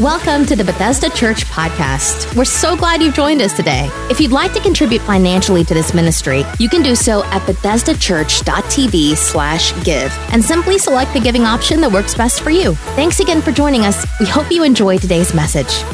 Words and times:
Welcome 0.00 0.46
to 0.46 0.56
the 0.56 0.64
Bethesda 0.64 1.10
Church 1.10 1.44
podcast. 1.44 2.34
We're 2.34 2.46
so 2.46 2.74
glad 2.74 3.02
you've 3.02 3.12
joined 3.12 3.42
us 3.42 3.54
today. 3.54 3.86
If 4.08 4.18
you'd 4.18 4.32
like 4.32 4.54
to 4.54 4.60
contribute 4.60 5.02
financially 5.02 5.62
to 5.62 5.74
this 5.74 5.92
ministry, 5.92 6.42
you 6.58 6.70
can 6.70 6.80
do 6.80 6.94
so 6.94 7.22
at 7.24 7.42
bethesdachurch.tv 7.42 9.14
slash 9.14 9.84
give 9.84 10.10
and 10.32 10.42
simply 10.42 10.78
select 10.78 11.12
the 11.12 11.20
giving 11.20 11.42
option 11.42 11.82
that 11.82 11.92
works 11.92 12.14
best 12.14 12.40
for 12.40 12.48
you. 12.48 12.76
Thanks 12.96 13.20
again 13.20 13.42
for 13.42 13.52
joining 13.52 13.82
us. 13.82 14.06
We 14.18 14.24
hope 14.24 14.50
you 14.50 14.64
enjoy 14.64 14.96
today's 14.96 15.34
message. 15.34 15.84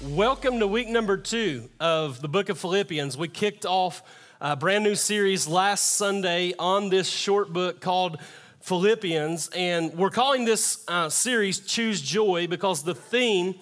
Welcome 0.00 0.60
to 0.60 0.68
week 0.68 0.86
number 0.86 1.16
two 1.16 1.68
of 1.80 2.20
the 2.20 2.28
book 2.28 2.48
of 2.48 2.60
Philippians. 2.60 3.18
We 3.18 3.26
kicked 3.26 3.66
off 3.66 4.04
a 4.44 4.56
brand 4.56 4.82
new 4.82 4.96
series 4.96 5.46
last 5.46 5.92
Sunday 5.92 6.52
on 6.58 6.88
this 6.88 7.08
short 7.08 7.52
book 7.52 7.80
called 7.80 8.18
Philippians. 8.58 9.48
And 9.54 9.94
we're 9.94 10.10
calling 10.10 10.44
this 10.44 10.82
uh, 10.88 11.10
series 11.10 11.60
Choose 11.60 12.02
Joy 12.02 12.48
because 12.48 12.82
the 12.82 12.96
theme 12.96 13.54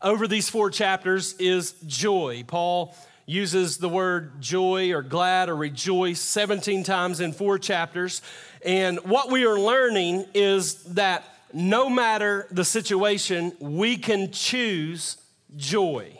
over 0.00 0.28
these 0.28 0.48
four 0.48 0.70
chapters 0.70 1.34
is 1.40 1.72
joy. 1.88 2.44
Paul 2.46 2.94
uses 3.26 3.78
the 3.78 3.88
word 3.88 4.40
joy 4.40 4.92
or 4.92 5.02
glad 5.02 5.48
or 5.48 5.56
rejoice 5.56 6.20
17 6.20 6.84
times 6.84 7.18
in 7.18 7.32
four 7.32 7.58
chapters. 7.58 8.22
And 8.64 9.00
what 9.00 9.32
we 9.32 9.44
are 9.44 9.58
learning 9.58 10.26
is 10.34 10.84
that 10.94 11.24
no 11.52 11.90
matter 11.90 12.46
the 12.52 12.64
situation, 12.64 13.54
we 13.58 13.96
can 13.96 14.30
choose 14.30 15.16
joy. 15.56 16.17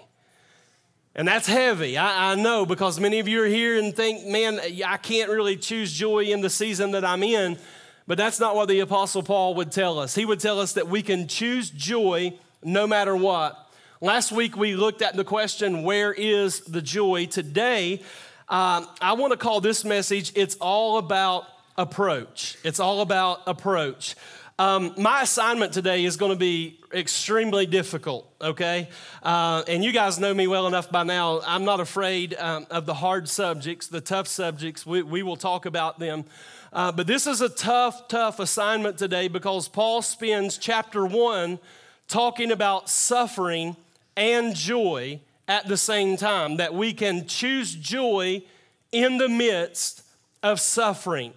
And 1.18 1.27
that's 1.27 1.48
heavy, 1.48 1.98
I, 1.98 2.30
I, 2.30 2.34
know, 2.36 2.64
because 2.64 3.00
many 3.00 3.18
of 3.18 3.27
you 3.27 3.42
are 3.42 3.46
here 3.46 3.77
and 3.77 3.92
think, 3.92 4.24
man, 4.24 4.60
I 4.86 4.98
can't 4.98 5.28
really 5.28 5.56
choose 5.56 5.92
joy 5.92 6.20
in 6.27 6.42
the 6.42 6.48
season 6.48 6.92
that 6.92 7.04
I'm 7.04 7.24
in. 7.24 7.58
But 8.06 8.18
that's 8.18 8.38
not 8.38 8.54
what 8.54 8.68
the 8.68 8.78
Apostle 8.78 9.24
Paul 9.24 9.54
would 9.54 9.72
tell 9.72 9.98
us. 9.98 10.14
He 10.14 10.25
would 10.25 10.38
tell 10.38 10.60
us 10.60 10.75
that 10.75 10.86
we 10.86 11.02
can 11.02 11.27
choose 11.27 11.70
joy 11.70 12.38
no 12.62 12.86
matter 12.86 13.16
what. 13.16 13.69
Last 14.00 14.30
week 14.30 14.56
we 14.56 14.77
looked 14.77 15.02
at 15.02 15.16
the 15.16 15.25
question, 15.25 15.83
where 15.83 16.12
is 16.12 16.60
the 16.60 16.80
joy? 16.80 17.27
Today, 17.27 18.00
uh, 18.48 18.86
I 19.00 19.14
want 19.14 19.32
to 19.32 19.36
call 19.36 19.60
this 19.60 19.84
message, 19.84 20.30
it's 20.36 20.55
all 20.60 20.98
about 20.98 21.47
approach. 21.77 22.58
It's 22.62 22.78
all 22.78 23.00
about 23.00 23.41
approach. 23.48 24.14
Um, 24.61 24.92
my 24.97 25.23
assignment 25.23 25.73
today 25.73 26.05
is 26.05 26.17
going 26.17 26.33
to 26.33 26.39
be 26.39 26.81
extremely 26.92 27.64
difficult, 27.64 28.28
okay? 28.41 28.89
Uh, 29.23 29.62
and 29.69 29.84
you 29.84 29.92
guys 29.92 30.19
know 30.19 30.34
me 30.34 30.48
well 30.48 30.67
enough 30.67 30.91
by 30.91 31.05
now. 31.05 31.41
I'm 31.47 31.65
not 31.65 31.78
afraid 31.78 32.34
um, 32.34 32.67
of 32.69 32.84
the 32.84 32.95
hard 32.95 33.28
subjects, 33.28 33.87
the 33.87 34.00
tough 34.00 34.27
subjects. 34.27 34.84
We, 34.84 35.03
we 35.03 35.23
will 35.23 35.37
talk 35.37 35.65
about 35.65 36.00
them. 36.00 36.25
Uh, 36.73 36.91
but 36.91 37.06
this 37.06 37.28
is 37.28 37.41
a 37.41 37.48
tough, 37.48 38.09
tough 38.09 38.41
assignment 38.41 38.98
today 38.98 39.28
because 39.28 39.69
Paul 39.69 40.03
spends 40.03 40.59
chapter 40.59 41.06
one 41.06 41.61
talking 42.09 42.50
about 42.50 42.91
suffering 42.91 43.77
and 44.17 44.56
joy 44.56 45.20
at 45.47 45.69
the 45.69 45.77
same 45.77 46.17
time, 46.17 46.56
that 46.56 46.75
we 46.75 46.93
can 46.93 47.28
choose 47.28 47.77
joy 47.77 48.43
in 48.91 49.19
the 49.19 49.28
midst 49.28 50.03
of 50.43 50.59
suffering. 50.59 51.33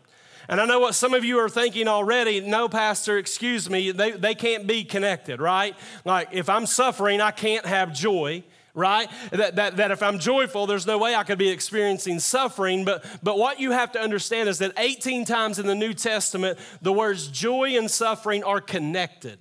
And 0.51 0.59
I 0.59 0.65
know 0.65 0.81
what 0.81 0.95
some 0.95 1.13
of 1.13 1.23
you 1.23 1.39
are 1.39 1.47
thinking 1.47 1.87
already. 1.87 2.41
No, 2.41 2.67
Pastor, 2.67 3.17
excuse 3.17 3.69
me, 3.69 3.91
they, 3.91 4.11
they 4.11 4.35
can't 4.35 4.67
be 4.67 4.83
connected, 4.83 5.39
right? 5.39 5.77
Like 6.03 6.27
if 6.33 6.49
I'm 6.49 6.65
suffering, 6.65 7.21
I 7.21 7.31
can't 7.31 7.65
have 7.65 7.93
joy 7.93 8.43
right? 8.73 9.09
That, 9.31 9.57
that, 9.57 9.75
that 9.75 9.91
if 9.91 10.01
i'm 10.01 10.17
joyful 10.17 10.65
there's 10.65 10.87
no 10.87 10.97
way 10.97 11.13
i 11.13 11.25
could 11.25 11.37
be 11.37 11.49
experiencing 11.49 12.21
suffering. 12.21 12.85
But, 12.85 13.03
but 13.21 13.37
what 13.37 13.59
you 13.59 13.71
have 13.71 13.91
to 13.91 13.99
understand 13.99 14.47
is 14.47 14.59
that 14.59 14.71
18 14.77 15.25
times 15.25 15.59
in 15.59 15.67
the 15.67 15.75
new 15.75 15.93
testament 15.93 16.57
the 16.81 16.93
words 16.93 17.27
joy 17.27 17.75
and 17.77 17.91
suffering 17.91 18.45
are 18.45 18.61
connected. 18.61 19.39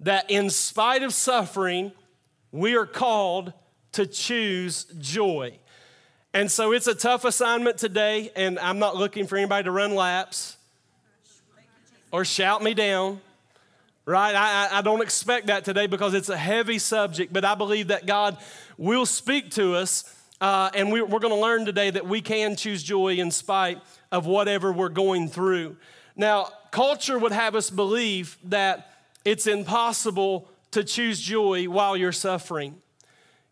That 0.00 0.30
in 0.30 0.50
spite 0.50 1.02
of 1.02 1.14
suffering 1.14 1.92
we 2.52 2.76
are 2.76 2.84
called 2.84 3.54
to 3.92 4.04
choose 4.04 4.84
joy 4.98 5.58
and 6.34 6.50
so 6.50 6.72
it's 6.72 6.88
a 6.88 6.94
tough 6.94 7.24
assignment 7.24 7.78
today, 7.78 8.32
and 8.34 8.58
I'm 8.58 8.80
not 8.80 8.96
looking 8.96 9.26
for 9.26 9.36
anybody 9.36 9.64
to 9.64 9.70
run 9.70 9.94
laps 9.94 10.56
or 12.10 12.24
shout 12.24 12.60
me 12.60 12.74
down, 12.74 13.20
right? 14.04 14.34
I, 14.34 14.78
I 14.78 14.82
don't 14.82 15.00
expect 15.00 15.46
that 15.46 15.64
today 15.64 15.86
because 15.86 16.12
it's 16.12 16.28
a 16.28 16.36
heavy 16.36 16.80
subject, 16.80 17.32
but 17.32 17.44
I 17.44 17.54
believe 17.54 17.88
that 17.88 18.04
God 18.04 18.36
will 18.76 19.06
speak 19.06 19.52
to 19.52 19.76
us, 19.76 20.12
uh, 20.40 20.70
and 20.74 20.92
we, 20.92 21.02
we're 21.02 21.20
going 21.20 21.32
to 21.32 21.40
learn 21.40 21.64
today 21.64 21.90
that 21.90 22.06
we 22.06 22.20
can 22.20 22.56
choose 22.56 22.82
joy 22.82 23.14
in 23.14 23.30
spite 23.30 23.80
of 24.10 24.26
whatever 24.26 24.72
we're 24.72 24.88
going 24.88 25.28
through. 25.28 25.76
Now, 26.16 26.48
culture 26.72 27.18
would 27.18 27.32
have 27.32 27.54
us 27.54 27.70
believe 27.70 28.38
that 28.44 28.90
it's 29.24 29.46
impossible 29.46 30.48
to 30.72 30.82
choose 30.82 31.20
joy 31.20 31.66
while 31.66 31.96
you're 31.96 32.12
suffering. 32.12 32.74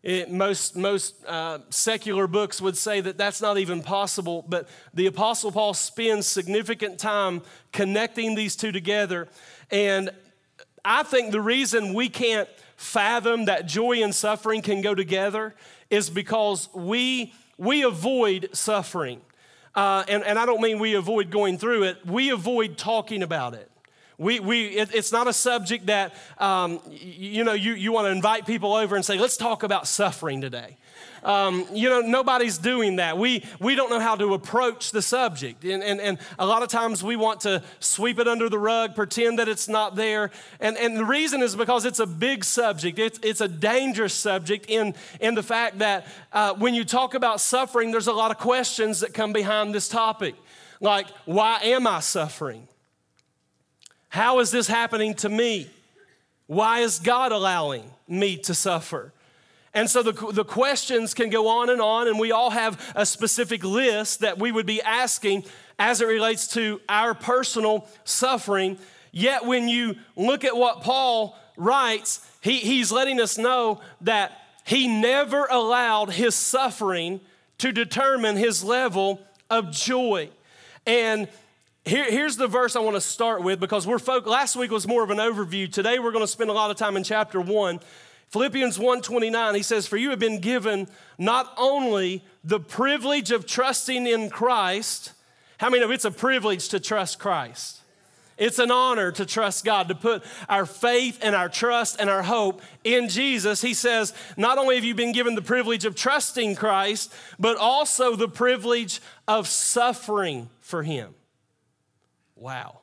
It, 0.03 0.29
most 0.29 0.75
most 0.75 1.15
uh, 1.25 1.59
secular 1.69 2.27
books 2.27 2.59
would 2.59 2.77
say 2.77 2.99
that 2.99 3.17
that's 3.17 3.41
not 3.41 3.57
even 3.57 3.81
possible, 3.81 4.45
but 4.47 4.67
the 4.93 5.05
Apostle 5.05 5.49
Paul 5.49 5.73
spends 5.73 6.27
significant 6.27 6.99
time 6.99 7.41
connecting 7.71 8.35
these 8.35 8.57
two 8.57 8.73
together. 8.73 9.29
And 9.71 10.11
I 10.83 11.03
think 11.03 11.31
the 11.31 11.39
reason 11.39 11.93
we 11.93 12.09
can't 12.09 12.49
fathom 12.75 13.45
that 13.45 13.65
joy 13.65 14.03
and 14.03 14.13
suffering 14.13 14.61
can 14.61 14.81
go 14.81 14.93
together 14.93 15.55
is 15.89 16.09
because 16.09 16.67
we, 16.73 17.33
we 17.57 17.83
avoid 17.83 18.49
suffering. 18.51 19.21
Uh, 19.73 20.03
and, 20.09 20.23
and 20.23 20.37
I 20.37 20.45
don't 20.45 20.61
mean 20.61 20.79
we 20.79 20.95
avoid 20.95 21.31
going 21.31 21.57
through 21.57 21.83
it, 21.83 22.05
we 22.05 22.29
avoid 22.29 22.77
talking 22.77 23.23
about 23.23 23.53
it. 23.53 23.71
We, 24.17 24.39
we, 24.39 24.67
it, 24.67 24.93
it's 24.93 25.11
not 25.11 25.27
a 25.27 25.33
subject 25.33 25.87
that, 25.87 26.13
um, 26.37 26.79
you 26.89 27.43
know, 27.43 27.53
you, 27.53 27.73
you 27.73 27.91
want 27.91 28.05
to 28.05 28.11
invite 28.11 28.45
people 28.45 28.73
over 28.73 28.95
and 28.95 29.03
say, 29.03 29.17
let's 29.17 29.37
talk 29.37 29.63
about 29.63 29.87
suffering 29.87 30.41
today. 30.41 30.77
Um, 31.23 31.65
you 31.71 31.89
know, 31.89 32.01
nobody's 32.01 32.57
doing 32.57 32.97
that. 32.97 33.17
We, 33.17 33.45
we 33.59 33.75
don't 33.75 33.89
know 33.89 33.99
how 33.99 34.15
to 34.17 34.33
approach 34.33 34.91
the 34.91 35.01
subject. 35.01 35.63
And, 35.63 35.81
and, 35.81 36.01
and 36.01 36.17
a 36.37 36.45
lot 36.45 36.63
of 36.63 36.69
times 36.69 37.01
we 37.01 37.15
want 37.15 37.41
to 37.41 37.63
sweep 37.79 38.19
it 38.19 38.27
under 38.27 38.49
the 38.49 38.59
rug, 38.59 38.93
pretend 38.93 39.39
that 39.39 39.47
it's 39.47 39.69
not 39.69 39.95
there. 39.95 40.31
And, 40.59 40.77
and 40.77 40.97
the 40.97 41.05
reason 41.05 41.41
is 41.41 41.55
because 41.55 41.85
it's 41.85 41.99
a 41.99 42.05
big 42.05 42.43
subject. 42.43 42.99
It's, 42.99 43.19
it's 43.23 43.41
a 43.41 43.47
dangerous 43.47 44.13
subject 44.13 44.65
in, 44.67 44.95
in 45.21 45.35
the 45.35 45.43
fact 45.43 45.79
that 45.79 46.05
uh, 46.33 46.53
when 46.55 46.73
you 46.73 46.83
talk 46.83 47.13
about 47.13 47.39
suffering, 47.39 47.91
there's 47.91 48.07
a 48.07 48.13
lot 48.13 48.31
of 48.31 48.37
questions 48.37 48.99
that 48.99 49.13
come 49.13 49.31
behind 49.31 49.73
this 49.73 49.87
topic. 49.87 50.35
Like, 50.81 51.07
why 51.25 51.59
am 51.63 51.87
I 51.87 52.01
suffering? 52.01 52.67
How 54.13 54.41
is 54.41 54.51
this 54.51 54.67
happening 54.67 55.15
to 55.15 55.29
me? 55.29 55.67
Why 56.45 56.81
is 56.81 56.99
God 56.99 57.31
allowing 57.31 57.83
me 58.07 58.37
to 58.43 58.53
suffer? 58.53 59.11
And 59.73 59.89
so 59.89 60.03
the, 60.03 60.11
the 60.31 60.45
questions 60.45 61.15
can 61.15 61.31
go 61.31 61.47
on 61.47 61.71
and 61.71 61.81
on, 61.81 62.07
and 62.07 62.19
we 62.19 62.31
all 62.31 62.51
have 62.51 62.79
a 62.95 63.07
specific 63.07 63.63
list 63.63 64.19
that 64.19 64.37
we 64.37 64.51
would 64.51 64.67
be 64.67 64.83
asking 64.83 65.45
as 65.79 65.99
it 65.99 66.05
relates 66.05 66.47
to 66.49 66.79
our 66.87 67.15
personal 67.15 67.87
suffering. 68.03 68.77
Yet, 69.11 69.47
when 69.47 69.67
you 69.67 69.95
look 70.15 70.43
at 70.43 70.55
what 70.55 70.81
Paul 70.81 71.35
writes, 71.57 72.23
he, 72.41 72.59
he's 72.59 72.91
letting 72.91 73.19
us 73.19 73.39
know 73.39 73.81
that 74.01 74.39
he 74.63 74.87
never 74.87 75.47
allowed 75.49 76.11
his 76.11 76.35
suffering 76.35 77.19
to 77.57 77.71
determine 77.71 78.35
his 78.35 78.63
level 78.63 79.21
of 79.49 79.71
joy. 79.71 80.29
And 80.85 81.27
here, 81.85 82.09
here's 82.09 82.37
the 82.37 82.47
verse 82.47 82.75
I 82.75 82.79
want 82.79 82.95
to 82.95 83.01
start 83.01 83.43
with 83.43 83.59
because 83.59 83.85
we're 83.85 83.99
folk, 83.99 84.25
last 84.25 84.55
week 84.55 84.71
was 84.71 84.87
more 84.87 85.03
of 85.03 85.09
an 85.09 85.17
overview. 85.17 85.71
Today 85.71 85.99
we're 85.99 86.11
going 86.11 86.23
to 86.23 86.31
spend 86.31 86.49
a 86.49 86.53
lot 86.53 86.71
of 86.71 86.77
time 86.77 86.95
in 86.95 87.03
chapter 87.03 87.41
1. 87.41 87.79
Philippians 88.29 88.79
1:29 88.79 89.55
he 89.55 89.61
says 89.61 89.85
for 89.85 89.95
you 89.95 90.09
have 90.09 90.17
been 90.17 90.39
given 90.39 90.87
not 91.19 91.53
only 91.55 92.23
the 92.43 92.59
privilege 92.59 93.29
of 93.29 93.45
trusting 93.45 94.07
in 94.07 94.31
Christ 94.31 95.13
how 95.59 95.69
many 95.69 95.85
it's 95.93 96.03
a 96.03 96.09
privilege 96.09 96.69
to 96.69 96.79
trust 96.79 97.19
Christ 97.19 97.83
it's 98.37 98.59
an 98.59 98.71
honor 98.71 99.11
to 99.11 99.25
trust 99.25 99.63
God, 99.63 99.89
to 99.89 99.95
put 99.95 100.23
our 100.49 100.65
faith 100.65 101.19
and 101.21 101.35
our 101.35 101.49
trust 101.49 101.97
and 101.99 102.09
our 102.09 102.23
hope 102.23 102.61
in 102.83 103.07
Jesus. 103.09 103.61
He 103.61 103.73
says, 103.73 104.13
not 104.37 104.57
only 104.57 104.75
have 104.75 104.83
you 104.83 104.95
been 104.95 105.11
given 105.11 105.35
the 105.35 105.41
privilege 105.41 105.85
of 105.85 105.95
trusting 105.95 106.55
Christ, 106.55 107.13
but 107.39 107.57
also 107.57 108.15
the 108.15 108.27
privilege 108.27 109.01
of 109.27 109.47
suffering 109.47 110.49
for 110.61 110.83
Him. 110.83 111.13
Wow. 112.43 112.81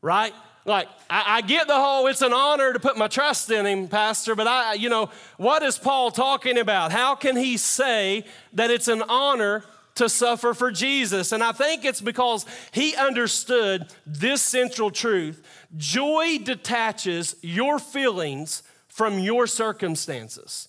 Right? 0.00 0.34
Like, 0.64 0.88
I, 1.08 1.36
I, 1.36 1.40
get 1.42 1.68
the 1.68 1.76
whole, 1.76 2.08
it's 2.08 2.20
an 2.20 2.32
honor 2.32 2.72
to 2.72 2.80
put 2.80 2.98
my 2.98 3.06
trust 3.06 3.48
in 3.48 3.64
him, 3.64 3.86
Pastor, 3.86 4.34
but 4.34 4.48
I, 4.48 4.74
you 4.74 4.88
know, 4.88 5.08
what 5.36 5.62
is 5.62 5.78
Paul 5.78 6.10
talking 6.10 6.58
about? 6.58 6.90
How 6.90 7.14
can 7.14 7.36
he 7.36 7.56
say 7.58 8.24
that 8.54 8.72
it's 8.72 8.88
an 8.88 9.02
honor 9.08 9.64
to 9.94 10.08
suffer 10.08 10.52
for 10.52 10.72
Jesus? 10.72 11.30
And 11.30 11.44
I 11.44 11.52
think 11.52 11.84
it's 11.84 12.00
because 12.00 12.44
he 12.72 12.96
understood 12.96 13.86
this 14.04 14.42
central 14.42 14.90
truth 14.90 15.46
joy 15.76 16.38
detaches 16.38 17.36
your 17.40 17.78
feelings 17.78 18.64
from 18.88 19.20
your 19.20 19.46
circumstances. 19.46 20.68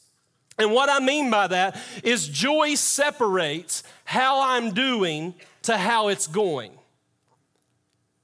And 0.59 0.71
what 0.71 0.87
I 0.87 1.03
mean 1.03 1.31
by 1.31 1.47
that 1.47 1.81
is 2.03 2.27
joy 2.27 2.75
separates 2.75 3.81
how 4.05 4.39
I'm 4.55 4.71
doing 4.71 5.33
to 5.63 5.79
how 5.79 6.09
it's 6.09 6.27
going. 6.27 6.77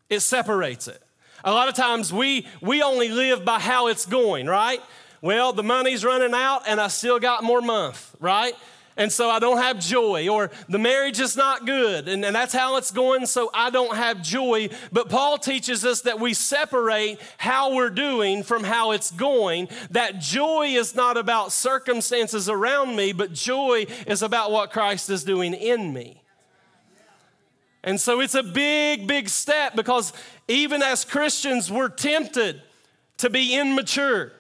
It 0.10 0.22
separates 0.22 0.88
it. 0.88 1.02
A 1.44 1.52
lot 1.52 1.70
of 1.70 1.76
times 1.76 2.12
we, 2.12 2.46
we 2.62 2.82
only 2.82 3.10
live 3.10 3.46
by 3.46 3.60
how 3.60 3.88
it's 3.88 4.06
going, 4.06 4.48
right? 4.48 4.82
Well, 5.22 5.54
the 5.54 5.64
money's 5.64 6.04
running 6.04 6.34
out 6.34 6.64
and 6.68 6.82
I 6.82 6.88
still 6.88 7.20
got 7.20 7.44
more 7.44 7.62
month, 7.62 8.16
right? 8.20 8.54
And 9.00 9.10
so 9.10 9.30
I 9.30 9.40
don't 9.40 9.60
have 9.60 9.80
joy, 9.80 10.28
or 10.28 10.52
the 10.68 10.78
marriage 10.78 11.22
is 11.22 11.38
not 11.38 11.66
good, 11.66 12.10
and, 12.10 12.26
and 12.26 12.36
that's 12.36 12.52
how 12.52 12.76
it's 12.76 12.92
going, 12.92 13.28
so 13.28 13.50
I 13.54 13.70
don't 13.70 13.96
have 13.96 14.22
joy. 14.22 14.68
But 14.92 15.08
Paul 15.08 15.38
teaches 15.38 15.86
us 15.86 16.02
that 16.02 16.20
we 16.20 16.34
separate 16.34 17.18
how 17.38 17.74
we're 17.74 17.92
doing 17.92 18.44
from 18.44 18.66
how 18.66 18.92
it's 18.92 19.10
going, 19.12 19.70
that 19.92 20.20
joy 20.20 20.72
is 20.72 20.96
not 20.96 21.16
about 21.16 21.54
circumstances 21.54 22.50
around 22.50 22.98
me, 22.98 23.14
but 23.14 23.32
joy 23.32 23.86
is 24.06 24.22
about 24.22 24.52
what 24.52 24.74
Christ 24.74 25.10
is 25.10 25.24
doing 25.24 25.54
in 25.54 25.94
me. 25.94 26.22
And 27.90 28.00
so 28.00 28.22
it's 28.22 28.36
a 28.36 28.44
big, 28.44 29.08
big 29.08 29.30
step 29.30 29.76
because 29.76 30.14
even 30.48 30.84
as 30.84 31.04
Christians, 31.04 31.72
we're 31.72 31.90
tempted 31.90 32.62
to 33.18 33.32
be 33.32 33.58
immature. 33.58 34.32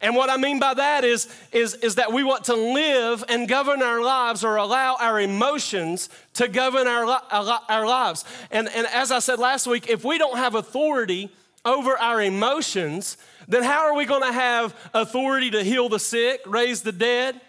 And 0.00 0.16
what 0.16 0.28
I 0.28 0.36
mean 0.36 0.58
by 0.58 0.74
that 0.74 1.04
is, 1.04 1.28
is, 1.52 1.74
is 1.74 1.94
that 1.94 2.12
we 2.12 2.24
want 2.24 2.46
to 2.46 2.56
live 2.56 3.22
and 3.28 3.48
govern 3.48 3.80
our 3.80 4.02
lives 4.02 4.42
or 4.42 4.56
allow 4.56 4.96
our 4.98 5.20
emotions 5.20 6.08
to 6.34 6.48
govern 6.48 6.88
our, 6.88 7.06
our 7.30 7.86
lives. 7.86 8.24
And, 8.50 8.68
and 8.74 8.88
as 8.88 9.12
I 9.12 9.20
said 9.20 9.38
last 9.38 9.68
week, 9.68 9.88
if 9.88 10.04
we 10.04 10.18
don't 10.18 10.38
have 10.38 10.56
authority 10.56 11.30
over 11.64 11.96
our 11.96 12.20
emotions, 12.20 13.18
then 13.46 13.62
how 13.62 13.86
are 13.86 13.94
we 13.94 14.04
going 14.04 14.22
to 14.22 14.32
have 14.32 14.74
authority 14.92 15.52
to 15.52 15.62
heal 15.62 15.88
the 15.88 16.00
sick, 16.00 16.40
raise 16.44 16.82
the 16.82 16.90
dead, 16.90 17.40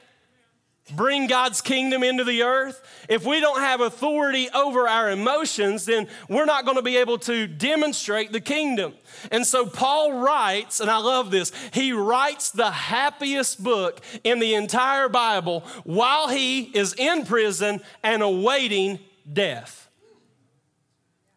bring 0.96 1.28
God's 1.28 1.62
kingdom 1.62 2.04
into 2.04 2.24
the 2.24 2.44
earth. 2.44 2.82
If 3.10 3.26
we 3.26 3.40
don't 3.40 3.60
have 3.60 3.82
authority 3.82 4.50
over 4.54 4.88
our 4.88 5.12
emotions, 5.12 5.86
then 5.86 6.08
we're 6.30 6.46
not 6.46 6.66
going 6.66 6.78
to 6.78 6.84
be 6.84 6.98
able 6.98 7.18
to 7.20 7.48
demonstrate 7.48 8.32
the 8.32 8.42
kingdom. 8.42 8.94
And 9.32 9.46
so 9.46 9.66
Paul 9.66 10.14
writes, 10.14 10.80
and 10.80 10.90
I 10.90 10.98
love 10.98 11.32
this, 11.32 11.52
he 11.74 11.92
writes 11.92 12.52
the 12.52 12.72
happiest 12.72 13.64
book 13.64 14.02
in 14.24 14.40
the 14.40 14.54
entire 14.54 15.10
Bible 15.10 15.62
while 15.84 16.30
he 16.30 16.64
is 16.64 16.94
in 16.94 17.26
prison 17.26 17.82
and 18.04 18.22
awaiting 18.22 19.00
death. 19.32 19.90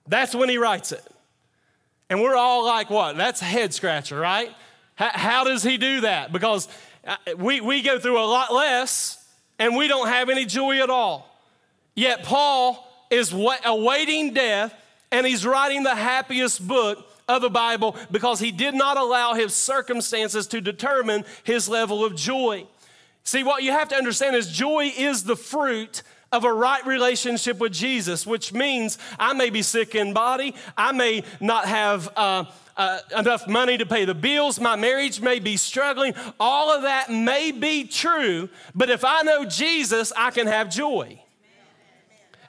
That's 0.07 0.35
when 0.35 0.49
he 0.49 0.59
writes 0.59 0.93
it. 0.93 1.05
And 2.09 2.21
we're 2.21 2.37
all 2.37 2.65
like, 2.67 2.91
what? 2.91 3.17
That's 3.17 3.41
a 3.41 3.45
head 3.45 3.73
scratcher, 3.73 4.19
right? 4.19 4.51
How, 4.97 5.45
does 5.45 5.63
he 5.63 5.79
do 5.79 6.03
that? 6.03 6.31
Because 6.33 6.69
uh, 7.07 7.17
we, 7.39 7.61
we 7.61 7.81
go 7.81 7.99
through 7.99 8.19
a 8.19 8.27
lot 8.27 8.53
less 8.53 9.20
and 9.61 9.77
we 9.77 9.87
don't 9.87 10.09
have 10.09 10.29
any 10.31 10.47
joy 10.47 10.83
at 10.83 10.91
all. 10.91 11.29
Yet 11.95 12.25
Paul 12.25 12.85
is 13.11 13.33
awaiting 13.65 14.33
death 14.33 14.75
and 15.13 15.27
he's 15.27 15.47
writing 15.47 15.83
the 15.83 15.95
happiest 15.95 16.67
book 16.67 17.07
of 17.29 17.43
the 17.43 17.51
Bible 17.51 17.95
because 18.11 18.41
he 18.41 18.51
did 18.51 18.75
not 18.75 18.97
allow 18.97 19.35
his 19.35 19.55
circumstances 19.55 20.47
to 20.49 20.61
determine 20.61 21.25
his 21.45 21.69
level 21.69 22.05
of 22.05 22.17
joy. 22.17 22.67
See, 23.23 23.45
what 23.45 23.63
you 23.63 23.71
have 23.71 23.89
to 23.91 23.97
understand 23.97 24.35
is 24.35 24.51
joy 24.51 24.91
is 24.97 25.25
the 25.25 25.37
fruit 25.37 26.03
of 26.33 26.45
a 26.45 26.53
right 26.53 26.87
relationship 26.87 27.59
with 27.59 27.73
Jesus, 27.73 28.25
which 28.25 28.53
means 28.53 28.99
I 29.19 29.33
may 29.33 29.51
be 29.51 29.63
sick 29.63 29.97
in 29.97 30.13
body, 30.13 30.55
I 30.77 30.93
may 30.93 31.25
not 31.41 31.67
have 31.67 32.09
uh, 32.17 32.45
uh, 32.77 33.01
enough 33.19 33.49
money 33.49 33.77
to 33.77 33.85
pay 33.85 34.05
the 34.05 34.15
bills, 34.15 34.61
my 34.61 34.77
marriage 34.77 35.21
may 35.21 35.41
be 35.41 35.57
struggling. 35.57 36.15
All 36.39 36.71
of 36.71 36.83
that 36.83 37.11
may 37.11 37.51
be 37.51 37.85
true, 37.85 38.49
but 38.77 38.91
if 38.91 39.05
I 39.05 39.23
know 39.23 39.45
Jesus, 39.45 40.13
I 40.17 40.31
can 40.31 40.47
have 40.47 40.71
joy. 40.71 41.21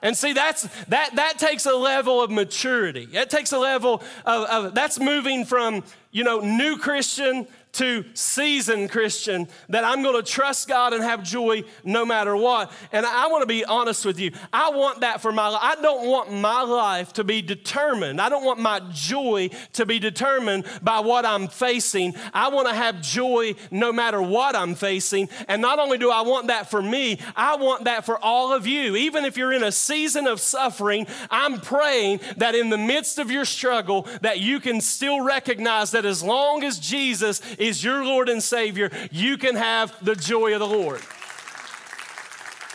And 0.04 0.18
see, 0.18 0.34
that's 0.34 0.64
that 0.86 1.16
that 1.16 1.38
takes 1.38 1.66
a 1.66 1.76
level 1.76 2.24
of 2.24 2.32
maturity. 2.32 3.08
It 3.12 3.30
takes 3.30 3.52
a 3.52 3.60
level 3.60 4.02
of, 4.26 4.50
of 4.50 4.76
that's 4.76 5.00
moving 5.00 5.46
from 5.46 5.84
you 6.12 6.24
know 6.24 6.40
new 6.40 6.78
Christian 6.78 7.48
to 7.74 8.04
seasoned 8.14 8.92
Christian 8.92 9.48
that 9.70 9.84
I'm 9.84 10.04
going 10.04 10.22
to 10.22 10.30
trust 10.30 10.68
God 10.68 10.94
and 10.94 11.04
have 11.04 11.24
joy 11.24 11.64
no 11.84 12.06
matter 12.06 12.36
what. 12.36 12.72
And 12.92 13.06
I 13.06 13.28
want 13.28 13.44
to 13.44 13.48
be 13.48 13.64
honest 13.64 14.06
with 14.06 14.20
you. 14.20 14.32
I 14.52 14.72
want 14.72 15.02
that 15.02 15.22
for 15.22 15.32
my 15.32 15.48
life. 15.48 15.62
I 15.64 15.82
don't 15.82 16.08
want 16.08 16.32
my 16.32 16.64
life 16.64 17.14
to 17.14 17.24
be 17.24 17.42
determined. 17.42 18.20
I 18.20 18.30
don't 18.30 18.44
want 18.44 18.60
my 18.60 18.82
joy 18.92 19.50
to 19.74 19.86
be 19.86 20.00
determined 20.00 20.66
by 20.82 21.00
what 21.00 21.26
I'm 21.26 21.48
facing. 21.48 22.16
I 22.34 22.50
want 22.50 22.68
to 22.68 22.74
have 22.74 23.02
joy 23.02 23.56
no 23.70 23.94
matter 23.94 24.22
what 24.22 24.56
I'm 24.56 24.76
facing. 24.76 25.30
And 25.48 25.62
not 25.62 25.80
only 25.80 25.98
do 25.98 26.12
I 26.12 26.22
want 26.22 26.48
that 26.48 26.70
for 26.70 26.82
me, 26.82 27.20
I 27.36 27.56
want 27.56 27.86
that 27.86 28.06
for 28.06 28.18
all 28.18 28.54
of 28.54 28.68
you. 28.68 28.96
Even 28.96 29.24
if 29.26 29.38
you're 29.38 29.54
in 29.54 29.64
a 29.64 29.72
season 29.72 30.28
of 30.28 30.42
suffering, 30.42 31.08
I'm 31.30 31.60
praying 31.60 32.20
that 32.38 32.56
in 32.56 32.70
the 32.70 32.78
midst 32.78 33.18
of 33.18 33.32
your 33.32 33.46
struggle 33.46 34.08
that 34.22 34.40
you 34.40 34.60
can 34.60 34.82
still 34.82 35.22
recognize 35.22 35.92
that 35.92 36.06
as 36.06 36.22
long 36.22 36.64
as 36.64 36.80
Jesus 36.80 37.42
is 37.62 37.84
your 37.84 38.04
Lord 38.04 38.28
and 38.28 38.42
Savior, 38.42 38.90
you 39.12 39.38
can 39.38 39.56
have 39.56 39.94
the 40.04 40.16
joy 40.16 40.54
of 40.54 40.60
the 40.60 40.68
Lord. 40.68 41.02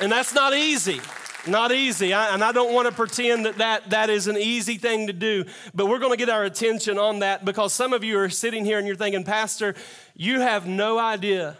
And 0.00 0.12
that's 0.12 0.32
not 0.32 0.54
easy. 0.54 1.00
Not 1.46 1.72
easy. 1.72 2.12
I, 2.12 2.34
and 2.34 2.42
I 2.42 2.52
don't 2.52 2.72
want 2.72 2.88
to 2.88 2.94
pretend 2.94 3.46
that, 3.46 3.58
that 3.58 3.90
that 3.90 4.10
is 4.10 4.26
an 4.26 4.36
easy 4.36 4.78
thing 4.78 5.06
to 5.06 5.12
do, 5.12 5.44
but 5.74 5.86
we're 5.86 5.98
going 5.98 6.12
to 6.12 6.16
get 6.16 6.28
our 6.28 6.44
attention 6.44 6.98
on 6.98 7.20
that 7.20 7.44
because 7.44 7.72
some 7.72 7.92
of 7.92 8.02
you 8.02 8.18
are 8.18 8.28
sitting 8.28 8.64
here 8.64 8.78
and 8.78 8.86
you're 8.86 8.96
thinking, 8.96 9.24
Pastor, 9.24 9.74
you 10.14 10.40
have 10.40 10.66
no 10.66 10.98
idea 10.98 11.56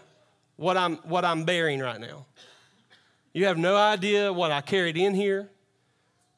what 0.57 0.75
I'm, 0.75 0.97
what 0.97 1.23
I'm 1.23 1.45
bearing 1.45 1.79
right 1.79 1.99
now. 1.99 2.25
You 3.33 3.45
have 3.45 3.57
no 3.57 3.77
idea 3.77 4.31
what 4.33 4.51
I 4.51 4.61
carried 4.61 4.97
in 4.97 5.13
here. 5.13 5.49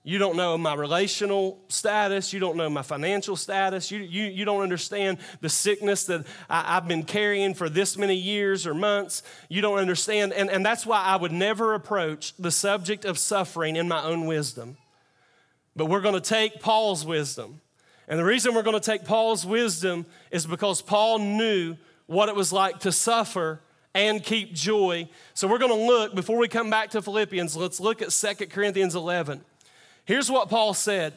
You 0.04 0.18
don't 0.18 0.38
know 0.38 0.58
my 0.58 0.76
relational 0.76 1.60
status. 1.68 2.32
You 2.32 2.40
don't 2.40 2.56
know 2.56 2.70
my 2.70 2.82
financial 2.82 3.36
status. 3.36 3.92
You, 3.92 4.00
you, 4.00 4.26
you 4.26 4.46
don't 4.46 4.62
understand 4.62 5.18
the 5.42 5.50
sickness 5.50 6.06
that 6.06 6.26
I, 6.50 6.76
have 6.76 6.88
been 6.88 7.04
carrying 7.04 7.54
for 7.54 7.70
this 7.70 7.98
many 7.98 8.16
years 8.16 8.66
or 8.66 8.74
months. 8.74 9.24
You 9.50 9.62
don't 9.62 9.78
understand. 9.78 10.32
And, 10.32 10.50
and 10.50 10.66
that's 10.66 10.86
why 10.86 11.04
I 11.04 11.18
would 11.18 11.34
never 11.34 11.74
approach 11.74 12.34
the 12.38 12.50
subject 12.50 13.04
of 13.04 13.18
suffering 13.18 13.76
in 13.76 13.90
my 13.90 14.02
own 14.02 14.26
wisdom. 14.26 14.78
But 15.76 15.88
we're 15.88 16.02
going 16.02 16.16
to 16.16 16.22
take 16.22 16.62
Paul's 16.62 17.06
wisdom. 17.06 17.60
And 18.08 18.18
the 18.18 18.26
reason 18.26 18.56
we're 18.56 18.64
going 18.64 18.80
to 18.80 18.86
take 18.86 19.06
Paul's 19.06 19.46
wisdom 19.46 20.06
is 20.32 20.46
because 20.46 20.82
Paul 20.82 21.20
knew 21.20 21.76
what 22.08 22.30
it 22.30 22.36
was 22.36 22.54
like 22.54 22.80
to 22.80 22.92
suffer 22.92 23.62
and 23.94 24.24
keep 24.24 24.54
joy. 24.54 25.10
So 25.34 25.48
we're 25.48 25.58
going 25.58 25.72
to 25.72 25.86
look, 25.86 26.16
before 26.16 26.38
we 26.38 26.48
come 26.48 26.70
back 26.70 26.92
to 26.92 27.02
Philippians, 27.02 27.56
let's 27.56 27.80
look 27.80 28.02
at 28.02 28.10
2 28.12 28.48
Corinthians 28.48 28.96
11. 28.96 29.42
Here's 30.10 30.32
what 30.32 30.50
Paul 30.50 30.74
said 30.74 31.14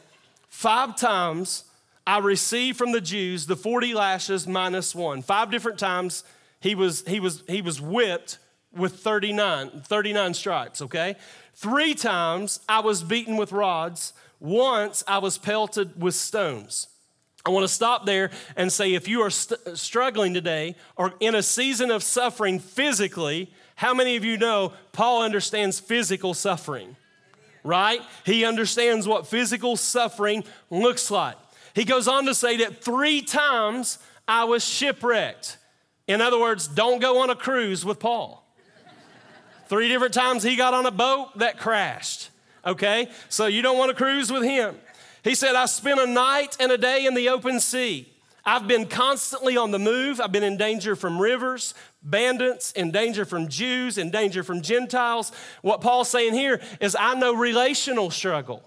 Five 0.51 0.97
times 0.97 1.65
I 2.07 2.19
received 2.19 2.77
from 2.77 2.93
the 2.93 3.01
Jews 3.01 3.47
the 3.47 3.57
40 3.57 3.95
lashes 3.95 4.47
minus 4.47 4.95
one. 4.95 5.23
Five 5.23 5.51
different 5.51 5.79
times 5.79 6.25
he 6.61 6.75
was, 6.75 7.03
he 7.07 7.19
was, 7.19 7.43
he 7.49 7.63
was 7.63 7.81
whipped 7.81 8.37
with 8.77 8.97
39, 8.97 9.81
39 9.87 10.35
stripes, 10.35 10.83
okay? 10.83 11.17
Three 11.55 11.95
times 11.95 12.61
I 12.69 12.81
was 12.81 13.03
beaten 13.03 13.39
with 13.39 13.51
rods. 13.51 14.13
Once 14.41 15.03
I 15.09 15.17
was 15.19 15.39
pelted 15.39 15.99
with 15.99 16.15
stones. 16.15 16.89
I 17.47 17.51
want 17.51 17.65
to 17.65 17.73
stop 17.73 18.05
there 18.05 18.31
and 18.57 18.71
say 18.71 18.93
if 18.93 19.09
you 19.09 19.23
are 19.23 19.31
st- 19.31 19.79
struggling 19.79 20.35
today 20.35 20.77
or 20.97 21.15
in 21.19 21.35
a 21.35 21.43
season 21.43 21.91
of 21.91 22.03
suffering 22.03 22.59
physically, 22.59 23.55
how 23.77 23.95
many 23.95 24.17
of 24.17 24.25
you 24.25 24.37
know 24.37 24.75
Paul 24.93 25.23
understands 25.23 25.81
physical 25.81 26.35
suffering? 26.35 26.97
Right? 27.65 28.01
He 28.25 28.45
understands 28.45 29.07
what 29.07 29.27
physical 29.27 29.77
suffering 29.77 30.45
looks 30.71 31.11
like. 31.11 31.37
He 31.75 31.85
goes 31.85 32.09
on 32.09 32.27
to 32.27 32.35
say 32.35 32.59
that 32.59 32.83
three 32.83 33.23
times 33.23 33.99
I 34.29 34.45
was 34.45 34.65
shipwrecked. 34.65 35.59
In 36.07 36.21
other 36.21 36.39
words, 36.39 36.69
don't 36.69 37.01
go 37.01 37.23
on 37.23 37.31
a 37.31 37.37
cruise 37.37 37.85
with 37.85 37.99
Paul. 37.99 38.43
Three 39.69 39.89
different 39.89 40.13
times 40.13 40.43
he 40.43 40.57
got 40.57 40.75
on 40.75 40.85
a 40.85 40.91
boat 40.91 41.39
that 41.39 41.59
crashed. 41.59 42.31
Okay? 42.67 43.09
So 43.29 43.47
you 43.47 43.63
don't 43.63 43.79
want 43.79 43.91
to 43.91 43.97
cruise 43.97 44.31
with 44.31 44.43
him. 44.43 44.77
He 45.25 45.35
said, 45.35 45.55
I 45.55 45.67
spent 45.67 46.01
a 46.01 46.07
night 46.07 46.57
and 46.61 46.73
a 46.73 46.79
day 46.79 47.07
in 47.07 47.15
the 47.15 47.29
open 47.29 47.61
sea. 47.61 48.13
I've 48.45 48.67
been 48.67 48.87
constantly 48.87 49.57
on 49.57 49.71
the 49.71 49.79
move. 49.79 50.21
I've 50.21 50.33
been 50.33 50.43
in 50.43 50.57
danger 50.57 50.97
from 50.97 51.21
rivers, 51.21 51.75
bandits, 52.03 52.73
in 52.73 52.91
danger 52.91 53.25
from 53.25 53.49
Jews, 53.49 53.99
in 53.99 54.11
danger 54.11 54.43
from 54.43 54.63
Gentiles. 54.63 55.33
What 55.63 55.81
Paul's 55.81 56.09
saying 56.09 56.35
here 56.35 56.61
is 56.81 56.97
I 56.99 57.15
know 57.15 57.35
relational 57.35 58.11
struggle. 58.11 58.63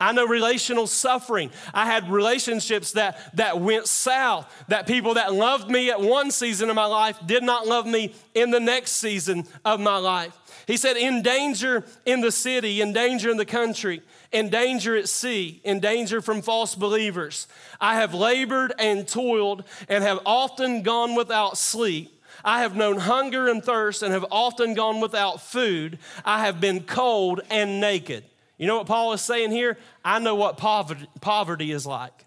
I 0.00 0.12
know 0.12 0.26
relational 0.26 0.86
suffering. 0.86 1.50
I 1.72 1.86
had 1.86 2.10
relationships 2.10 2.92
that, 2.92 3.18
that 3.36 3.60
went 3.60 3.86
south, 3.86 4.52
that 4.68 4.86
people 4.86 5.14
that 5.14 5.32
loved 5.32 5.70
me 5.70 5.88
at 5.90 6.00
one 6.00 6.30
season 6.30 6.68
of 6.68 6.74
my 6.74 6.86
life 6.86 7.18
did 7.24 7.42
not 7.42 7.66
love 7.66 7.86
me 7.86 8.14
in 8.34 8.50
the 8.50 8.60
next 8.60 8.92
season 8.92 9.46
of 9.64 9.80
my 9.80 9.96
life. 9.98 10.36
He 10.66 10.76
said, 10.76 10.96
in 10.96 11.22
danger 11.22 11.84
in 12.04 12.20
the 12.20 12.32
city, 12.32 12.80
in 12.80 12.92
danger 12.92 13.30
in 13.30 13.36
the 13.36 13.46
country, 13.46 14.02
in 14.32 14.48
danger 14.48 14.96
at 14.96 15.08
sea, 15.08 15.60
in 15.62 15.78
danger 15.78 16.20
from 16.20 16.42
false 16.42 16.74
believers. 16.74 17.46
I 17.80 17.94
have 17.94 18.14
labored 18.14 18.74
and 18.78 19.06
toiled 19.06 19.64
and 19.88 20.02
have 20.02 20.20
often 20.26 20.82
gone 20.82 21.14
without 21.14 21.56
sleep. 21.56 22.13
I 22.44 22.60
have 22.60 22.76
known 22.76 22.98
hunger 22.98 23.48
and 23.48 23.64
thirst 23.64 24.02
and 24.02 24.12
have 24.12 24.26
often 24.30 24.74
gone 24.74 25.00
without 25.00 25.40
food. 25.40 25.98
I 26.24 26.44
have 26.44 26.60
been 26.60 26.82
cold 26.82 27.40
and 27.50 27.80
naked. 27.80 28.24
You 28.58 28.66
know 28.66 28.78
what 28.78 28.86
Paul 28.86 29.12
is 29.14 29.20
saying 29.20 29.50
here? 29.50 29.78
I 30.04 30.18
know 30.18 30.34
what 30.34 30.56
poverty, 30.56 31.06
poverty 31.20 31.72
is 31.72 31.86
like. 31.86 32.26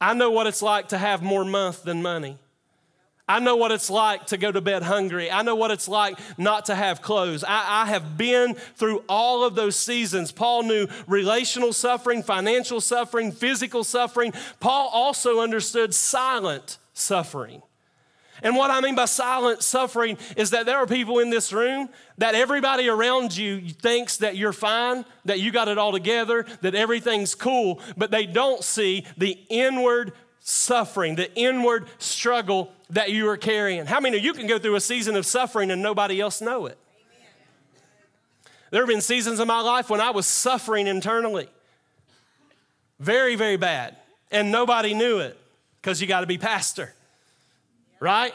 I 0.00 0.14
know 0.14 0.30
what 0.30 0.46
it's 0.46 0.62
like 0.62 0.88
to 0.88 0.98
have 0.98 1.22
more 1.22 1.44
month 1.44 1.82
than 1.82 2.02
money. 2.02 2.38
I 3.30 3.38
know 3.38 3.54
what 3.54 3.70
it's 3.70 3.88
like 3.88 4.26
to 4.26 4.36
go 4.36 4.50
to 4.50 4.60
bed 4.60 4.82
hungry. 4.82 5.30
I 5.30 5.42
know 5.42 5.54
what 5.54 5.70
it's 5.70 5.86
like 5.86 6.18
not 6.36 6.66
to 6.66 6.74
have 6.74 7.00
clothes. 7.00 7.44
I, 7.44 7.82
I, 7.82 7.86
have 7.86 8.18
been 8.18 8.54
through 8.74 9.04
all 9.08 9.44
of 9.44 9.54
those 9.54 9.76
seasons. 9.76 10.32
Paul 10.32 10.64
knew 10.64 10.88
relational 11.06 11.72
suffering, 11.72 12.24
financial 12.24 12.80
suffering, 12.80 13.30
physical 13.30 13.84
suffering. 13.84 14.32
Paul 14.58 14.90
also 14.92 15.38
understood 15.38 15.94
silent 15.94 16.78
suffering. 16.92 17.62
And 18.42 18.56
what 18.56 18.70
I 18.70 18.80
mean 18.80 18.94
by 18.94 19.04
silent 19.04 19.62
suffering 19.62 20.18
is 20.36 20.50
that 20.50 20.66
there 20.66 20.78
are 20.78 20.86
people 20.86 21.18
in 21.18 21.30
this 21.30 21.52
room 21.52 21.88
that 22.18 22.34
everybody 22.34 22.88
around 22.88 23.36
you 23.36 23.60
thinks 23.60 24.18
that 24.18 24.36
you're 24.36 24.52
fine, 24.52 25.04
that 25.24 25.40
you 25.40 25.50
got 25.50 25.68
it 25.68 25.78
all 25.78 25.92
together, 25.92 26.46
that 26.62 26.74
everything's 26.74 27.34
cool, 27.34 27.80
but 27.96 28.10
they 28.10 28.26
don't 28.26 28.64
see 28.64 29.04
the 29.16 29.38
inward 29.48 30.12
suffering, 30.40 31.16
the 31.16 31.32
inward 31.34 31.86
struggle 31.98 32.72
that 32.90 33.10
you 33.10 33.28
are 33.28 33.36
carrying. 33.36 33.86
How 33.86 34.00
many 34.00 34.18
of 34.18 34.24
you 34.24 34.32
can 34.32 34.46
go 34.46 34.58
through 34.58 34.74
a 34.74 34.80
season 34.80 35.16
of 35.16 35.26
suffering 35.26 35.70
and 35.70 35.82
nobody 35.82 36.20
else 36.20 36.40
know 36.40 36.66
it? 36.66 36.78
There 38.70 38.80
have 38.80 38.88
been 38.88 39.00
seasons 39.00 39.40
in 39.40 39.48
my 39.48 39.60
life 39.60 39.90
when 39.90 40.00
I 40.00 40.10
was 40.10 40.26
suffering 40.26 40.86
internally. 40.86 41.48
Very, 43.00 43.34
very 43.34 43.56
bad. 43.56 43.96
And 44.30 44.52
nobody 44.52 44.94
knew 44.94 45.18
it 45.18 45.36
because 45.80 46.00
you 46.00 46.06
got 46.06 46.20
to 46.20 46.26
be 46.26 46.38
pastor 46.38 46.94
right? 48.00 48.34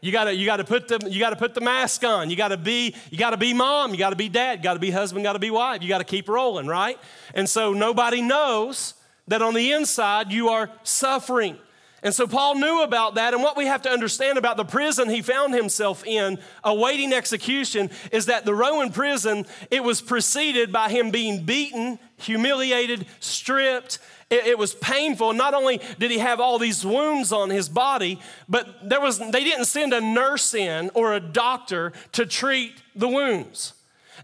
You 0.00 0.12
gotta, 0.12 0.34
you 0.34 0.44
gotta 0.44 0.64
put 0.64 0.88
the, 0.88 1.08
you 1.10 1.18
gotta 1.18 1.36
put 1.36 1.54
the 1.54 1.60
mask 1.60 2.04
on. 2.04 2.28
You 2.28 2.36
gotta 2.36 2.56
be, 2.56 2.94
you 3.10 3.16
gotta 3.16 3.36
be 3.36 3.54
mom. 3.54 3.92
You 3.92 3.98
gotta 3.98 4.16
be 4.16 4.28
dad. 4.28 4.58
You 4.58 4.64
gotta 4.64 4.80
be 4.80 4.90
husband. 4.90 5.24
Gotta 5.24 5.38
be 5.38 5.50
wife. 5.50 5.82
You 5.82 5.88
gotta 5.88 6.04
keep 6.04 6.28
rolling, 6.28 6.66
right? 6.66 6.98
And 7.34 7.48
so 7.48 7.72
nobody 7.72 8.20
knows 8.20 8.94
that 9.28 9.40
on 9.40 9.54
the 9.54 9.72
inside 9.72 10.30
you 10.30 10.48
are 10.48 10.70
suffering. 10.82 11.56
And 12.02 12.14
so 12.14 12.26
Paul 12.26 12.56
knew 12.56 12.82
about 12.82 13.14
that. 13.14 13.32
And 13.32 13.42
what 13.42 13.56
we 13.56 13.64
have 13.64 13.80
to 13.82 13.90
understand 13.90 14.36
about 14.36 14.58
the 14.58 14.64
prison 14.64 15.08
he 15.08 15.22
found 15.22 15.54
himself 15.54 16.04
in, 16.06 16.38
awaiting 16.62 17.14
execution, 17.14 17.88
is 18.12 18.26
that 18.26 18.44
the 18.44 18.54
Roman 18.54 18.92
prison, 18.92 19.46
it 19.70 19.82
was 19.82 20.02
preceded 20.02 20.70
by 20.70 20.90
him 20.90 21.10
being 21.10 21.44
beaten, 21.44 21.98
humiliated, 22.18 23.06
stripped, 23.20 24.00
it, 24.34 24.46
it, 24.46 24.58
was 24.58 24.74
painful. 24.74 25.32
Not 25.32 25.54
only 25.54 25.80
did 25.98 26.10
he 26.10 26.18
have 26.18 26.40
all 26.40 26.58
these 26.58 26.84
wounds 26.84 27.32
on 27.32 27.50
his 27.50 27.68
body, 27.68 28.20
but 28.48 28.88
there 28.88 29.00
was, 29.00 29.18
they 29.18 29.44
didn't 29.44 29.66
send 29.66 29.92
a 29.92 30.00
nurse 30.00 30.54
in 30.54 30.90
or 30.94 31.14
a 31.14 31.20
doctor 31.20 31.92
to 32.12 32.26
treat 32.26 32.74
the 32.96 33.08
wounds. 33.08 33.74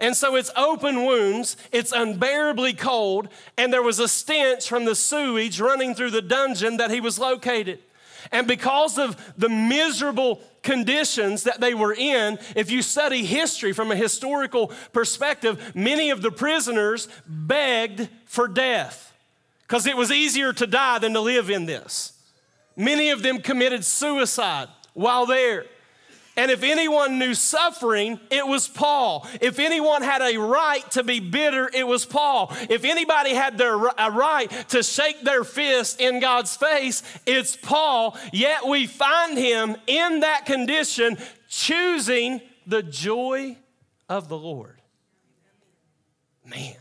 And 0.00 0.16
so 0.16 0.34
it's 0.34 0.50
open 0.56 1.04
wounds, 1.04 1.56
it's 1.72 1.92
unbearably 1.92 2.72
cold, 2.72 3.28
and 3.56 3.72
there 3.72 3.82
was 3.82 3.98
a 3.98 4.08
stench 4.08 4.68
from 4.68 4.84
the 4.84 4.94
sewage 4.94 5.60
running 5.60 5.94
through 5.94 6.10
the 6.10 6.22
dungeon 6.22 6.78
that 6.78 6.90
he 6.90 7.00
was 7.00 7.18
located. 7.18 7.80
And 8.32 8.46
because 8.46 8.98
of 8.98 9.16
the 9.36 9.48
miserable 9.48 10.40
conditions 10.62 11.44
that 11.44 11.60
they 11.60 11.74
were 11.74 11.94
in, 11.94 12.38
if 12.54 12.70
you 12.70 12.82
study 12.82 13.24
history 13.24 13.72
from 13.72 13.90
a 13.90 13.96
historical 13.96 14.72
perspective, 14.92 15.72
many 15.74 16.10
of 16.10 16.22
the 16.22 16.30
prisoners 16.30 17.08
begged 17.26 18.08
for 18.26 18.46
death 18.46 19.09
because 19.70 19.86
it 19.86 19.96
was 19.96 20.10
easier 20.10 20.52
to 20.52 20.66
die 20.66 20.98
than 20.98 21.12
to 21.12 21.20
live 21.20 21.48
in 21.48 21.64
this. 21.64 22.12
Many 22.74 23.10
of 23.10 23.22
them 23.22 23.38
committed 23.38 23.84
suicide 23.84 24.66
while 24.94 25.26
there. 25.26 25.64
And 26.36 26.50
if 26.50 26.64
anyone 26.64 27.20
knew 27.20 27.34
suffering, 27.34 28.18
it 28.32 28.44
was 28.44 28.66
Paul. 28.66 29.28
If 29.40 29.60
anyone 29.60 30.02
had 30.02 30.22
a 30.22 30.38
right 30.38 30.90
to 30.90 31.04
be 31.04 31.20
bitter, 31.20 31.70
it 31.72 31.86
was 31.86 32.04
Paul. 32.04 32.52
If 32.68 32.84
anybody 32.84 33.32
had 33.32 33.58
their, 33.58 33.76
a 33.76 34.10
right 34.10 34.50
to 34.70 34.82
shake 34.82 35.22
their 35.22 35.44
fist 35.44 36.00
in 36.00 36.18
God's 36.18 36.56
face, 36.56 37.04
it's 37.24 37.54
Paul. 37.54 38.18
Yet 38.32 38.66
we 38.66 38.88
find 38.88 39.38
him 39.38 39.76
in 39.86 40.20
that 40.20 40.46
condition, 40.46 41.16
choosing 41.48 42.40
the 42.66 42.82
joy 42.82 43.56
of 44.08 44.28
the 44.28 44.36
Lord. 44.36 44.80
Man. 46.44 46.74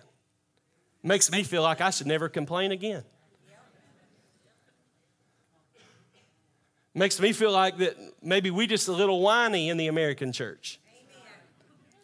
Makes 1.01 1.31
me 1.31 1.43
feel 1.43 1.61
like 1.61 1.81
I 1.81 1.91
should 1.91 2.07
never 2.07 2.27
complain 2.27 2.71
again. 2.71 3.03
Makes 6.93 7.19
me 7.21 7.31
feel 7.31 7.51
like 7.51 7.77
that 7.77 7.95
maybe 8.21 8.51
we 8.51 8.67
just 8.67 8.87
a 8.87 8.91
little 8.91 9.21
whiny 9.21 9.69
in 9.69 9.77
the 9.77 9.87
American 9.87 10.31
church. 10.31 10.79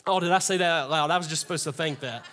Oh, 0.08 0.20
did 0.20 0.32
I 0.32 0.40
say 0.40 0.58
that 0.58 0.70
out 0.70 0.90
loud? 0.90 1.12
I 1.12 1.18
was 1.18 1.28
just 1.28 1.42
supposed 1.42 1.64
to 1.64 1.74
think 1.74 2.00
that. 2.02 2.24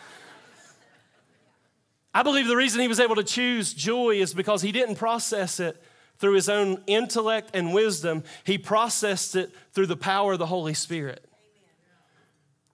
I 2.14 2.22
believe 2.22 2.46
the 2.46 2.56
reason 2.56 2.80
he 2.80 2.88
was 2.88 3.00
able 3.00 3.16
to 3.16 3.24
choose 3.24 3.72
joy 3.72 4.16
is 4.16 4.34
because 4.34 4.60
he 4.60 4.70
didn't 4.70 4.96
process 4.96 5.58
it 5.58 5.82
through 6.18 6.34
his 6.34 6.48
own 6.48 6.82
intellect 6.86 7.50
and 7.54 7.72
wisdom. 7.72 8.22
He 8.44 8.58
processed 8.58 9.34
it 9.34 9.50
through 9.72 9.86
the 9.86 9.96
power 9.96 10.34
of 10.34 10.38
the 10.38 10.46
Holy 10.46 10.74
Spirit. 10.74 11.24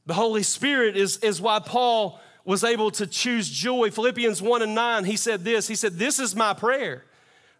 The 0.06 0.14
Holy 0.14 0.42
Spirit 0.42 0.96
is, 0.96 1.18
is 1.18 1.40
why 1.40 1.60
Paul 1.60 2.20
was 2.48 2.64
able 2.64 2.90
to 2.90 3.06
choose 3.06 3.50
joy. 3.50 3.90
Philippians 3.90 4.40
1 4.40 4.62
and 4.62 4.74
9, 4.74 5.04
he 5.04 5.16
said 5.16 5.44
this 5.44 5.68
He 5.68 5.74
said, 5.74 5.98
This 5.98 6.18
is 6.18 6.34
my 6.34 6.54
prayer, 6.54 7.04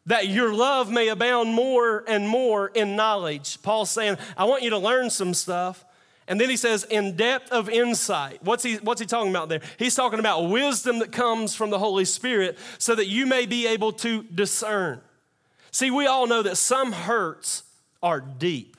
that 0.07 0.28
your 0.28 0.54
love 0.54 0.90
may 0.90 1.09
abound 1.09 1.52
more 1.52 2.02
and 2.09 2.26
more 2.26 2.68
in 2.68 2.97
knowledge. 2.97 3.61
Paul's 3.62 3.90
saying, 3.90 4.16
I 4.35 4.47
want 4.47 4.62
you 4.62 4.71
to 4.71 4.78
learn 4.78 5.11
some 5.11 5.35
stuff. 5.35 5.85
And 6.26 6.40
then 6.40 6.50
he 6.50 6.57
says, 6.57 6.85
in 6.85 7.16
depth 7.16 7.52
of 7.52 7.71
insight. 7.71 8.42
What's 8.42 8.62
he, 8.62 8.76
what's 8.76 9.00
he 9.00 9.07
talking 9.07 9.30
about 9.30 9.49
there? 9.49 9.61
He's 9.78 9.95
talking 9.95 10.18
about 10.21 10.42
wisdom 10.50 10.99
that 10.99 11.11
comes 11.11 11.54
from 11.54 11.71
the 11.71 11.78
Holy 11.78 12.04
Spirit 12.04 12.59
so 12.78 12.95
that 12.95 13.07
you 13.07 13.25
may 13.25 13.47
be 13.47 13.66
able 13.66 13.92
to 13.92 14.23
discern. 14.25 15.00
See, 15.71 15.90
we 15.90 16.07
all 16.07 16.26
know 16.26 16.42
that 16.42 16.57
some 16.57 16.92
hurts 16.92 17.62
are 18.02 18.21
deep. 18.21 18.76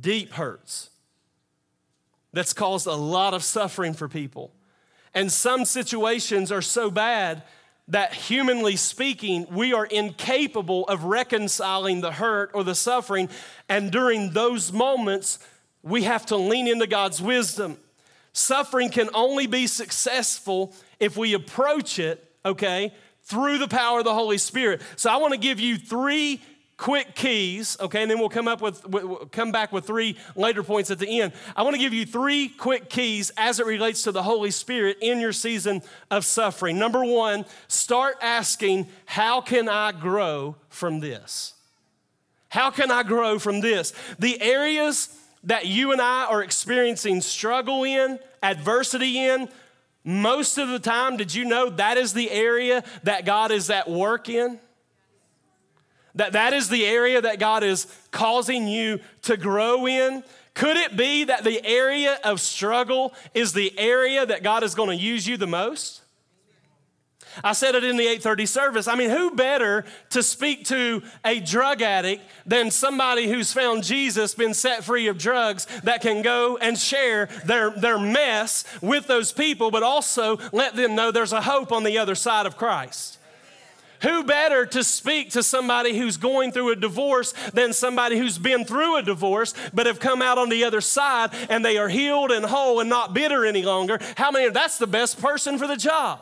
Deep 0.00 0.32
hurts 0.32 0.90
that's 2.36 2.52
caused 2.52 2.86
a 2.86 2.94
lot 2.94 3.34
of 3.34 3.42
suffering 3.42 3.94
for 3.94 4.08
people. 4.08 4.52
And 5.14 5.32
some 5.32 5.64
situations 5.64 6.52
are 6.52 6.62
so 6.62 6.90
bad 6.90 7.42
that, 7.88 8.12
humanly 8.12 8.76
speaking, 8.76 9.46
we 9.50 9.72
are 9.72 9.86
incapable 9.86 10.84
of 10.84 11.04
reconciling 11.04 12.00
the 12.00 12.12
hurt 12.12 12.50
or 12.52 12.64
the 12.64 12.74
suffering. 12.74 13.28
And 13.68 13.90
during 13.90 14.32
those 14.32 14.72
moments, 14.72 15.38
we 15.82 16.02
have 16.02 16.26
to 16.26 16.36
lean 16.36 16.68
into 16.68 16.86
God's 16.86 17.22
wisdom. 17.22 17.78
Suffering 18.32 18.90
can 18.90 19.08
only 19.14 19.46
be 19.46 19.66
successful 19.66 20.74
if 21.00 21.16
we 21.16 21.32
approach 21.32 21.98
it, 21.98 22.22
okay, 22.44 22.92
through 23.22 23.58
the 23.58 23.68
power 23.68 24.00
of 24.00 24.04
the 24.04 24.12
Holy 24.12 24.38
Spirit. 24.38 24.82
So 24.96 25.10
I 25.10 25.16
want 25.16 25.32
to 25.32 25.38
give 25.38 25.58
you 25.58 25.78
three 25.78 26.42
quick 26.76 27.14
keys, 27.14 27.76
okay, 27.80 28.02
and 28.02 28.10
then 28.10 28.18
we'll 28.18 28.28
come 28.28 28.48
up 28.48 28.60
with 28.60 28.86
we'll 28.86 29.26
come 29.26 29.50
back 29.50 29.72
with 29.72 29.86
three 29.86 30.16
later 30.34 30.62
points 30.62 30.90
at 30.90 30.98
the 30.98 31.20
end. 31.20 31.32
I 31.54 31.62
want 31.62 31.74
to 31.74 31.80
give 31.80 31.94
you 31.94 32.04
three 32.04 32.48
quick 32.48 32.90
keys 32.90 33.30
as 33.36 33.60
it 33.60 33.66
relates 33.66 34.02
to 34.02 34.12
the 34.12 34.22
Holy 34.22 34.50
Spirit 34.50 34.98
in 35.00 35.18
your 35.18 35.32
season 35.32 35.82
of 36.10 36.24
suffering. 36.24 36.78
Number 36.78 37.04
1, 37.04 37.44
start 37.68 38.16
asking, 38.20 38.88
how 39.06 39.40
can 39.40 39.68
I 39.68 39.92
grow 39.92 40.56
from 40.68 41.00
this? 41.00 41.54
How 42.48 42.70
can 42.70 42.90
I 42.90 43.02
grow 43.02 43.38
from 43.38 43.60
this? 43.60 43.92
The 44.18 44.40
areas 44.40 45.08
that 45.44 45.66
you 45.66 45.92
and 45.92 46.00
I 46.00 46.26
are 46.26 46.42
experiencing 46.42 47.20
struggle 47.20 47.84
in, 47.84 48.18
adversity 48.42 49.18
in, 49.18 49.48
most 50.04 50.56
of 50.56 50.68
the 50.68 50.78
time, 50.78 51.16
did 51.16 51.34
you 51.34 51.44
know 51.44 51.68
that 51.70 51.96
is 51.96 52.12
the 52.12 52.30
area 52.30 52.84
that 53.02 53.24
God 53.24 53.50
is 53.50 53.70
at 53.70 53.90
work 53.90 54.28
in? 54.28 54.60
That 56.16 56.32
that 56.32 56.52
is 56.52 56.68
the 56.68 56.84
area 56.84 57.20
that 57.20 57.38
God 57.38 57.62
is 57.62 57.86
causing 58.10 58.66
you 58.66 59.00
to 59.22 59.36
grow 59.36 59.86
in? 59.86 60.24
Could 60.54 60.78
it 60.78 60.96
be 60.96 61.24
that 61.24 61.44
the 61.44 61.64
area 61.64 62.18
of 62.24 62.40
struggle 62.40 63.14
is 63.34 63.52
the 63.52 63.78
area 63.78 64.24
that 64.24 64.42
God 64.42 64.62
is 64.62 64.74
going 64.74 64.88
to 64.88 64.96
use 64.96 65.26
you 65.28 65.36
the 65.36 65.46
most? 65.46 66.00
I 67.44 67.52
said 67.52 67.74
it 67.74 67.84
in 67.84 67.98
the 67.98 68.06
8:30 68.06 68.48
service. 68.48 68.88
I 68.88 68.94
mean, 68.94 69.10
who 69.10 69.32
better 69.32 69.84
to 70.10 70.22
speak 70.22 70.64
to 70.66 71.02
a 71.24 71.40
drug 71.40 71.82
addict 71.82 72.22
than 72.46 72.70
somebody 72.70 73.28
who's 73.28 73.52
found 73.52 73.84
Jesus, 73.84 74.34
been 74.34 74.54
set 74.54 74.84
free 74.84 75.08
of 75.08 75.18
drugs, 75.18 75.66
that 75.84 76.00
can 76.00 76.22
go 76.22 76.56
and 76.56 76.78
share 76.78 77.26
their, 77.44 77.70
their 77.70 77.98
mess 77.98 78.64
with 78.80 79.06
those 79.06 79.32
people, 79.32 79.70
but 79.70 79.82
also 79.82 80.38
let 80.52 80.76
them 80.76 80.94
know 80.94 81.10
there's 81.10 81.34
a 81.34 81.42
hope 81.42 81.72
on 81.72 81.84
the 81.84 81.98
other 81.98 82.14
side 82.14 82.46
of 82.46 82.56
Christ. 82.56 83.15
Who 84.02 84.24
better 84.24 84.66
to 84.66 84.84
speak 84.84 85.30
to 85.30 85.42
somebody 85.42 85.96
who's 85.96 86.16
going 86.16 86.52
through 86.52 86.72
a 86.72 86.76
divorce 86.76 87.32
than 87.52 87.72
somebody 87.72 88.18
who's 88.18 88.38
been 88.38 88.64
through 88.64 88.96
a 88.96 89.02
divorce 89.02 89.54
but 89.72 89.86
have 89.86 90.00
come 90.00 90.22
out 90.22 90.38
on 90.38 90.48
the 90.48 90.64
other 90.64 90.80
side 90.80 91.30
and 91.48 91.64
they 91.64 91.78
are 91.78 91.88
healed 91.88 92.30
and 92.30 92.44
whole 92.44 92.80
and 92.80 92.90
not 92.90 93.14
bitter 93.14 93.44
any 93.44 93.62
longer? 93.62 93.98
How 94.16 94.30
many? 94.30 94.50
That's 94.50 94.78
the 94.78 94.86
best 94.86 95.20
person 95.20 95.58
for 95.58 95.66
the 95.66 95.76
job. 95.76 96.20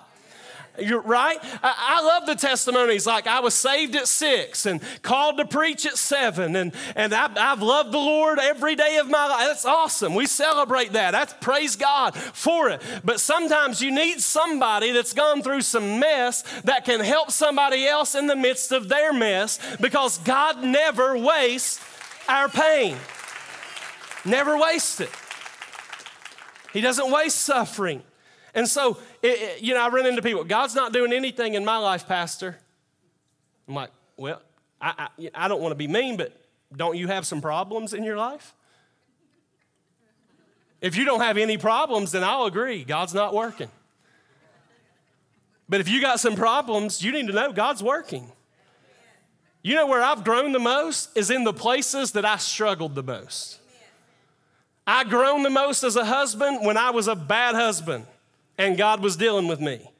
You're 0.76 1.02
right. 1.02 1.38
I, 1.62 1.98
I, 1.98 2.02
love 2.02 2.26
the 2.26 2.34
testimonies. 2.34 3.06
Like 3.06 3.28
I 3.28 3.38
was 3.38 3.54
saved 3.54 3.94
at 3.94 4.08
six 4.08 4.66
and 4.66 4.80
called 5.02 5.38
to 5.38 5.44
preach 5.44 5.86
at 5.86 5.96
seven, 5.96 6.56
and 6.56 6.74
and 6.96 7.14
I, 7.14 7.28
have 7.38 7.62
loved 7.62 7.92
the 7.92 7.98
Lord 7.98 8.40
every 8.40 8.74
day 8.74 8.96
of 8.96 9.08
my 9.08 9.28
life. 9.28 9.46
That's 9.46 9.64
awesome. 9.64 10.16
We 10.16 10.26
celebrate 10.26 10.92
that. 10.94 11.12
That's 11.12 11.32
praise 11.34 11.76
God 11.76 12.16
for 12.16 12.70
it. 12.70 12.82
But 13.04 13.20
sometimes 13.20 13.80
you 13.80 13.92
need 13.92 14.20
somebody 14.20 14.90
that's 14.90 15.12
gone 15.12 15.42
through 15.42 15.60
some 15.60 16.00
mess 16.00 16.42
that 16.64 16.84
can 16.84 16.98
help 16.98 17.30
somebody 17.30 17.86
else 17.86 18.16
in 18.16 18.26
the 18.26 18.36
midst 18.36 18.72
of 18.72 18.88
their 18.88 19.12
mess, 19.12 19.60
because 19.80 20.18
God 20.18 20.64
never 20.64 21.16
wastes 21.16 21.80
our 22.28 22.48
pain. 22.48 22.96
Never 24.24 24.58
wastes 24.58 25.00
it. 25.00 25.10
He 26.72 26.80
doesn't 26.80 27.12
waste 27.12 27.38
suffering. 27.38 28.02
And 28.54 28.68
so, 28.68 28.98
it, 29.24 29.40
it, 29.40 29.62
you 29.62 29.72
know, 29.72 29.80
I 29.80 29.88
run 29.88 30.04
into 30.04 30.20
people, 30.20 30.44
God's 30.44 30.74
not 30.74 30.92
doing 30.92 31.10
anything 31.10 31.54
in 31.54 31.64
my 31.64 31.78
life, 31.78 32.06
Pastor. 32.06 32.58
I'm 33.66 33.74
like, 33.74 33.90
well, 34.18 34.42
I, 34.78 35.08
I, 35.18 35.30
I 35.34 35.48
don't 35.48 35.62
want 35.62 35.72
to 35.72 35.76
be 35.76 35.88
mean, 35.88 36.18
but 36.18 36.38
don't 36.76 36.94
you 36.98 37.06
have 37.06 37.26
some 37.26 37.40
problems 37.40 37.94
in 37.94 38.04
your 38.04 38.18
life? 38.18 38.52
If 40.82 40.94
you 40.94 41.06
don't 41.06 41.22
have 41.22 41.38
any 41.38 41.56
problems, 41.56 42.12
then 42.12 42.22
I'll 42.22 42.44
agree, 42.44 42.84
God's 42.84 43.14
not 43.14 43.32
working. 43.32 43.70
But 45.70 45.80
if 45.80 45.88
you 45.88 46.02
got 46.02 46.20
some 46.20 46.36
problems, 46.36 47.02
you 47.02 47.10
need 47.10 47.26
to 47.28 47.32
know 47.32 47.50
God's 47.50 47.82
working. 47.82 48.30
You 49.62 49.74
know 49.74 49.86
where 49.86 50.02
I've 50.02 50.22
grown 50.22 50.52
the 50.52 50.58
most 50.58 51.16
is 51.16 51.30
in 51.30 51.44
the 51.44 51.54
places 51.54 52.12
that 52.12 52.26
I 52.26 52.36
struggled 52.36 52.94
the 52.94 53.02
most. 53.02 53.58
I 54.86 55.04
grown 55.04 55.42
the 55.42 55.48
most 55.48 55.82
as 55.82 55.96
a 55.96 56.04
husband 56.04 56.58
when 56.66 56.76
I 56.76 56.90
was 56.90 57.08
a 57.08 57.16
bad 57.16 57.54
husband 57.54 58.04
and 58.58 58.76
God 58.76 59.00
was 59.00 59.16
dealing 59.16 59.48
with 59.48 59.60
me. 59.60 59.90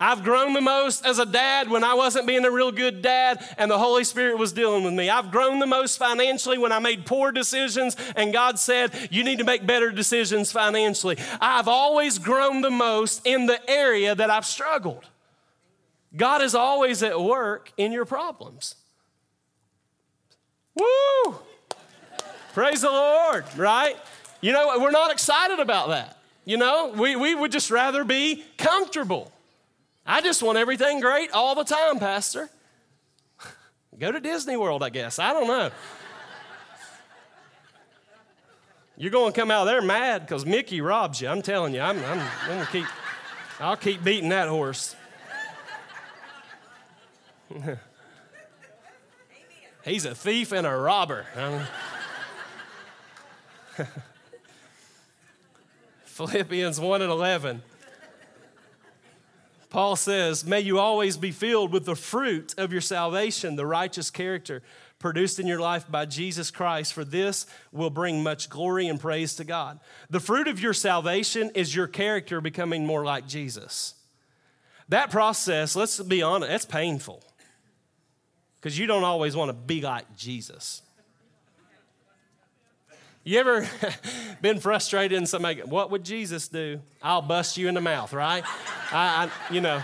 I've 0.00 0.22
grown 0.22 0.52
the 0.52 0.60
most 0.60 1.04
as 1.04 1.18
a 1.18 1.26
dad 1.26 1.68
when 1.68 1.82
I 1.82 1.94
wasn't 1.94 2.28
being 2.28 2.44
a 2.44 2.50
real 2.50 2.70
good 2.70 3.02
dad 3.02 3.44
and 3.58 3.68
the 3.68 3.78
Holy 3.78 4.04
Spirit 4.04 4.38
was 4.38 4.52
dealing 4.52 4.84
with 4.84 4.94
me. 4.94 5.10
I've 5.10 5.32
grown 5.32 5.58
the 5.58 5.66
most 5.66 5.98
financially 5.98 6.56
when 6.56 6.70
I 6.70 6.78
made 6.78 7.04
poor 7.04 7.32
decisions 7.32 7.96
and 8.14 8.32
God 8.32 8.60
said, 8.60 8.92
You 9.10 9.24
need 9.24 9.38
to 9.38 9.44
make 9.44 9.66
better 9.66 9.90
decisions 9.90 10.52
financially. 10.52 11.18
I've 11.40 11.66
always 11.66 12.18
grown 12.18 12.60
the 12.60 12.70
most 12.70 13.26
in 13.26 13.46
the 13.46 13.58
area 13.68 14.14
that 14.14 14.30
I've 14.30 14.46
struggled. 14.46 15.04
God 16.16 16.42
is 16.42 16.54
always 16.54 17.02
at 17.02 17.20
work 17.20 17.72
in 17.76 17.90
your 17.90 18.04
problems. 18.04 18.76
Woo! 20.76 21.38
Praise 22.54 22.82
the 22.82 22.90
Lord, 22.90 23.44
right? 23.56 23.96
You 24.40 24.52
know, 24.52 24.78
we're 24.78 24.92
not 24.92 25.10
excited 25.10 25.58
about 25.58 25.88
that. 25.88 26.17
You 26.48 26.56
know, 26.56 26.92
we, 26.96 27.14
we 27.14 27.34
would 27.34 27.52
just 27.52 27.70
rather 27.70 28.04
be 28.04 28.42
comfortable. 28.56 29.30
I 30.06 30.22
just 30.22 30.42
want 30.42 30.56
everything 30.56 31.00
great 31.00 31.30
all 31.32 31.54
the 31.54 31.62
time, 31.62 31.98
Pastor. 31.98 32.48
Go 33.98 34.10
to 34.10 34.18
Disney 34.18 34.56
World, 34.56 34.82
I 34.82 34.88
guess. 34.88 35.18
I 35.18 35.34
don't 35.34 35.46
know. 35.46 35.68
You're 38.96 39.10
going 39.10 39.30
to 39.30 39.38
come 39.38 39.50
out 39.50 39.66
there 39.66 39.82
mad 39.82 40.22
because 40.22 40.46
Mickey 40.46 40.80
robs 40.80 41.20
you. 41.20 41.28
I'm 41.28 41.42
telling 41.42 41.74
you, 41.74 41.82
I'm, 41.82 42.02
I'm, 42.02 42.26
going 42.46 42.64
to 42.64 42.72
keep, 42.72 42.86
I'll 43.60 43.76
keep 43.76 44.02
beating 44.02 44.30
that 44.30 44.48
horse. 44.48 44.96
He's 49.84 50.06
a 50.06 50.14
thief 50.14 50.52
and 50.52 50.66
a 50.66 50.74
robber. 50.74 51.26
Philippians 56.18 56.80
1 56.80 57.02
and 57.02 57.12
11. 57.12 57.62
Paul 59.70 59.94
says, 59.94 60.44
May 60.44 60.58
you 60.58 60.80
always 60.80 61.16
be 61.16 61.30
filled 61.30 61.72
with 61.72 61.84
the 61.84 61.94
fruit 61.94 62.56
of 62.58 62.72
your 62.72 62.80
salvation, 62.80 63.54
the 63.54 63.64
righteous 63.64 64.10
character 64.10 64.60
produced 64.98 65.38
in 65.38 65.46
your 65.46 65.60
life 65.60 65.88
by 65.88 66.06
Jesus 66.06 66.50
Christ, 66.50 66.92
for 66.92 67.04
this 67.04 67.46
will 67.70 67.88
bring 67.88 68.20
much 68.20 68.50
glory 68.50 68.88
and 68.88 68.98
praise 68.98 69.36
to 69.36 69.44
God. 69.44 69.78
The 70.10 70.18
fruit 70.18 70.48
of 70.48 70.58
your 70.58 70.74
salvation 70.74 71.52
is 71.54 71.76
your 71.76 71.86
character 71.86 72.40
becoming 72.40 72.84
more 72.84 73.04
like 73.04 73.28
Jesus. 73.28 73.94
That 74.88 75.12
process, 75.12 75.76
let's 75.76 76.00
be 76.00 76.20
honest, 76.20 76.50
that's 76.50 76.66
painful 76.66 77.22
because 78.56 78.76
you 78.76 78.88
don't 78.88 79.04
always 79.04 79.36
want 79.36 79.50
to 79.50 79.52
be 79.52 79.82
like 79.82 80.16
Jesus. 80.16 80.82
You 83.28 83.38
ever 83.40 83.68
been 84.40 84.58
frustrated 84.58 85.18
and 85.18 85.28
somebody, 85.28 85.60
what 85.60 85.90
would 85.90 86.02
Jesus 86.02 86.48
do? 86.48 86.80
I'll 87.02 87.20
bust 87.20 87.58
you 87.58 87.68
in 87.68 87.74
the 87.74 87.80
mouth, 87.82 88.14
right? 88.14 88.42
I, 88.90 89.28
I, 89.28 89.52
you 89.52 89.60
know, 89.60 89.82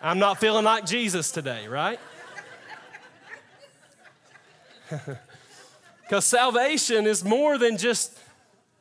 I'm 0.00 0.20
not 0.20 0.38
feeling 0.38 0.64
like 0.64 0.86
Jesus 0.86 1.32
today, 1.32 1.66
right? 1.66 1.98
Because 6.02 6.26
salvation 6.26 7.06
is 7.06 7.24
more 7.24 7.56
than 7.56 7.78
just 7.78 8.16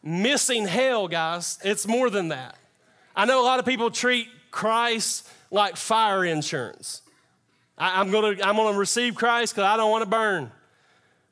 missing 0.04 0.68
hell, 0.68 1.08
guys. 1.08 1.58
It's 1.64 1.88
more 1.88 2.10
than 2.10 2.28
that. 2.28 2.58
I 3.16 3.24
know 3.24 3.42
a 3.42 3.46
lot 3.46 3.60
of 3.60 3.66
people 3.66 3.90
treat 3.90 4.28
Christ 4.52 5.28
like 5.50 5.78
fire 5.78 6.26
insurance. 6.26 7.02
I, 7.78 8.02
am 8.02 8.12
gonna, 8.12 8.36
I'm 8.44 8.58
gonna 8.58 8.78
receive 8.78 9.16
Christ 9.16 9.56
because 9.56 9.64
I 9.64 9.78
don't 9.78 9.90
wanna 9.90 10.06
burn. 10.06 10.52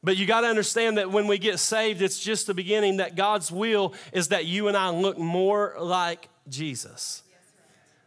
But 0.03 0.17
you 0.17 0.25
got 0.25 0.41
to 0.41 0.47
understand 0.47 0.97
that 0.97 1.11
when 1.11 1.27
we 1.27 1.37
get 1.37 1.59
saved, 1.59 2.01
it's 2.01 2.19
just 2.19 2.47
the 2.47 2.53
beginning, 2.53 2.97
that 2.97 3.15
God's 3.15 3.51
will 3.51 3.93
is 4.11 4.29
that 4.29 4.45
you 4.45 4.67
and 4.67 4.75
I 4.75 4.89
look 4.89 5.17
more 5.17 5.75
like 5.79 6.27
Jesus. 6.49 7.21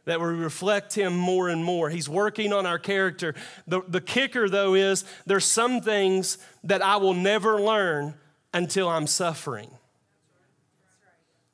That 0.06 0.20
we 0.20 0.26
reflect 0.26 0.94
him 0.94 1.16
more 1.16 1.48
and 1.48 1.64
more. 1.64 1.88
He's 1.88 2.08
working 2.08 2.52
on 2.52 2.66
our 2.66 2.78
character. 2.78 3.34
The, 3.66 3.80
the 3.86 4.00
kicker, 4.00 4.48
though, 4.48 4.74
is 4.74 5.04
there's 5.24 5.44
some 5.44 5.80
things 5.80 6.38
that 6.64 6.82
I 6.82 6.96
will 6.96 7.14
never 7.14 7.60
learn 7.60 8.14
until 8.52 8.88
I'm 8.88 9.06
suffering. 9.06 9.70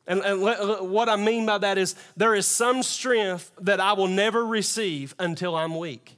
And, 0.06 0.22
and 0.22 0.40
what 0.42 1.08
I 1.08 1.16
mean 1.16 1.46
by 1.46 1.58
that 1.58 1.78
is 1.78 1.94
there 2.16 2.34
is 2.34 2.46
some 2.46 2.82
strength 2.82 3.52
that 3.60 3.78
I 3.78 3.92
will 3.92 4.08
never 4.08 4.44
receive 4.44 5.14
until 5.18 5.54
I'm 5.54 5.76
weak. 5.76 6.16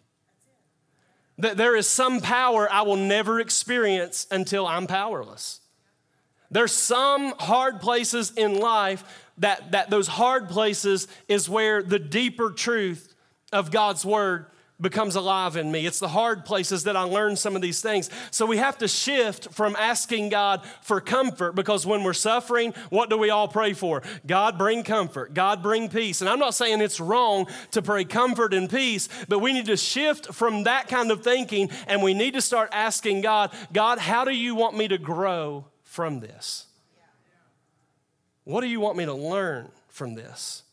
That 1.43 1.57
there 1.57 1.75
is 1.75 1.89
some 1.89 2.21
power 2.21 2.71
I 2.71 2.83
will 2.83 2.97
never 2.97 3.41
experience 3.41 4.29
until 4.31 4.65
I'm 4.65 4.87
powerless. 4.87 5.61
There's 6.53 6.71
some 6.71 7.35
hard 7.37 7.81
places 7.81 8.33
in 8.37 8.61
life 8.61 9.03
that, 9.39 9.73
that 9.73 9.91
those 9.91 10.07
hard 10.07 10.49
places 10.49 11.09
is 11.27 11.49
where 11.49 11.83
the 11.83 11.99
deeper 11.99 12.51
truth 12.51 13.13
of 13.53 13.73
God's 13.73 14.05
word 14.05 14.47
becomes 14.83 15.15
alive 15.15 15.57
in 15.57 15.71
me. 15.71 15.87
It's 15.87 16.01
the 16.01 16.09
hard 16.09 16.45
places 16.45 16.85
that 16.85 16.97
I 16.97 17.03
learn 17.03 17.37
some 17.37 17.57
of 17.57 17.63
these 17.63 17.81
things. 17.81 18.11
So 18.31 18.45
we 18.45 18.59
have 18.59 18.77
to 18.79 18.89
shift 18.89 19.53
from 19.53 19.77
asking 19.77 20.31
God 20.31 20.63
for 20.83 21.01
comfort 21.01 21.55
because 21.55 21.87
when 21.87 22.03
we're 22.03 22.13
suffering, 22.13 22.75
what 22.91 23.09
do 23.09 23.17
we 23.17 23.31
all 23.31 23.49
pray 23.49 23.73
for? 23.73 24.03
God, 24.27 24.59
bring 24.59 24.83
comfort. 24.83 25.33
God, 25.33 25.63
bring 25.63 25.89
peace. 25.89 26.21
And 26.21 26.29
I'm 26.29 26.41
not 26.41 26.55
saying 26.55 26.81
it's 26.81 27.01
wrong 27.01 27.47
to 27.71 27.81
pray 27.81 28.05
comfort 28.05 28.53
and 28.53 28.69
peace, 28.69 29.09
but 29.29 29.39
we 29.39 29.53
need 29.53 29.67
to 29.67 29.77
shift 29.77 30.35
from 30.35 30.65
that 30.65 30.89
kind 30.89 31.11
of 31.11 31.23
thinking 31.23 31.71
and 31.87 32.03
we 32.03 32.13
need 32.13 32.35
to 32.35 32.43
start 32.43 32.69
asking 32.73 33.21
God, 33.23 33.53
God, 33.73 33.99
how 33.99 34.25
do 34.25 34.33
you 34.33 34.55
want 34.55 34.77
me 34.77 34.89
to 34.89 34.99
grow 34.99 35.67
from 35.85 36.21
this? 36.21 36.67
What 38.45 38.63
do 38.63 38.67
you 38.67 38.81
want 38.81 38.97
me 38.97 39.05
to 39.05 39.15
learn 39.15 39.71
from 39.89 40.15
this? 40.15 40.65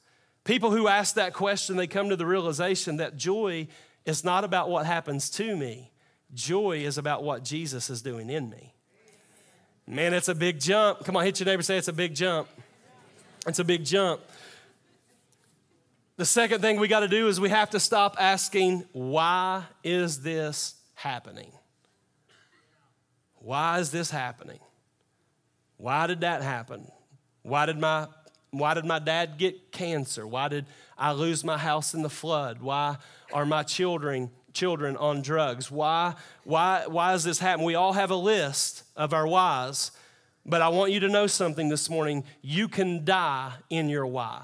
People 0.44 0.72
who 0.72 0.88
ask 0.88 1.14
that 1.16 1.34
question, 1.34 1.76
they 1.76 1.86
come 1.86 2.10
to 2.10 2.16
the 2.16 2.26
realization 2.26 2.98
that 2.98 3.16
joy 3.16 3.68
it's 4.06 4.24
not 4.24 4.44
about 4.44 4.70
what 4.70 4.86
happens 4.86 5.30
to 5.32 5.56
me. 5.56 5.92
Joy 6.34 6.80
is 6.80 6.98
about 6.98 7.24
what 7.24 7.44
Jesus 7.44 7.90
is 7.90 8.02
doing 8.02 8.30
in 8.30 8.50
me. 8.50 8.74
Man, 9.88 10.14
it's 10.14 10.28
a 10.28 10.36
big 10.36 10.60
jump. 10.60 11.04
Come 11.04 11.18
on, 11.18 11.26
hit 11.26 11.40
your 11.40 11.46
neighbor, 11.46 11.64
say 11.64 11.78
it's 11.78 11.88
a 11.88 11.94
big 11.94 12.14
jump. 12.14 12.48
It's 13.48 13.60
a 13.60 13.64
big 13.64 13.84
jump. 13.84 14.22
The 16.18 16.26
second 16.26 16.62
thing 16.62 16.80
we 16.80 16.88
got 16.88 17.00
to 17.00 17.08
do 17.08 17.28
is 17.28 17.40
we 17.40 17.50
have 17.50 17.70
to 17.72 17.80
stop 17.80 18.16
asking, 18.20 18.84
why 18.92 19.64
is 19.84 20.22
this 20.22 20.76
happening? 20.94 21.52
Why 23.36 23.80
is 23.80 23.90
this 23.90 24.12
happening? 24.12 24.60
Why 25.78 26.08
did 26.08 26.22
that 26.22 26.42
happen? 26.42 26.92
Why 27.42 27.66
did 27.66 27.80
my 27.80 28.08
why 28.52 28.74
did 28.74 28.84
my 28.84 29.00
dad 29.00 29.38
get 29.38 29.72
cancer? 29.72 30.28
Why 30.28 30.48
did 30.50 30.66
I 31.00 31.14
lose 31.14 31.44
my 31.44 31.58
house 31.58 31.94
in 31.94 32.02
the 32.02 32.10
flood? 32.10 32.62
Why 32.62 32.98
are 33.32 33.46
my 33.46 33.64
children 33.64 34.32
children 34.54 34.98
on 34.98 35.22
drugs? 35.22 35.72
Why 35.72 36.16
why 36.44 36.86
why 36.88 37.14
is 37.14 37.24
this 37.24 37.40
happening? 37.40 37.66
We 37.66 37.76
all 37.76 37.94
have 37.94 38.12
a 38.12 38.16
list 38.16 38.84
of 38.96 39.14
our 39.14 39.28
whys, 39.28 39.92
but 40.46 40.62
I 40.62 40.70
want 40.70 40.92
you 40.92 41.00
to 41.02 41.08
know 41.08 41.28
something 41.28 41.70
this 41.70 41.90
morning. 41.90 42.24
You 42.42 42.68
can 42.68 43.06
die 43.06 43.54
in 43.70 43.90
your 43.90 44.06
why. 44.06 44.44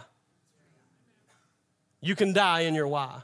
You 2.01 2.15
can 2.15 2.33
die 2.33 2.61
in 2.61 2.75
your 2.75 2.87
why. 2.87 3.23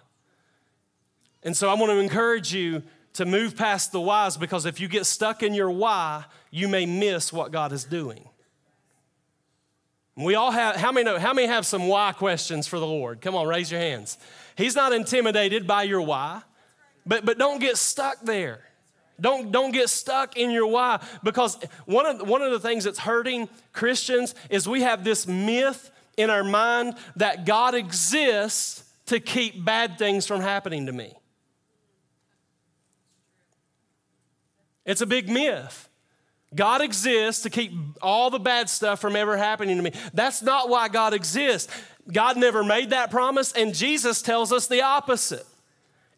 And 1.44 1.56
so 1.56 1.70
I 1.70 1.76
want 1.76 1.92
to 1.92 2.00
encourage 2.00 2.54
you 2.54 2.84
to 3.14 3.26
move 3.26 3.56
past 3.56 3.92
the 3.92 4.02
whys 4.02 4.38
because 4.38 4.66
if 4.66 4.80
you 4.80 4.88
get 4.88 5.06
stuck 5.06 5.44
in 5.44 5.54
your 5.54 5.70
why, 5.70 6.26
you 6.50 6.68
may 6.68 6.86
miss 6.86 7.32
what 7.32 7.52
God 7.52 7.72
is 7.72 7.84
doing. 7.84 8.28
We 10.16 10.36
all 10.36 10.52
have, 10.52 10.76
how 10.76 10.92
many 10.92 11.06
know, 11.06 11.18
how 11.18 11.34
many 11.34 11.48
have 11.48 11.66
some 11.66 11.88
why 11.88 12.12
questions 12.12 12.68
for 12.68 12.80
the 12.80 12.86
Lord? 12.86 13.22
Come 13.22 13.36
on, 13.36 13.48
raise 13.48 13.72
your 13.72 13.80
hands. 13.80 14.18
He's 14.56 14.76
not 14.76 14.92
intimidated 14.92 15.66
by 15.66 15.84
your 15.84 16.02
why, 16.02 16.42
but, 17.06 17.26
but 17.26 17.38
don't 17.38 17.60
get 17.60 17.78
stuck 17.78 18.22
there. 18.22 18.62
Don't, 19.20 19.52
don't 19.52 19.72
get 19.72 19.90
stuck 19.90 20.36
in 20.36 20.52
your 20.52 20.68
why 20.68 21.02
because 21.24 21.58
one 21.86 22.06
of, 22.06 22.28
one 22.28 22.42
of 22.42 22.52
the 22.52 22.60
things 22.60 22.84
that's 22.84 23.00
hurting 23.00 23.48
Christians 23.72 24.36
is 24.50 24.68
we 24.68 24.82
have 24.82 25.04
this 25.04 25.28
myth 25.28 25.92
in 26.18 26.30
our 26.30 26.44
mind 26.44 26.96
that 27.16 27.46
God 27.46 27.76
exists 27.76 28.84
to 29.06 29.20
keep 29.20 29.64
bad 29.64 29.98
things 29.98 30.26
from 30.26 30.42
happening 30.42 30.88
to 30.88 30.92
me. 30.92 31.14
It's 34.86 35.02
a 35.02 35.06
big 35.06 35.30
myth. 35.30 35.88
God 36.54 36.82
exists 36.82 37.44
to 37.44 37.50
keep 37.50 37.72
all 38.02 38.30
the 38.30 38.40
bad 38.40 38.70
stuff 38.70 39.00
from 39.00 39.16
ever 39.16 39.38
happening 39.38 39.78
to 39.78 39.84
me. 39.84 39.94
That's 40.14 40.42
not 40.42 40.70
why 40.70 40.90
God 40.90 41.14
exists. 41.14 41.72
God 42.12 42.36
never 42.36 42.64
made 42.64 42.90
that 42.90 43.10
promise, 43.10 43.54
and 43.54 43.74
Jesus 43.74 44.22
tells 44.22 44.52
us 44.52 44.68
the 44.68 44.82
opposite. 44.82 45.46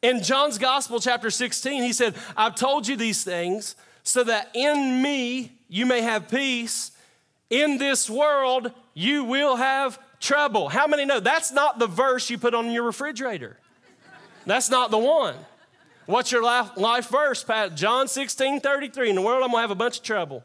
In 0.02 0.24
John's 0.24 0.58
Gospel, 0.58 1.00
chapter 1.00 1.30
16, 1.30 1.84
he 1.84 1.94
said, 1.94 2.16
I've 2.36 2.56
told 2.56 2.88
you 2.88 2.96
these 2.96 3.24
things 3.24 3.76
so 4.04 4.24
that 4.24 4.50
in 4.54 5.02
me 5.02 5.54
you 5.70 5.86
may 5.86 6.02
have 6.02 6.30
peace. 6.30 6.92
In 7.50 7.78
this 7.78 8.10
world 8.10 8.72
you 8.94 9.24
will 9.24 9.56
have 9.56 10.00
trouble. 10.20 10.70
How 10.70 10.88
many 10.88 11.06
know 11.06 11.20
that's 11.20 11.52
not 11.52 11.80
the 11.80 11.88
verse 11.88 12.30
you 12.30 12.38
put 12.38 12.54
on 12.54 12.72
your 12.72 12.84
refrigerator? 12.84 13.58
That's 14.46 14.70
not 14.70 14.92
the 14.92 14.98
one. 14.98 15.36
What's 16.06 16.32
your 16.32 16.44
life, 16.44 16.72
life 16.76 17.08
verse, 17.08 17.44
Pat? 17.44 17.76
John 17.76 18.08
16, 18.08 18.60
33. 18.60 19.10
In 19.10 19.16
the 19.16 19.22
world, 19.22 19.42
I'm 19.44 19.52
going 19.52 19.60
to 19.60 19.62
have 19.62 19.72
a 19.72 19.76
bunch 19.76 20.00
of 20.00 20.04
trouble. 20.04 20.44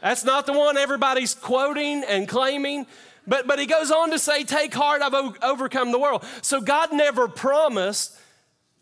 That's 0.00 0.24
not 0.24 0.46
the 0.46 0.52
one 0.52 0.76
everybody's 0.76 1.34
quoting 1.34 2.04
and 2.04 2.28
claiming. 2.28 2.86
But, 3.26 3.46
but 3.46 3.58
he 3.58 3.66
goes 3.66 3.90
on 3.90 4.10
to 4.10 4.18
say, 4.18 4.42
Take 4.42 4.74
heart, 4.74 5.02
I've 5.02 5.34
overcome 5.42 5.92
the 5.92 5.98
world. 5.98 6.24
So 6.42 6.60
God 6.60 6.92
never 6.92 7.28
promised 7.28 8.18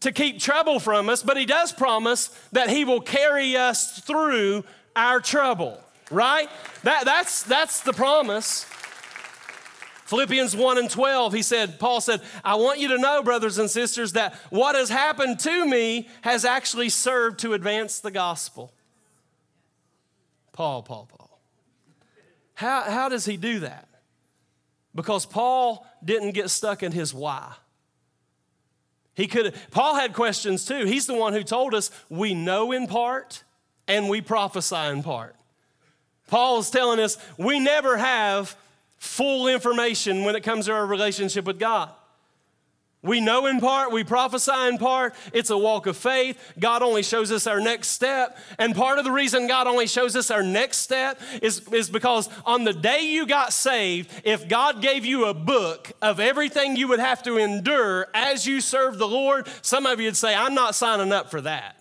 to 0.01 0.13
keep 0.13 0.39
trouble 0.39 0.79
from 0.79 1.09
us, 1.09 1.23
but 1.23 1.37
he 1.37 1.47
does 1.47 1.73
promise 1.73 2.29
that 2.53 2.71
he 2.71 2.85
will 2.85 3.01
carry 3.01 3.57
us 3.57 3.99
through 4.01 4.65
our 4.95 5.21
trouble, 5.21 5.81
right? 6.11 6.49
That, 6.85 7.05
that's, 7.05 7.43
that's 7.43 7.81
the 7.81 7.93
promise. 7.93 8.67
Philippians 10.07 10.55
1 10.55 10.79
and 10.79 10.89
12, 10.89 11.33
he 11.33 11.43
said, 11.43 11.81
Paul 11.81 12.01
said, 12.01 12.21
I 12.45 12.55
want 12.55 12.79
you 12.79 12.89
to 12.89 12.99
know, 12.99 13.25
brothers 13.25 13.59
and 13.59 13.69
sisters, 13.69 14.13
that 14.13 14.35
what 14.51 14.77
has 14.77 14.89
happened 14.89 15.41
to 15.41 15.67
me 15.67 16.09
has 16.23 16.45
actually 16.45 16.91
served 16.91 17.41
to 17.41 17.55
advance 17.55 17.99
the 17.99 18.13
gospel. 18.13 18.73
Paul, 20.53 20.85
Paul, 20.85 21.09
Paul. 21.11 21.41
How, 22.55 22.83
how 22.83 23.09
does 23.09 23.25
he 23.25 23.37
do 23.37 23.59
that? 23.61 23.89
Because 24.95 25.27
Paul 25.27 25.85
didn't 26.05 26.33
get 26.33 26.51
stuck 26.51 26.85
in 26.85 26.93
his 26.93 27.13
why. 27.13 27.53
He 29.15 29.27
could 29.27 29.55
Paul 29.73 29.97
had 29.97 30.13
questions 30.13 30.65
too. 30.65 30.85
He's 30.85 31.07
the 31.07 31.15
one 31.15 31.33
who 31.33 31.43
told 31.43 31.75
us 31.75 31.91
we 32.09 32.33
know 32.33 32.71
in 32.71 32.87
part 32.87 33.43
and 33.89 34.09
we 34.09 34.21
prophesy 34.21 34.77
in 34.77 35.03
part. 35.03 35.35
Paul 36.29 36.59
is 36.61 36.71
telling 36.71 37.01
us 37.01 37.19
we 37.37 37.59
never 37.59 37.97
have 37.97 38.57
full 38.99 39.49
information 39.49 40.25
when 40.25 40.37
it 40.37 40.43
comes 40.43 40.67
to 40.67 40.73
our 40.73 40.87
relationship 40.87 41.45
with 41.45 41.59
God. 41.59 41.93
We 43.07 43.21
know 43.21 43.47
in 43.47 43.61
part, 43.61 43.93
we 43.93 44.03
prophesy 44.03 44.69
in 44.69 44.79
part. 44.79 45.15
It's 45.33 45.51
a 45.51 45.57
walk 45.57 45.87
of 45.87 45.97
faith. 45.97 46.55
God 46.59 46.83
only 46.83 47.05
shows 47.05 47.31
us 47.31 47.47
our 47.47 47.61
next 47.61 47.89
step. 47.89 48.37
And 48.59 48.75
part 48.75 48.99
of 48.99 49.05
the 49.05 49.13
reason 49.13 49.47
God 49.47 49.69
only 49.69 49.87
shows 49.87 50.17
us 50.17 50.31
our 50.31 50.43
next 50.43 50.79
step 50.79 51.21
is, 51.41 51.69
is 51.69 51.89
because 51.89 52.29
on 52.45 52.65
the 52.65 52.73
day 52.73 53.07
you 53.07 53.27
got 53.27 53.53
saved, 53.53 54.11
if 54.25 54.49
God 54.49 54.83
gave 54.83 55.05
you 55.05 55.27
a 55.27 55.35
book 55.35 55.93
of 56.03 56.19
everything 56.19 56.75
you 56.75 56.89
would 56.89 56.99
have 56.99 57.23
to 57.25 57.37
endure 57.37 58.09
as 58.13 58.45
you 58.45 58.61
serve 58.61 58.99
the 58.99 59.09
Lord, 59.09 59.47
some 59.63 59.87
of 59.87 60.01
you 60.01 60.07
would 60.07 60.17
say, 60.17 60.35
I'm 60.35 60.55
not 60.55 60.75
signing 60.75 61.13
up 61.13 61.31
for 61.31 61.41
that. 61.43 61.76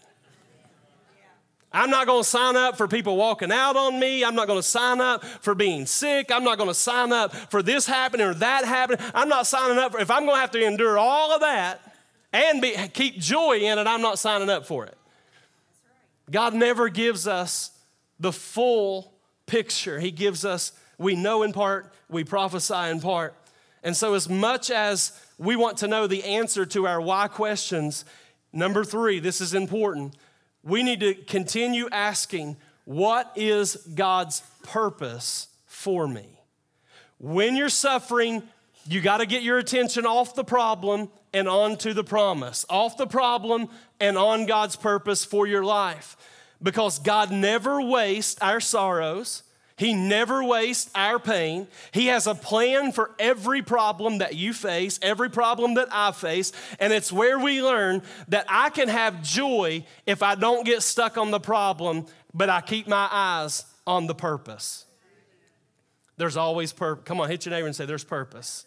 I'm 1.75 1.89
not 1.89 2.07
going 2.07 2.23
to 2.23 2.29
sign 2.29 2.55
up 2.55 2.77
for 2.77 2.87
people 2.87 3.17
walking 3.17 3.51
out 3.51 3.75
on 3.75 3.99
me. 3.99 4.23
I'm 4.23 4.33
not 4.33 4.47
going 4.47 4.59
to 4.59 4.63
sign 4.63 5.01
up 5.01 5.25
for 5.25 5.53
being 5.53 5.85
sick. 5.85 6.31
I'm 6.31 6.45
not 6.45 6.57
going 6.57 6.69
to 6.69 6.73
sign 6.73 7.11
up 7.11 7.35
for 7.35 7.61
this 7.61 7.85
happening 7.85 8.25
or 8.25 8.33
that 8.35 8.63
happening. 8.63 9.05
I'm 9.13 9.27
not 9.27 9.45
signing 9.45 9.77
up 9.77 9.91
for, 9.91 9.99
if 9.99 10.09
I'm 10.09 10.23
going 10.23 10.37
to 10.37 10.41
have 10.41 10.51
to 10.51 10.65
endure 10.65 10.97
all 10.97 11.33
of 11.33 11.41
that 11.41 11.95
and 12.31 12.61
be, 12.61 12.75
keep 12.93 13.19
joy 13.19 13.57
in 13.57 13.77
it, 13.77 13.87
I'm 13.87 14.01
not 14.01 14.19
signing 14.19 14.49
up 14.49 14.65
for 14.65 14.85
it. 14.85 14.97
God 16.31 16.53
never 16.53 16.87
gives 16.87 17.27
us 17.27 17.71
the 18.21 18.31
full 18.31 19.13
picture. 19.45 19.99
He 19.99 20.11
gives 20.11 20.45
us, 20.45 20.71
we 20.97 21.15
know 21.15 21.43
in 21.43 21.51
part, 21.51 21.93
we 22.09 22.23
prophesy 22.23 22.89
in 22.89 23.01
part. 23.01 23.35
And 23.83 23.95
so, 23.95 24.13
as 24.13 24.27
much 24.27 24.71
as 24.71 25.19
we 25.37 25.55
want 25.55 25.77
to 25.79 25.87
know 25.87 26.07
the 26.07 26.23
answer 26.23 26.65
to 26.67 26.87
our 26.87 26.99
why 26.99 27.27
questions, 27.27 28.05
number 28.51 28.83
three, 28.83 29.19
this 29.19 29.41
is 29.41 29.53
important 29.53 30.15
we 30.65 30.83
need 30.83 30.99
to 31.01 31.13
continue 31.13 31.87
asking, 31.91 32.57
What 32.83 33.31
is 33.35 33.75
God's 33.75 34.41
purpose 34.63 35.47
for 35.67 36.07
me? 36.07 36.27
When 37.19 37.55
you're 37.55 37.69
suffering, 37.69 38.43
you 38.87 38.99
got 38.99 39.17
to 39.17 39.25
get 39.25 39.43
your 39.43 39.57
attention 39.57 40.05
off 40.05 40.35
the 40.35 40.43
problem 40.43 41.09
and 41.33 41.47
onto 41.47 41.93
the 41.93 42.03
promise, 42.03 42.65
off 42.69 42.97
the 42.97 43.07
problem 43.07 43.69
and 43.99 44.17
on 44.17 44.45
God's 44.45 44.75
purpose 44.75 45.23
for 45.23 45.47
your 45.47 45.63
life. 45.63 46.17
Because 46.61 46.99
God 46.99 47.31
never 47.31 47.81
wastes 47.81 48.41
our 48.41 48.59
sorrows. 48.59 49.43
He 49.77 49.93
never 49.93 50.41
wastes 50.41 50.89
our 50.95 51.19
pain. 51.19 51.67
He 51.91 52.07
has 52.07 52.27
a 52.27 52.35
plan 52.35 52.93
for 52.93 53.11
every 53.19 53.61
problem 53.61 54.19
that 54.19 54.35
you 54.35 54.53
face, 54.53 54.97
every 55.01 55.29
problem 55.29 55.73
that 55.73 55.89
I 55.91 56.13
face. 56.13 56.53
And 56.79 56.93
it's 56.93 57.11
where 57.11 57.37
we 57.37 57.61
learn 57.61 58.01
that 58.29 58.45
I 58.47 58.69
can 58.69 58.87
have 58.87 59.21
joy 59.21 59.85
if 60.05 60.23
I 60.23 60.35
don't 60.35 60.65
get 60.65 60.81
stuck 60.81 61.17
on 61.17 61.31
the 61.31 61.41
problem, 61.41 62.05
but 62.33 62.49
I 62.49 62.61
keep 62.61 62.87
my 62.87 63.09
eyes 63.11 63.65
on 63.85 64.07
the 64.07 64.15
purpose. 64.15 64.85
There's 66.15 66.37
always 66.37 66.71
purpose. 66.71 67.03
Come 67.05 67.19
on, 67.19 67.29
hit 67.29 67.45
your 67.45 67.53
neighbor 67.53 67.67
and 67.67 67.75
say, 67.75 67.85
There's 67.85 68.05
purpose. 68.05 68.65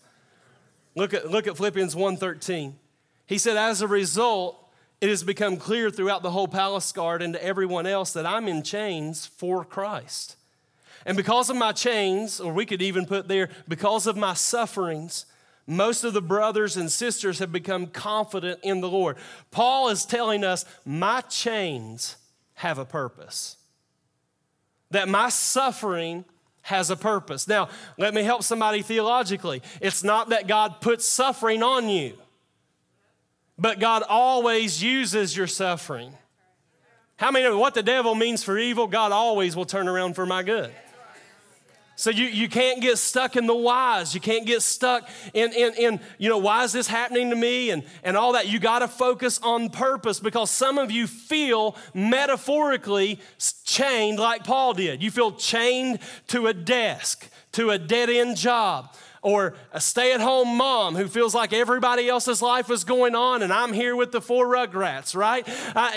Look 0.94 1.14
at, 1.14 1.30
look 1.30 1.46
at 1.46 1.56
Philippians 1.56 1.94
1:13. 1.94 2.74
He 3.24 3.38
said, 3.38 3.56
As 3.56 3.80
a 3.80 3.88
result, 3.88 4.68
it 5.00 5.08
has 5.08 5.22
become 5.22 5.56
clear 5.56 5.90
throughout 5.90 6.22
the 6.22 6.32
whole 6.32 6.48
palace 6.48 6.92
guard 6.92 7.22
and 7.22 7.32
to 7.32 7.42
everyone 7.42 7.86
else 7.86 8.12
that 8.12 8.26
I'm 8.26 8.46
in 8.46 8.62
chains 8.62 9.24
for 9.24 9.64
Christ. 9.64 10.36
And 11.08 11.16
because 11.16 11.48
of 11.48 11.56
my 11.56 11.72
chains, 11.72 12.38
or 12.38 12.52
we 12.52 12.66
could 12.66 12.82
even 12.82 13.06
put 13.06 13.28
there, 13.28 13.48
because 13.66 14.06
of 14.06 14.14
my 14.14 14.34
sufferings, 14.34 15.24
most 15.66 16.04
of 16.04 16.12
the 16.12 16.20
brothers 16.20 16.76
and 16.76 16.92
sisters 16.92 17.38
have 17.38 17.50
become 17.50 17.86
confident 17.86 18.60
in 18.62 18.82
the 18.82 18.90
Lord. 18.90 19.16
Paul 19.50 19.88
is 19.88 20.04
telling 20.04 20.44
us, 20.44 20.66
my 20.84 21.22
chains 21.22 22.16
have 22.56 22.76
a 22.76 22.84
purpose. 22.84 23.56
That 24.90 25.08
my 25.08 25.30
suffering 25.30 26.26
has 26.60 26.90
a 26.90 26.96
purpose. 26.96 27.48
Now, 27.48 27.70
let 27.96 28.12
me 28.12 28.22
help 28.22 28.42
somebody 28.42 28.82
theologically. 28.82 29.62
It's 29.80 30.04
not 30.04 30.28
that 30.28 30.46
God 30.46 30.82
puts 30.82 31.06
suffering 31.06 31.62
on 31.62 31.88
you, 31.88 32.18
but 33.58 33.80
God 33.80 34.02
always 34.06 34.82
uses 34.82 35.34
your 35.34 35.46
suffering. 35.46 36.12
How 37.16 37.30
many 37.30 37.46
know 37.46 37.58
what 37.58 37.72
the 37.72 37.82
devil 37.82 38.14
means 38.14 38.44
for 38.44 38.58
evil, 38.58 38.86
God 38.86 39.10
always 39.10 39.56
will 39.56 39.64
turn 39.64 39.88
around 39.88 40.12
for 40.12 40.26
my 40.26 40.42
good? 40.42 40.70
So 41.98 42.10
you, 42.10 42.26
you 42.26 42.48
can't 42.48 42.80
get 42.80 42.96
stuck 42.96 43.34
in 43.34 43.48
the 43.48 43.56
whys. 43.56 44.14
You 44.14 44.20
can't 44.20 44.46
get 44.46 44.62
stuck 44.62 45.08
in, 45.34 45.52
in, 45.52 45.74
in, 45.74 46.00
you 46.16 46.28
know, 46.28 46.38
why 46.38 46.62
is 46.62 46.72
this 46.72 46.86
happening 46.86 47.30
to 47.30 47.34
me 47.34 47.70
and, 47.70 47.82
and 48.04 48.16
all 48.16 48.34
that. 48.34 48.46
You 48.46 48.60
got 48.60 48.78
to 48.78 48.88
focus 48.88 49.40
on 49.42 49.68
purpose 49.68 50.20
because 50.20 50.48
some 50.48 50.78
of 50.78 50.92
you 50.92 51.08
feel 51.08 51.74
metaphorically 51.94 53.18
chained 53.64 54.20
like 54.20 54.44
Paul 54.44 54.74
did. 54.74 55.02
You 55.02 55.10
feel 55.10 55.32
chained 55.32 55.98
to 56.28 56.46
a 56.46 56.54
desk, 56.54 57.28
to 57.52 57.70
a 57.70 57.78
dead 57.78 58.10
end 58.10 58.36
job 58.36 58.94
or 59.28 59.52
a 59.72 59.80
stay 59.80 60.14
at 60.14 60.20
home 60.20 60.56
mom 60.56 60.96
who 60.96 61.06
feels 61.06 61.34
like 61.34 61.52
everybody 61.52 62.08
else's 62.08 62.40
life 62.40 62.70
is 62.70 62.82
going 62.82 63.14
on 63.14 63.42
and 63.42 63.52
I'm 63.52 63.74
here 63.74 63.94
with 63.94 64.10
the 64.10 64.22
four 64.22 64.46
rugrats, 64.46 65.14
right? 65.14 65.46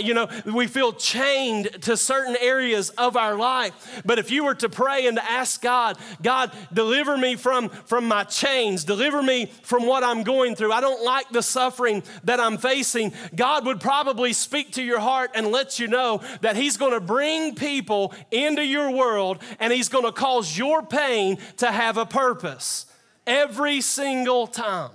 You 0.04 0.14
know, 0.14 0.28
we 0.46 0.68
feel 0.68 0.92
chained 0.92 1.70
to 1.84 1.96
certain 1.96 2.36
areas 2.42 2.90
of 2.92 3.16
our 3.16 3.36
life. 3.36 4.02
But 4.06 4.20
if 4.20 4.32
you 4.32 4.44
were 4.44 4.56
to 4.56 4.68
pray 4.68 5.08
and 5.08 5.16
to 5.16 5.24
ask 5.24 5.62
God, 5.62 5.98
God, 6.22 6.52
deliver 6.74 7.18
me 7.18 7.38
from, 7.38 7.70
from 7.70 8.06
my 8.06 8.26
chains, 8.26 8.84
deliver 8.84 9.24
me 9.24 9.46
from 9.64 9.86
what 9.86 10.04
I'm 10.04 10.24
going 10.24 10.56
through. 10.56 10.74
I 10.74 10.82
don't 10.82 11.04
like 11.04 11.30
the 11.30 11.42
suffering 11.42 12.04
that 12.26 12.42
I'm 12.42 12.58
facing. 12.58 13.14
God 13.34 13.66
would 13.66 13.80
probably 13.80 14.34
speak 14.34 14.74
to 14.74 14.84
your 14.84 15.00
heart 15.00 15.32
and 15.36 15.48
let 15.48 15.80
you 15.80 15.88
know 15.88 16.22
that 16.42 16.58
He's 16.58 16.76
going 16.76 16.94
to 16.94 17.00
bring 17.00 17.56
people 17.56 18.14
into 18.30 18.66
your 18.66 18.92
world 18.92 19.40
and 19.60 19.72
He's 19.72 19.88
going 19.88 20.06
to 20.06 20.12
cause 20.12 20.58
your 20.58 20.84
pain 20.84 21.38
to 21.58 21.72
have 21.72 21.96
a 21.96 22.06
purpose. 22.06 22.88
Every 23.26 23.82
single 23.82 24.48
time. 24.48 24.92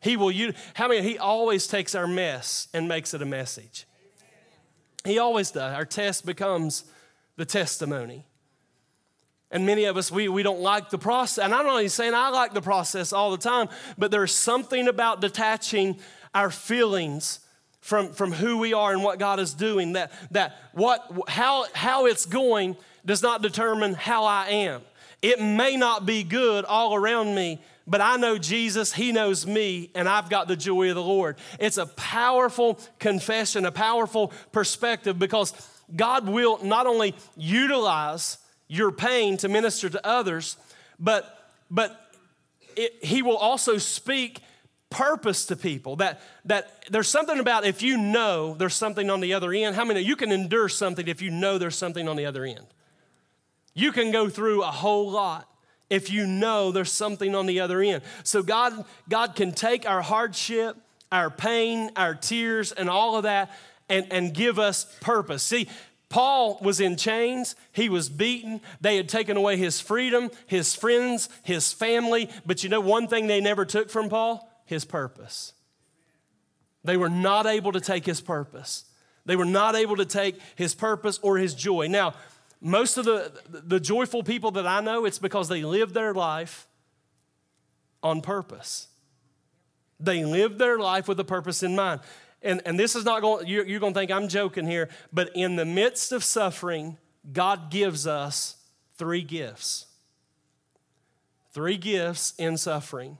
He 0.00 0.16
will 0.16 0.30
use, 0.30 0.54
how 0.74 0.88
many, 0.88 1.02
he 1.02 1.18
always 1.18 1.66
takes 1.66 1.94
our 1.94 2.06
mess 2.06 2.68
and 2.72 2.86
makes 2.86 3.12
it 3.12 3.22
a 3.22 3.26
message. 3.26 3.86
He 5.04 5.18
always 5.18 5.50
does. 5.50 5.74
Our 5.74 5.84
test 5.84 6.24
becomes 6.24 6.84
the 7.36 7.44
testimony. 7.44 8.24
And 9.50 9.64
many 9.64 9.84
of 9.84 9.96
us, 9.96 10.10
we, 10.10 10.28
we 10.28 10.42
don't 10.42 10.60
like 10.60 10.90
the 10.90 10.98
process. 10.98 11.44
And 11.44 11.54
I'm 11.54 11.66
not 11.66 11.78
even 11.78 11.88
saying 11.88 12.14
I 12.14 12.28
like 12.30 12.52
the 12.52 12.62
process 12.62 13.12
all 13.12 13.30
the 13.30 13.38
time, 13.38 13.68
but 13.96 14.10
there's 14.10 14.34
something 14.34 14.88
about 14.88 15.20
detaching 15.20 15.98
our 16.34 16.50
feelings 16.50 17.40
from, 17.80 18.12
from 18.12 18.32
who 18.32 18.58
we 18.58 18.74
are 18.74 18.92
and 18.92 19.02
what 19.02 19.18
God 19.18 19.38
is 19.38 19.54
doing 19.54 19.92
that, 19.92 20.12
that 20.32 20.56
what, 20.72 21.08
how, 21.28 21.66
how 21.72 22.06
it's 22.06 22.26
going 22.26 22.76
does 23.04 23.22
not 23.22 23.42
determine 23.42 23.94
how 23.94 24.24
I 24.24 24.48
am. 24.48 24.82
It 25.26 25.40
may 25.40 25.76
not 25.76 26.06
be 26.06 26.22
good 26.22 26.64
all 26.64 26.94
around 26.94 27.34
me, 27.34 27.60
but 27.84 28.00
I 28.00 28.16
know 28.16 28.38
Jesus, 28.38 28.92
He 28.92 29.10
knows 29.10 29.44
me, 29.44 29.90
and 29.92 30.08
I've 30.08 30.30
got 30.30 30.46
the 30.46 30.54
joy 30.54 30.88
of 30.90 30.94
the 30.94 31.02
Lord. 31.02 31.34
It's 31.58 31.78
a 31.78 31.86
powerful 31.86 32.78
confession, 33.00 33.66
a 33.66 33.72
powerful 33.72 34.32
perspective 34.52 35.18
because 35.18 35.52
God 35.96 36.28
will 36.28 36.64
not 36.64 36.86
only 36.86 37.16
utilize 37.36 38.38
your 38.68 38.92
pain 38.92 39.36
to 39.38 39.48
minister 39.48 39.88
to 39.88 40.06
others, 40.06 40.56
but, 41.00 41.50
but 41.72 42.08
it, 42.76 42.94
He 43.02 43.22
will 43.22 43.36
also 43.36 43.78
speak 43.78 44.42
purpose 44.90 45.46
to 45.46 45.56
people. 45.56 45.96
That 45.96 46.20
that 46.44 46.84
there's 46.88 47.08
something 47.08 47.40
about 47.40 47.64
if 47.64 47.82
you 47.82 47.96
know 47.96 48.54
there's 48.54 48.76
something 48.76 49.10
on 49.10 49.18
the 49.18 49.34
other 49.34 49.52
end. 49.52 49.74
How 49.74 49.84
many 49.84 50.02
you 50.02 50.14
can 50.14 50.30
endure 50.30 50.68
something 50.68 51.08
if 51.08 51.20
you 51.20 51.32
know 51.32 51.58
there's 51.58 51.74
something 51.74 52.08
on 52.08 52.14
the 52.14 52.26
other 52.26 52.44
end 52.44 52.66
you 53.76 53.92
can 53.92 54.10
go 54.10 54.28
through 54.28 54.62
a 54.62 54.70
whole 54.72 55.10
lot 55.10 55.46
if 55.90 56.10
you 56.10 56.26
know 56.26 56.72
there's 56.72 56.90
something 56.90 57.34
on 57.34 57.46
the 57.46 57.60
other 57.60 57.80
end. 57.80 58.02
So 58.24 58.42
God, 58.42 58.84
God 59.08 59.36
can 59.36 59.52
take 59.52 59.88
our 59.88 60.00
hardship, 60.00 60.76
our 61.12 61.30
pain, 61.30 61.90
our 61.94 62.14
tears, 62.14 62.72
and 62.72 62.88
all 62.88 63.16
of 63.16 63.24
that 63.24 63.52
and, 63.88 64.06
and 64.10 64.34
give 64.34 64.58
us 64.58 64.84
purpose. 65.00 65.42
See, 65.42 65.68
Paul 66.08 66.58
was 66.62 66.80
in 66.80 66.96
chains, 66.96 67.54
he 67.70 67.90
was 67.90 68.08
beaten, 68.08 68.62
they 68.80 68.96
had 68.96 69.10
taken 69.10 69.36
away 69.36 69.58
his 69.58 69.78
freedom, 69.78 70.30
his 70.46 70.74
friends, 70.74 71.28
his 71.42 71.72
family. 71.72 72.30
But 72.46 72.62
you 72.62 72.70
know 72.70 72.80
one 72.80 73.08
thing 73.08 73.26
they 73.26 73.42
never 73.42 73.66
took 73.66 73.90
from 73.90 74.08
Paul? 74.08 74.50
His 74.64 74.86
purpose. 74.86 75.52
They 76.82 76.96
were 76.96 77.10
not 77.10 77.46
able 77.46 77.72
to 77.72 77.80
take 77.80 78.06
his 78.06 78.22
purpose. 78.22 78.84
They 79.26 79.36
were 79.36 79.44
not 79.44 79.74
able 79.74 79.96
to 79.96 80.06
take 80.06 80.38
his 80.54 80.74
purpose 80.74 81.18
or 81.20 81.36
his 81.36 81.52
joy. 81.52 81.88
Now, 81.88 82.14
most 82.66 82.98
of 82.98 83.04
the, 83.04 83.30
the 83.48 83.78
joyful 83.78 84.24
people 84.24 84.50
that 84.52 84.66
I 84.66 84.80
know, 84.80 85.04
it's 85.04 85.20
because 85.20 85.48
they 85.48 85.62
live 85.62 85.92
their 85.92 86.12
life 86.12 86.66
on 88.02 88.20
purpose. 88.20 88.88
They 90.00 90.24
live 90.24 90.58
their 90.58 90.76
life 90.76 91.06
with 91.06 91.20
a 91.20 91.24
purpose 91.24 91.62
in 91.62 91.76
mind. 91.76 92.00
And, 92.42 92.60
and 92.66 92.78
this 92.78 92.96
is 92.96 93.04
not 93.04 93.22
going, 93.22 93.46
you're, 93.46 93.64
you're 93.64 93.78
going 93.78 93.94
to 93.94 93.98
think 93.98 94.10
I'm 94.10 94.26
joking 94.26 94.66
here, 94.66 94.88
but 95.12 95.30
in 95.36 95.54
the 95.54 95.64
midst 95.64 96.10
of 96.10 96.24
suffering, 96.24 96.98
God 97.32 97.70
gives 97.70 98.04
us 98.04 98.56
three 98.96 99.22
gifts. 99.22 99.86
Three 101.52 101.76
gifts 101.76 102.34
in 102.36 102.56
suffering. 102.56 103.18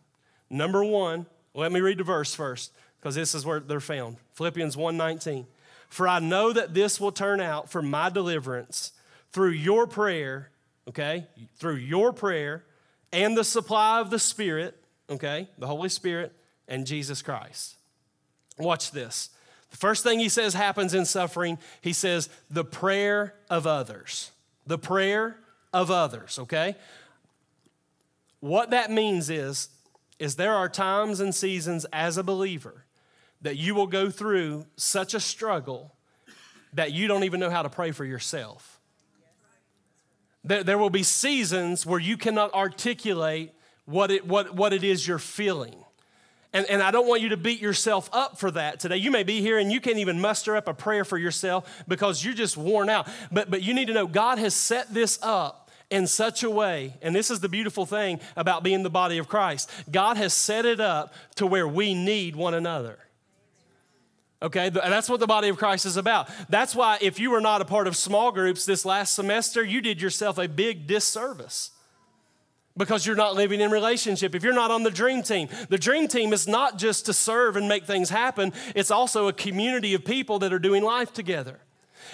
Number 0.50 0.82
one, 0.82 1.26
let 1.54 1.70
me 1.70 1.80
read 1.80 1.98
the 1.98 2.04
verse 2.04 2.35
first, 2.35 2.72
because 2.98 3.14
this 3.14 3.32
is 3.32 3.46
where 3.46 3.61
they're 3.61 3.80
found. 3.80 4.16
Philippians 4.35 4.76
1:19. 4.76 5.46
For 5.88 6.09
I 6.09 6.18
know 6.18 6.52
that 6.52 6.74
this 6.74 7.00
will 7.00 7.12
turn 7.12 7.40
out 7.40 7.70
for 7.70 7.80
my 7.80 8.11
deliverance 8.11 8.90
through 9.33 9.51
your 9.51 9.87
prayer, 9.87 10.51
okay, 10.89 11.27
through 11.57 11.77
your 11.77 12.12
prayer 12.12 12.65
and 13.12 13.37
the 13.37 13.45
supply 13.45 14.01
of 14.01 14.11
the 14.11 14.19
Spirit, 14.19 14.77
okay, 15.11 15.49
the 15.59 15.67
Holy 15.67 15.89
Spirit 15.89 16.33
and 16.69 16.87
Jesus 16.87 17.23
Christ. 17.23 17.77
Watch 18.59 18.91
this. 18.91 19.31
The 19.71 19.77
first 19.77 20.03
thing 20.03 20.19
he 20.19 20.29
says 20.29 20.55
happens 20.55 20.95
in 20.95 21.05
suffering, 21.05 21.59
he 21.81 21.93
says, 21.93 22.29
the 22.51 22.65
prayer 22.65 23.35
of 23.51 23.67
others. 23.67 24.31
The 24.67 24.79
prayer 24.79 25.39
of 25.73 25.91
others, 25.91 26.39
okay? 26.39 26.77
What 28.41 28.71
that 28.71 28.91
means 28.91 29.29
is, 29.29 29.69
is 30.19 30.37
there 30.37 30.55
are 30.55 30.69
times 30.69 31.21
and 31.21 31.35
seasons 31.35 31.85
as 31.93 32.17
a 32.17 32.23
believer 32.23 32.85
that 33.43 33.57
you 33.57 33.75
will 33.75 33.87
go 33.87 34.11
through 34.11 34.67
such 34.77 35.15
a 35.15 35.21
struggle 35.21 35.95
that 36.73 36.93
you 36.93 37.07
don't 37.07 37.25
even 37.25 37.41
know 37.41 37.51
how 37.51 37.62
to 37.62 37.69
pray 37.69 37.91
for 37.91 38.05
yourself. 38.05 38.76
There 40.46 40.78
will 40.78 40.90
be 40.90 41.02
seasons 41.02 41.85
where 41.85 42.00
you 42.00 42.16
cannot 42.16 42.54
articulate 42.54 43.52
what 43.85 44.11
it, 44.11 44.26
what, 44.26 44.54
what 44.54 44.72
it 44.72 44.85
is 44.85 45.06
you're 45.06 45.18
feeling. 45.18 45.74
And, 46.52 46.64
and 46.70 46.82
I 46.82 46.90
don't 46.90 47.06
want 47.06 47.20
you 47.20 47.30
to 47.30 47.37
beat 47.37 47.61
yourself 47.61 48.09
up 48.12 48.38
for 48.38 48.50
that 48.52 48.80
today. 48.80 48.96
You 48.96 49.11
may 49.11 49.24
be 49.24 49.40
here 49.40 49.59
and 49.59 49.70
you 49.70 49.80
can't 49.80 49.98
even 49.98 50.20
muster 50.20 50.56
up 50.56 50.68
a 50.68 50.74
prayer 50.74 51.04
for 51.04 51.18
yourself 51.18 51.85
because 51.87 52.24
you're 52.24 52.35
just 52.35 52.56
worn 52.56 52.88
out. 52.88 53.09
But, 53.30 53.50
but 53.50 53.62
you 53.62 53.74
need 53.74 53.88
to 53.88 53.92
know 53.92 54.06
God 54.06 54.38
has 54.38 54.54
set 54.54 54.94
this 54.94 55.18
up 55.20 55.70
in 55.90 56.06
such 56.06 56.42
a 56.42 56.50
way, 56.50 56.94
and 57.00 57.14
this 57.14 57.30
is 57.30 57.40
the 57.40 57.48
beautiful 57.48 57.87
thing 57.87 58.18
about 58.37 58.64
being 58.64 58.82
the 58.82 58.90
body 58.90 59.18
of 59.18 59.28
Christ 59.28 59.70
God 59.90 60.16
has 60.16 60.35
set 60.35 60.64
it 60.66 60.80
up 60.80 61.14
to 61.37 61.46
where 61.46 61.68
we 61.68 61.94
need 61.94 62.35
one 62.35 62.54
another. 62.54 62.98
Okay, 64.42 64.68
that's 64.68 65.09
what 65.09 65.18
the 65.18 65.27
body 65.27 65.49
of 65.49 65.57
Christ 65.57 65.87
is 65.87 65.96
about. 65.96 66.29
That's 66.51 66.75
why, 66.75 66.99
if 67.01 67.18
you 67.18 67.31
were 67.31 67.40
not 67.40 67.62
a 67.62 67.64
part 67.64 67.87
of 67.87 67.96
small 67.96 68.33
groups 68.33 68.66
this 68.66 68.85
last 68.85 69.14
semester, 69.14 69.64
you 69.64 69.81
did 69.81 70.03
yourself 70.03 70.37
a 70.37 70.46
big 70.46 70.87
disservice 70.87 71.70
because 72.77 73.07
you're 73.07 73.16
not 73.16 73.35
living 73.35 73.62
in 73.62 73.70
relationship. 73.70 74.35
If 74.35 74.44
you're 74.44 74.53
not 74.53 74.70
on 74.70 74.83
the 74.83 74.90
dream 74.90 75.22
team, 75.22 75.49
the 75.70 75.79
dream 75.79 76.07
team 76.07 76.35
is 76.35 76.46
not 76.46 76.77
just 76.77 77.07
to 77.07 77.14
serve 77.14 77.57
and 77.57 77.66
make 77.66 77.85
things 77.85 78.11
happen, 78.11 78.53
it's 78.75 78.90
also 78.90 79.29
a 79.29 79.33
community 79.33 79.94
of 79.94 80.05
people 80.05 80.38
that 80.40 80.53
are 80.53 80.59
doing 80.59 80.83
life 80.83 81.14
together. 81.14 81.61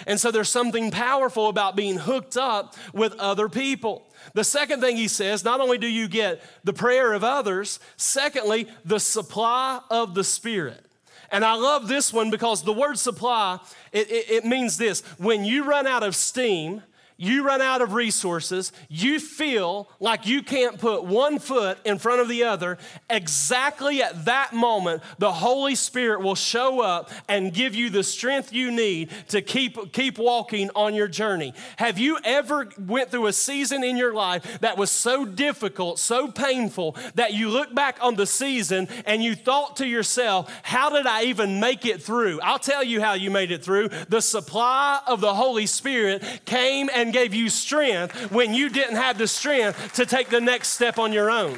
And 0.07 0.19
so 0.19 0.31
there's 0.31 0.49
something 0.49 0.91
powerful 0.91 1.49
about 1.49 1.75
being 1.75 1.97
hooked 1.97 2.37
up 2.37 2.75
with 2.93 3.13
other 3.19 3.49
people. 3.49 4.07
The 4.33 4.45
second 4.45 4.79
thing 4.79 4.95
he 4.95 5.09
says, 5.09 5.43
not 5.43 5.59
only 5.59 5.77
do 5.77 5.87
you 5.87 6.07
get 6.07 6.41
the 6.63 6.73
prayer 6.73 7.11
of 7.11 7.23
others, 7.23 7.79
secondly, 7.97 8.67
the 8.85 8.99
supply 8.99 9.81
of 9.91 10.15
the 10.15 10.23
Spirit. 10.23 10.85
And 11.33 11.43
I 11.43 11.55
love 11.55 11.87
this 11.87 12.13
one 12.13 12.29
because 12.29 12.61
the 12.61 12.71
word 12.71 12.99
supply, 12.99 13.59
it, 13.91 14.09
it, 14.11 14.29
it 14.29 14.45
means 14.45 14.77
this. 14.77 15.01
When 15.17 15.43
you 15.43 15.63
run 15.63 15.87
out 15.87 16.03
of 16.03 16.15
steam, 16.15 16.83
you 17.23 17.45
run 17.45 17.61
out 17.61 17.81
of 17.81 17.93
resources, 17.93 18.71
you 18.89 19.19
feel 19.19 19.89
like 19.99 20.27
you 20.27 20.43
can't 20.43 20.77
put 20.77 21.03
one 21.03 21.39
foot 21.39 21.77
in 21.85 21.97
front 21.97 22.21
of 22.21 22.27
the 22.27 22.43
other, 22.43 22.77
exactly 23.09 24.01
at 24.01 24.25
that 24.25 24.53
moment, 24.53 25.01
the 25.19 25.31
Holy 25.31 25.75
Spirit 25.75 26.21
will 26.21 26.35
show 26.35 26.81
up 26.81 27.09
and 27.29 27.53
give 27.53 27.75
you 27.75 27.89
the 27.89 28.03
strength 28.03 28.51
you 28.51 28.71
need 28.71 29.09
to 29.29 29.41
keep, 29.41 29.93
keep 29.93 30.17
walking 30.17 30.69
on 30.75 30.93
your 30.93 31.07
journey. 31.07 31.53
Have 31.77 31.97
you 31.97 32.19
ever 32.23 32.67
went 32.77 33.09
through 33.09 33.27
a 33.27 33.33
season 33.33 33.83
in 33.83 33.95
your 33.95 34.13
life 34.13 34.59
that 34.59 34.77
was 34.77 34.91
so 34.91 35.25
difficult, 35.25 35.99
so 35.99 36.27
painful, 36.27 36.97
that 37.15 37.33
you 37.33 37.49
look 37.49 37.73
back 37.73 37.97
on 38.01 38.15
the 38.15 38.25
season 38.25 38.87
and 39.05 39.23
you 39.23 39.35
thought 39.35 39.77
to 39.77 39.87
yourself, 39.87 40.53
how 40.63 40.89
did 40.89 41.07
I 41.07 41.23
even 41.23 41.59
make 41.59 41.85
it 41.85 42.01
through? 42.01 42.41
I'll 42.41 42.59
tell 42.59 42.83
you 42.83 42.99
how 42.99 43.13
you 43.13 43.31
made 43.31 43.51
it 43.51 43.63
through. 43.63 43.89
The 44.09 44.21
supply 44.21 44.99
of 45.07 45.21
the 45.21 45.33
Holy 45.33 45.65
Spirit 45.65 46.41
came 46.45 46.89
and 46.93 47.12
gave 47.13 47.33
you 47.33 47.49
strength 47.49 48.31
when 48.31 48.53
you 48.53 48.69
didn't 48.69 48.97
have 48.97 49.17
the 49.17 49.27
strength 49.27 49.93
to 49.93 50.05
take 50.05 50.29
the 50.29 50.41
next 50.41 50.69
step 50.69 50.99
on 50.99 51.13
your 51.13 51.31
own. 51.31 51.57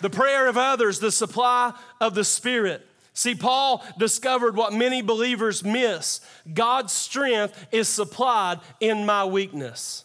The 0.00 0.10
prayer 0.10 0.46
of 0.46 0.58
others, 0.58 1.00
the 1.00 1.10
supply 1.10 1.72
of 2.00 2.14
the 2.14 2.24
Spirit. 2.24 2.86
See, 3.14 3.34
Paul 3.34 3.84
discovered 3.98 4.54
what 4.54 4.72
many 4.72 5.02
believers 5.02 5.64
miss 5.64 6.20
God's 6.52 6.92
strength 6.92 7.66
is 7.72 7.88
supplied 7.88 8.60
in 8.78 9.06
my 9.06 9.24
weakness. 9.24 10.04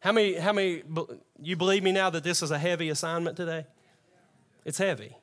How 0.00 0.12
many, 0.12 0.34
how 0.34 0.52
many, 0.52 0.82
you 1.42 1.56
believe 1.56 1.82
me 1.82 1.92
now 1.92 2.10
that 2.10 2.24
this 2.24 2.42
is 2.42 2.50
a 2.50 2.58
heavy 2.58 2.90
assignment 2.90 3.36
today? 3.36 3.66
It's 4.64 4.78
heavy. 4.78 5.16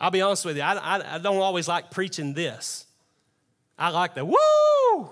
I'll 0.00 0.10
be 0.10 0.22
honest 0.22 0.44
with 0.44 0.56
you, 0.56 0.62
I, 0.62 0.74
I, 0.74 1.14
I 1.14 1.18
don't 1.18 1.36
always 1.36 1.68
like 1.68 1.90
preaching 1.90 2.34
this. 2.34 2.86
I 3.78 3.90
like 3.90 4.14
the 4.14 4.24
woo! 4.24 5.10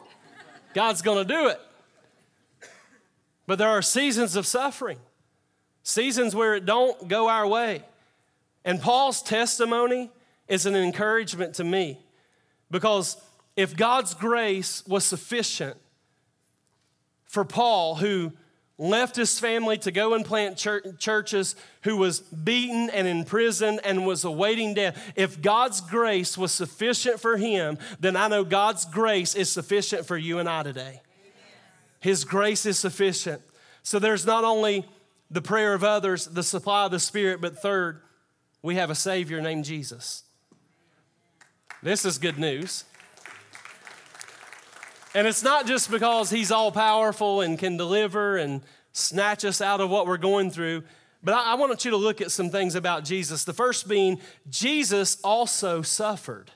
God's 0.74 1.02
gonna 1.02 1.24
do 1.24 1.48
it. 1.48 1.60
But 3.46 3.58
there 3.58 3.68
are 3.68 3.82
seasons 3.82 4.36
of 4.36 4.46
suffering, 4.46 4.98
seasons 5.82 6.34
where 6.34 6.54
it 6.54 6.64
don't 6.64 7.08
go 7.08 7.28
our 7.28 7.46
way. 7.46 7.82
And 8.64 8.80
Paul's 8.80 9.22
testimony 9.22 10.10
is 10.48 10.66
an 10.66 10.76
encouragement 10.76 11.54
to 11.56 11.64
me 11.64 11.98
because 12.70 13.16
if 13.56 13.76
God's 13.76 14.14
grace 14.14 14.86
was 14.86 15.04
sufficient 15.04 15.76
for 17.24 17.44
Paul, 17.44 17.96
who 17.96 18.32
left 18.82 19.14
his 19.14 19.38
family 19.38 19.78
to 19.78 19.92
go 19.92 20.14
and 20.14 20.24
plant 20.24 20.56
churches, 20.98 21.54
who 21.82 21.96
was 21.96 22.18
beaten 22.20 22.90
and 22.90 23.06
in 23.06 23.24
prison 23.24 23.80
and 23.84 24.04
was 24.04 24.24
awaiting 24.24 24.74
death. 24.74 25.12
If 25.14 25.40
God's 25.40 25.80
grace 25.80 26.36
was 26.36 26.50
sufficient 26.50 27.20
for 27.20 27.36
him, 27.36 27.78
then 28.00 28.16
I 28.16 28.26
know 28.26 28.42
God's 28.42 28.84
grace 28.84 29.36
is 29.36 29.50
sufficient 29.50 30.04
for 30.04 30.16
you 30.16 30.40
and 30.40 30.48
I 30.48 30.64
today. 30.64 31.00
His 32.00 32.24
grace 32.24 32.66
is 32.66 32.76
sufficient. 32.78 33.40
So 33.84 34.00
there's 34.00 34.26
not 34.26 34.42
only 34.42 34.84
the 35.30 35.42
prayer 35.42 35.74
of 35.74 35.84
others, 35.84 36.26
the 36.26 36.42
supply 36.42 36.84
of 36.86 36.90
the 36.90 36.98
Spirit, 36.98 37.40
but 37.40 37.58
third, 37.58 38.00
we 38.62 38.74
have 38.74 38.90
a 38.90 38.96
Savior 38.96 39.40
named 39.40 39.64
Jesus. 39.64 40.24
This 41.84 42.04
is 42.04 42.18
good 42.18 42.38
news. 42.38 42.84
And 45.14 45.26
it's 45.26 45.42
not 45.42 45.66
just 45.66 45.90
because 45.90 46.30
he's 46.30 46.50
all 46.50 46.72
powerful 46.72 47.42
and 47.42 47.58
can 47.58 47.76
deliver 47.76 48.36
and 48.36 48.62
snatch 48.92 49.44
us 49.44 49.60
out 49.60 49.80
of 49.80 49.90
what 49.90 50.06
we're 50.06 50.16
going 50.16 50.50
through, 50.50 50.84
but 51.22 51.34
I, 51.34 51.52
I 51.52 51.54
want 51.54 51.84
you 51.84 51.90
to 51.90 51.96
look 51.96 52.20
at 52.20 52.30
some 52.30 52.50
things 52.50 52.74
about 52.74 53.04
Jesus. 53.04 53.44
The 53.44 53.52
first 53.52 53.88
being, 53.88 54.20
Jesus 54.48 55.18
also 55.22 55.82
suffered. 55.82 56.50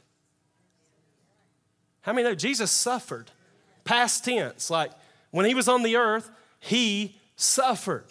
How 2.01 2.13
many 2.13 2.29
know 2.29 2.35
Jesus 2.35 2.71
suffered? 2.71 3.31
Past 3.85 4.25
tense, 4.25 4.71
like 4.71 4.91
when 5.31 5.47
he 5.47 5.55
was 5.55 5.69
on 5.69 5.83
the 5.83 5.97
earth, 5.97 6.31
he 6.59 7.17
suffered. 7.37 8.07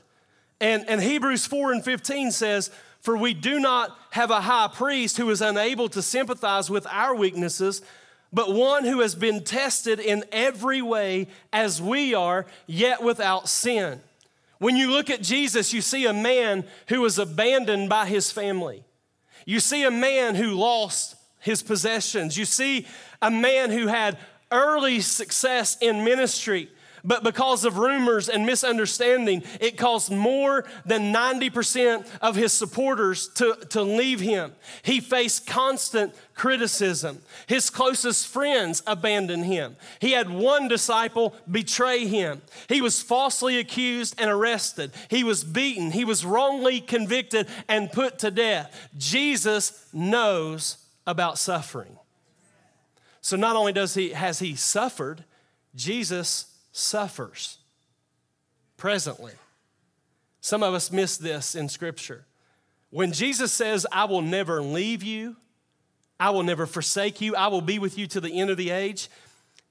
And, 0.61 0.87
and 0.87 1.01
Hebrews 1.01 1.45
4 1.45 1.73
and 1.73 1.83
15 1.83 2.31
says, 2.31 2.71
For 3.01 3.17
we 3.17 3.33
do 3.33 3.59
not 3.59 3.97
have 4.11 4.31
a 4.31 4.41
high 4.41 4.69
priest 4.73 5.17
who 5.17 5.29
is 5.29 5.41
unable 5.41 5.89
to 5.89 6.01
sympathize 6.01 6.69
with 6.69 6.87
our 6.87 7.15
weaknesses 7.15 7.81
but 8.35 8.53
one 8.53 8.83
who 8.83 8.99
has 8.99 9.15
been 9.15 9.45
tested 9.45 9.97
in 9.97 10.25
every 10.29 10.81
way 10.81 11.27
as 11.53 11.81
we 11.81 12.13
are, 12.13 12.45
yet 12.67 13.01
without 13.01 13.47
sin. 13.47 14.01
When 14.59 14.75
you 14.75 14.91
look 14.91 15.09
at 15.09 15.21
Jesus, 15.21 15.71
you 15.71 15.79
see 15.79 16.05
a 16.05 16.11
man 16.11 16.65
who 16.89 16.99
was 16.99 17.17
abandoned 17.17 17.87
by 17.87 18.07
his 18.07 18.31
family. 18.31 18.83
You 19.45 19.61
see 19.61 19.85
a 19.85 19.91
man 19.91 20.35
who 20.35 20.51
lost 20.51 21.15
his 21.39 21.63
possessions. 21.63 22.37
You 22.37 22.43
see 22.43 22.85
a 23.21 23.31
man 23.31 23.71
who 23.71 23.87
had 23.87 24.17
early 24.51 24.99
success 24.99 25.77
in 25.79 26.03
ministry, 26.03 26.69
but 27.05 27.23
because 27.23 27.65
of 27.65 27.77
rumors 27.77 28.27
and 28.27 28.45
misunderstanding, 28.45 29.43
it 29.61 29.77
caused 29.77 30.11
more 30.11 30.65
than 30.85 31.13
90% 31.13 32.05
of 32.21 32.35
his 32.35 32.51
supporters 32.51 33.27
to, 33.35 33.55
to 33.69 33.81
leave 33.83 34.19
him. 34.19 34.53
He 34.81 34.99
faced 34.99 35.45
constant 35.45 36.15
criticism. 36.33 37.21
His 37.47 37.69
closest 37.69 38.27
friends 38.27 38.81
abandoned 38.87 39.45
him. 39.45 39.75
He 39.99 40.11
had 40.11 40.29
one 40.29 40.67
disciple 40.67 41.35
betray 41.49 42.07
him. 42.07 42.41
He 42.67 42.81
was 42.81 43.01
falsely 43.01 43.59
accused 43.59 44.15
and 44.19 44.29
arrested. 44.29 44.91
He 45.09 45.23
was 45.23 45.43
beaten. 45.43 45.91
He 45.91 46.05
was 46.05 46.25
wrongly 46.25 46.81
convicted 46.81 47.47
and 47.67 47.91
put 47.91 48.19
to 48.19 48.31
death. 48.31 48.89
Jesus 48.97 49.87
knows 49.93 50.77
about 51.05 51.37
suffering. 51.37 51.97
So 53.21 53.37
not 53.37 53.55
only 53.55 53.73
does 53.73 53.93
he 53.93 54.09
has 54.09 54.39
he 54.39 54.55
suffered, 54.55 55.23
Jesus 55.75 56.54
suffers 56.75 57.59
presently. 58.75 59.31
Some 60.41 60.61
of 60.61 60.73
us 60.73 60.91
miss 60.91 61.15
this 61.15 61.55
in 61.55 61.69
Scripture. 61.69 62.25
When 62.89 63.13
Jesus 63.13 63.53
says, 63.53 63.87
I 63.93 64.05
will 64.05 64.21
never 64.21 64.61
leave 64.61 65.01
you, 65.01 65.37
I 66.19 66.31
will 66.31 66.43
never 66.43 66.65
forsake 66.65 67.21
you, 67.21 67.33
I 67.33 67.47
will 67.47 67.61
be 67.61 67.79
with 67.79 67.97
you 67.97 68.07
to 68.07 68.19
the 68.19 68.41
end 68.41 68.49
of 68.49 68.57
the 68.57 68.71
age, 68.71 69.09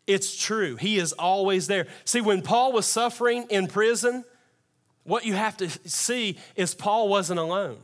it's 0.07 0.35
true. 0.43 0.77
He 0.77 0.99
is 0.99 1.13
always 1.13 1.67
there. 1.67 1.89
See, 2.07 2.23
when 2.23 2.41
Paul 2.41 2.73
was 2.73 2.87
suffering 2.87 3.47
in 3.51 3.67
prison, 3.67 4.25
what 5.03 5.27
you 5.27 5.35
have 5.35 5.59
to 5.59 5.69
see 5.87 6.39
is 6.57 6.75
Paul 6.75 7.09
wasn't 7.09 7.39
alone. 7.39 7.79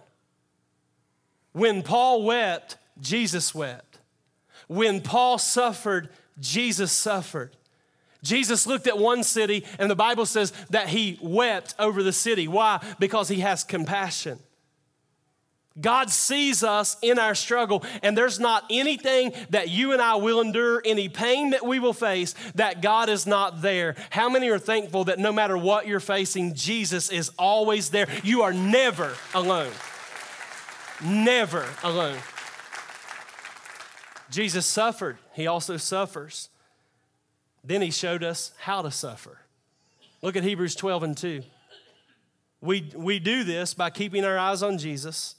When 1.53 1.83
Paul 1.83 2.23
wept, 2.23 2.79
Jesus 3.01 3.55
wept. 3.55 3.99
When 4.67 5.03
Paul 5.03 5.37
suffered, 5.37 6.09
Jesus 6.39 6.91
suffered. 6.93 7.55
Jesus 8.23 8.67
looked 8.67 8.87
at 8.87 8.99
one 8.99 9.23
city, 9.23 9.65
and 9.79 9.91
the 9.91 9.97
Bible 9.97 10.27
says 10.27 10.53
that 10.71 10.89
he 10.89 11.19
wept 11.23 11.75
over 11.79 12.03
the 12.03 12.13
city. 12.13 12.49
Why? 12.49 12.85
Because 12.99 13.29
he 13.29 13.41
has 13.41 13.65
compassion. 13.65 14.39
God 15.81 16.11
sees 16.11 16.63
us 16.63 16.97
in 17.01 17.19
our 17.19 17.35
struggle, 17.35 17.85
and 18.03 18.19
there's 18.19 18.39
not 18.39 18.65
anything 18.71 19.33
that 19.51 19.71
you 19.71 19.93
and 19.93 20.03
I 20.03 20.17
will 20.17 20.41
endure, 20.41 20.83
any 20.85 21.09
pain 21.09 21.51
that 21.51 21.65
we 21.65 21.79
will 21.79 21.95
face, 21.95 22.35
that 22.57 22.83
God 22.83 23.09
is 23.09 23.27
not 23.27 23.63
there. 23.63 23.95
How 24.11 24.29
many 24.29 24.51
are 24.51 24.59
thankful 24.59 25.05
that 25.05 25.19
no 25.19 25.33
matter 25.33 25.57
what 25.57 25.87
you're 25.87 26.01
facing, 26.01 26.55
Jesus 26.55 27.11
is 27.11 27.31
always 27.39 27.91
there? 27.91 28.09
You 28.23 28.43
are 28.43 28.53
never 28.53 29.15
alone. 29.33 29.73
Never 31.03 31.67
alone. 31.83 32.19
Jesus 34.29 34.67
suffered, 34.67 35.19
he 35.33 35.47
also 35.47 35.77
suffers. 35.77 36.50
Then 37.63 37.83
he 37.83 37.91
showed 37.91 38.25
us 38.25 38.53
how 38.59 38.83
to 38.83 38.91
suffer. 38.91 39.39
Look 40.23 40.37
at 40.37 40.45
Hebrews 40.45 40.75
12 40.75 41.03
and 41.03 41.17
2. 41.17 41.43
We, 42.61 42.91
we 42.95 43.19
do 43.19 43.45
this 43.45 43.73
by 43.73 43.91
keeping 43.91 44.25
our 44.25 44.39
eyes 44.39 44.63
on 44.63 44.79
Jesus, 44.79 45.37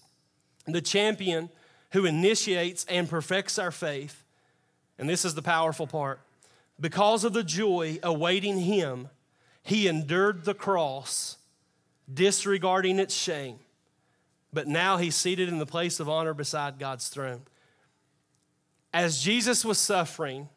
the 0.66 0.82
champion 0.82 1.50
who 1.92 2.06
initiates 2.06 2.86
and 2.86 3.10
perfects 3.10 3.60
our 3.60 3.72
faith. 3.72 4.24
And 4.98 5.08
this 5.10 5.26
is 5.26 5.36
the 5.36 5.42
powerful 5.42 5.88
part. 5.88 6.20
Because 6.80 7.24
of 7.24 7.34
the 7.34 7.44
joy 7.44 8.00
awaiting 8.02 8.60
him, 8.60 9.10
he 9.62 9.88
endured 9.88 10.46
the 10.46 10.56
cross, 10.56 11.38
disregarding 12.12 12.98
its 12.98 13.14
shame. 13.14 13.60
But 14.52 14.68
now 14.68 14.98
he's 14.98 15.16
seated 15.16 15.48
in 15.50 15.60
the 15.60 15.66
place 15.66 16.00
of 16.00 16.10
honor 16.10 16.34
beside 16.34 16.80
God's 16.80 17.08
throne. 17.08 17.42
As 18.94 19.22
Jesus 19.22 19.64
was 19.64 19.78
suffering, 19.78 20.50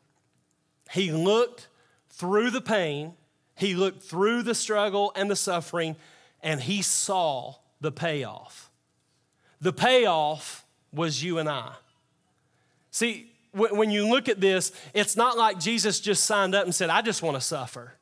he 0.91 1.13
looked 1.13 1.69
through 2.11 2.51
the 2.51 2.61
pain, 2.61 3.15
he 3.57 3.75
looked 3.75 4.03
through 4.03 4.43
the 4.43 4.55
struggle 4.55 5.13
and 5.17 5.31
the 5.31 5.37
suffering, 5.37 5.97
and 6.43 6.61
he 6.61 6.83
saw 6.83 7.55
the 7.81 7.93
payoff. 7.93 8.71
The 9.61 9.73
payoff 9.73 10.65
was 10.93 11.23
you 11.23 11.39
and 11.39 11.49
I. 11.49 11.73
See, 12.91 13.33
when 13.53 13.91
you 13.91 14.09
look 14.09 14.29
at 14.29 14.41
this, 14.41 14.73
it's 14.93 15.17
not 15.17 15.37
like 15.37 15.61
Jesus 15.61 16.01
just 16.01 16.25
signed 16.25 16.55
up 16.55 16.65
and 16.65 16.75
said, 16.75 16.91
I 16.91 17.03
just 17.03 17.23
want 17.23 17.37
to 17.37 17.41
suffer. 17.41 17.95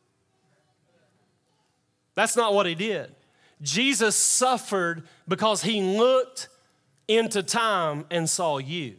That's 2.15 2.37
not 2.37 2.55
what 2.55 2.67
he 2.67 2.75
did. 2.75 3.15
Jesus 3.61 4.17
suffered 4.17 5.05
because 5.29 5.63
he 5.63 5.83
looked 5.83 6.49
into 7.07 7.43
time 7.43 8.07
and 8.11 8.29
saw 8.29 8.59
you. 8.59 8.97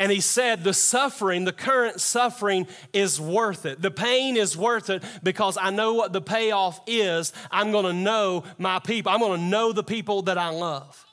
And 0.00 0.10
he 0.10 0.20
said, 0.20 0.64
The 0.64 0.72
suffering, 0.72 1.44
the 1.44 1.52
current 1.52 2.00
suffering 2.00 2.66
is 2.94 3.20
worth 3.20 3.66
it. 3.66 3.82
The 3.82 3.90
pain 3.90 4.38
is 4.38 4.56
worth 4.56 4.88
it 4.88 5.04
because 5.22 5.58
I 5.60 5.68
know 5.68 5.92
what 5.92 6.14
the 6.14 6.22
payoff 6.22 6.80
is. 6.86 7.34
I'm 7.50 7.70
going 7.70 7.84
to 7.84 7.92
know 7.92 8.44
my 8.58 8.78
people, 8.78 9.12
I'm 9.12 9.20
going 9.20 9.38
to 9.38 9.46
know 9.46 9.72
the 9.72 9.84
people 9.84 10.22
that 10.22 10.38
I 10.38 10.48
love. 10.48 11.06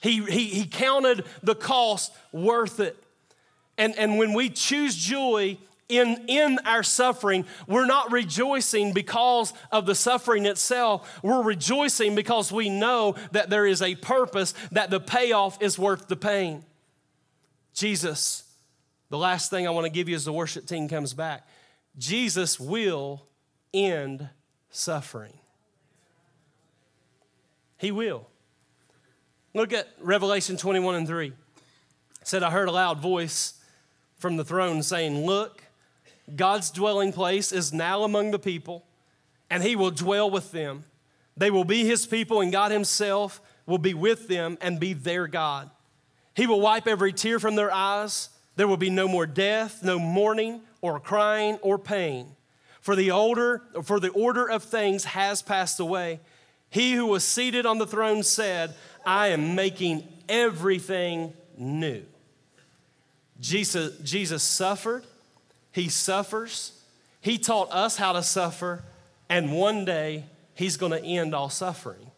He, 0.00 0.24
he, 0.24 0.46
he 0.46 0.66
counted 0.66 1.24
the 1.42 1.54
cost 1.54 2.12
worth 2.32 2.80
it. 2.80 2.96
And, 3.76 3.94
and 3.98 4.18
when 4.18 4.32
we 4.32 4.48
choose 4.48 4.96
joy 4.96 5.58
in, 5.90 6.24
in 6.26 6.58
our 6.64 6.82
suffering, 6.82 7.44
we're 7.66 7.86
not 7.86 8.12
rejoicing 8.12 8.94
because 8.94 9.52
of 9.70 9.84
the 9.84 9.94
suffering 9.94 10.46
itself. 10.46 11.20
We're 11.22 11.42
rejoicing 11.42 12.14
because 12.14 12.50
we 12.50 12.70
know 12.70 13.16
that 13.32 13.50
there 13.50 13.66
is 13.66 13.82
a 13.82 13.94
purpose, 13.94 14.54
that 14.72 14.88
the 14.88 15.00
payoff 15.00 15.60
is 15.60 15.78
worth 15.78 16.08
the 16.08 16.16
pain. 16.16 16.64
Jesus, 17.76 18.42
the 19.10 19.18
last 19.18 19.50
thing 19.50 19.66
I 19.66 19.70
want 19.70 19.84
to 19.84 19.90
give 19.90 20.08
you 20.08 20.16
as 20.16 20.24
the 20.24 20.32
worship 20.32 20.66
team 20.66 20.88
comes 20.88 21.14
back 21.14 21.46
Jesus 21.98 22.60
will 22.60 23.24
end 23.72 24.28
suffering. 24.70 25.32
He 27.78 27.90
will. 27.90 28.26
Look 29.54 29.72
at 29.72 29.88
Revelation 30.00 30.56
21 30.56 30.94
and 30.94 31.06
3. 31.06 31.28
It 31.28 31.34
said, 32.22 32.42
I 32.42 32.50
heard 32.50 32.68
a 32.68 32.72
loud 32.72 33.00
voice 33.00 33.54
from 34.18 34.36
the 34.36 34.44
throne 34.44 34.82
saying, 34.82 35.24
Look, 35.24 35.62
God's 36.34 36.70
dwelling 36.70 37.12
place 37.12 37.52
is 37.52 37.72
now 37.72 38.02
among 38.02 38.30
the 38.30 38.38
people, 38.38 38.84
and 39.50 39.62
he 39.62 39.76
will 39.76 39.90
dwell 39.90 40.30
with 40.30 40.52
them. 40.52 40.84
They 41.36 41.50
will 41.50 41.64
be 41.64 41.84
his 41.86 42.06
people, 42.06 42.40
and 42.40 42.52
God 42.52 42.72
himself 42.72 43.40
will 43.66 43.78
be 43.78 43.94
with 43.94 44.28
them 44.28 44.58
and 44.60 44.80
be 44.80 44.92
their 44.92 45.26
God. 45.26 45.70
He 46.36 46.46
will 46.46 46.60
wipe 46.60 46.86
every 46.86 47.14
tear 47.14 47.40
from 47.40 47.56
their 47.56 47.72
eyes. 47.72 48.28
There 48.56 48.68
will 48.68 48.76
be 48.76 48.90
no 48.90 49.08
more 49.08 49.26
death, 49.26 49.82
no 49.82 49.98
mourning, 49.98 50.60
or 50.82 51.00
crying, 51.00 51.58
or 51.62 51.78
pain. 51.78 52.28
For 52.82 52.94
the 52.94 53.10
older, 53.10 53.62
for 53.82 53.98
the 53.98 54.10
order 54.10 54.48
of 54.48 54.62
things 54.62 55.06
has 55.06 55.40
passed 55.40 55.80
away. 55.80 56.20
He 56.68 56.92
who 56.92 57.06
was 57.06 57.24
seated 57.24 57.64
on 57.64 57.78
the 57.78 57.86
throne 57.86 58.22
said, 58.22 58.74
I 59.04 59.28
am 59.28 59.54
making 59.54 60.06
everything 60.28 61.32
new. 61.56 62.02
Jesus, 63.40 63.98
Jesus 63.98 64.42
suffered, 64.42 65.04
he 65.72 65.88
suffers, 65.88 66.72
he 67.20 67.38
taught 67.38 67.70
us 67.72 67.96
how 67.96 68.12
to 68.12 68.22
suffer, 68.22 68.84
and 69.28 69.52
one 69.52 69.84
day 69.84 70.24
he's 70.54 70.76
going 70.76 70.92
to 70.92 71.02
end 71.02 71.34
all 71.34 71.48
suffering. 71.48 72.10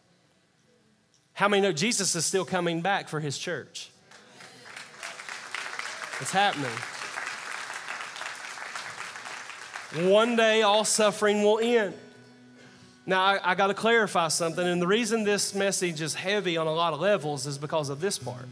How 1.33 1.47
many 1.47 1.61
know 1.61 1.71
Jesus 1.71 2.15
is 2.15 2.25
still 2.25 2.45
coming 2.45 2.81
back 2.81 3.07
for 3.07 3.21
his 3.21 3.37
church? 3.37 3.91
It's 6.19 6.31
happening. 6.31 6.69
One 10.11 10.35
day, 10.35 10.61
all 10.61 10.83
suffering 10.83 11.43
will 11.43 11.59
end. 11.59 11.95
Now, 13.05 13.23
I, 13.23 13.39
I 13.51 13.55
got 13.55 13.67
to 13.67 13.73
clarify 13.73 14.27
something, 14.27 14.65
and 14.65 14.81
the 14.81 14.87
reason 14.87 15.23
this 15.23 15.55
message 15.55 16.01
is 16.01 16.13
heavy 16.13 16.57
on 16.57 16.67
a 16.67 16.73
lot 16.73 16.93
of 16.93 16.99
levels 16.99 17.47
is 17.47 17.57
because 17.57 17.89
of 17.89 18.01
this 18.01 18.19
part. 18.19 18.47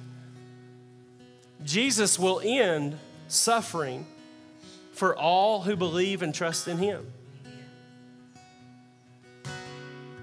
Jesus 1.63 2.17
will 2.17 2.41
end 2.43 2.97
suffering 3.27 4.07
for 4.93 5.15
all 5.15 5.61
who 5.61 5.75
believe 5.75 6.21
and 6.21 6.33
trust 6.33 6.67
in 6.67 6.77
him. 6.77 7.05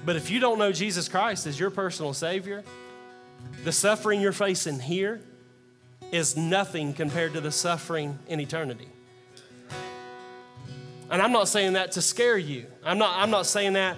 But 0.05 0.17
if 0.17 0.31
you 0.31 0.41
don't 0.41 0.59
know 0.59 0.73
Jesus 0.73 1.09
Christ 1.09 1.47
as 1.47 1.59
your 1.61 1.71
personal 1.71 2.13
Savior, 2.13 2.65
the 3.63 3.73
suffering 3.73 4.21
you're 4.21 4.33
facing 4.33 4.81
here 4.81 5.21
is 6.15 6.37
nothing 6.37 6.93
compared 6.93 7.33
to 7.33 7.41
the 7.41 7.51
suffering 7.51 8.17
in 8.29 8.39
eternity. 8.39 8.89
And 11.11 11.21
I'm 11.21 11.33
not 11.33 11.49
saying 11.49 11.73
that 11.73 11.93
to 11.93 12.03
scare 12.03 12.39
you. 12.39 12.67
I'm 12.85 12.99
not, 12.99 13.19
I'm 13.19 13.31
not 13.31 13.47
saying 13.47 13.73
that 13.73 13.97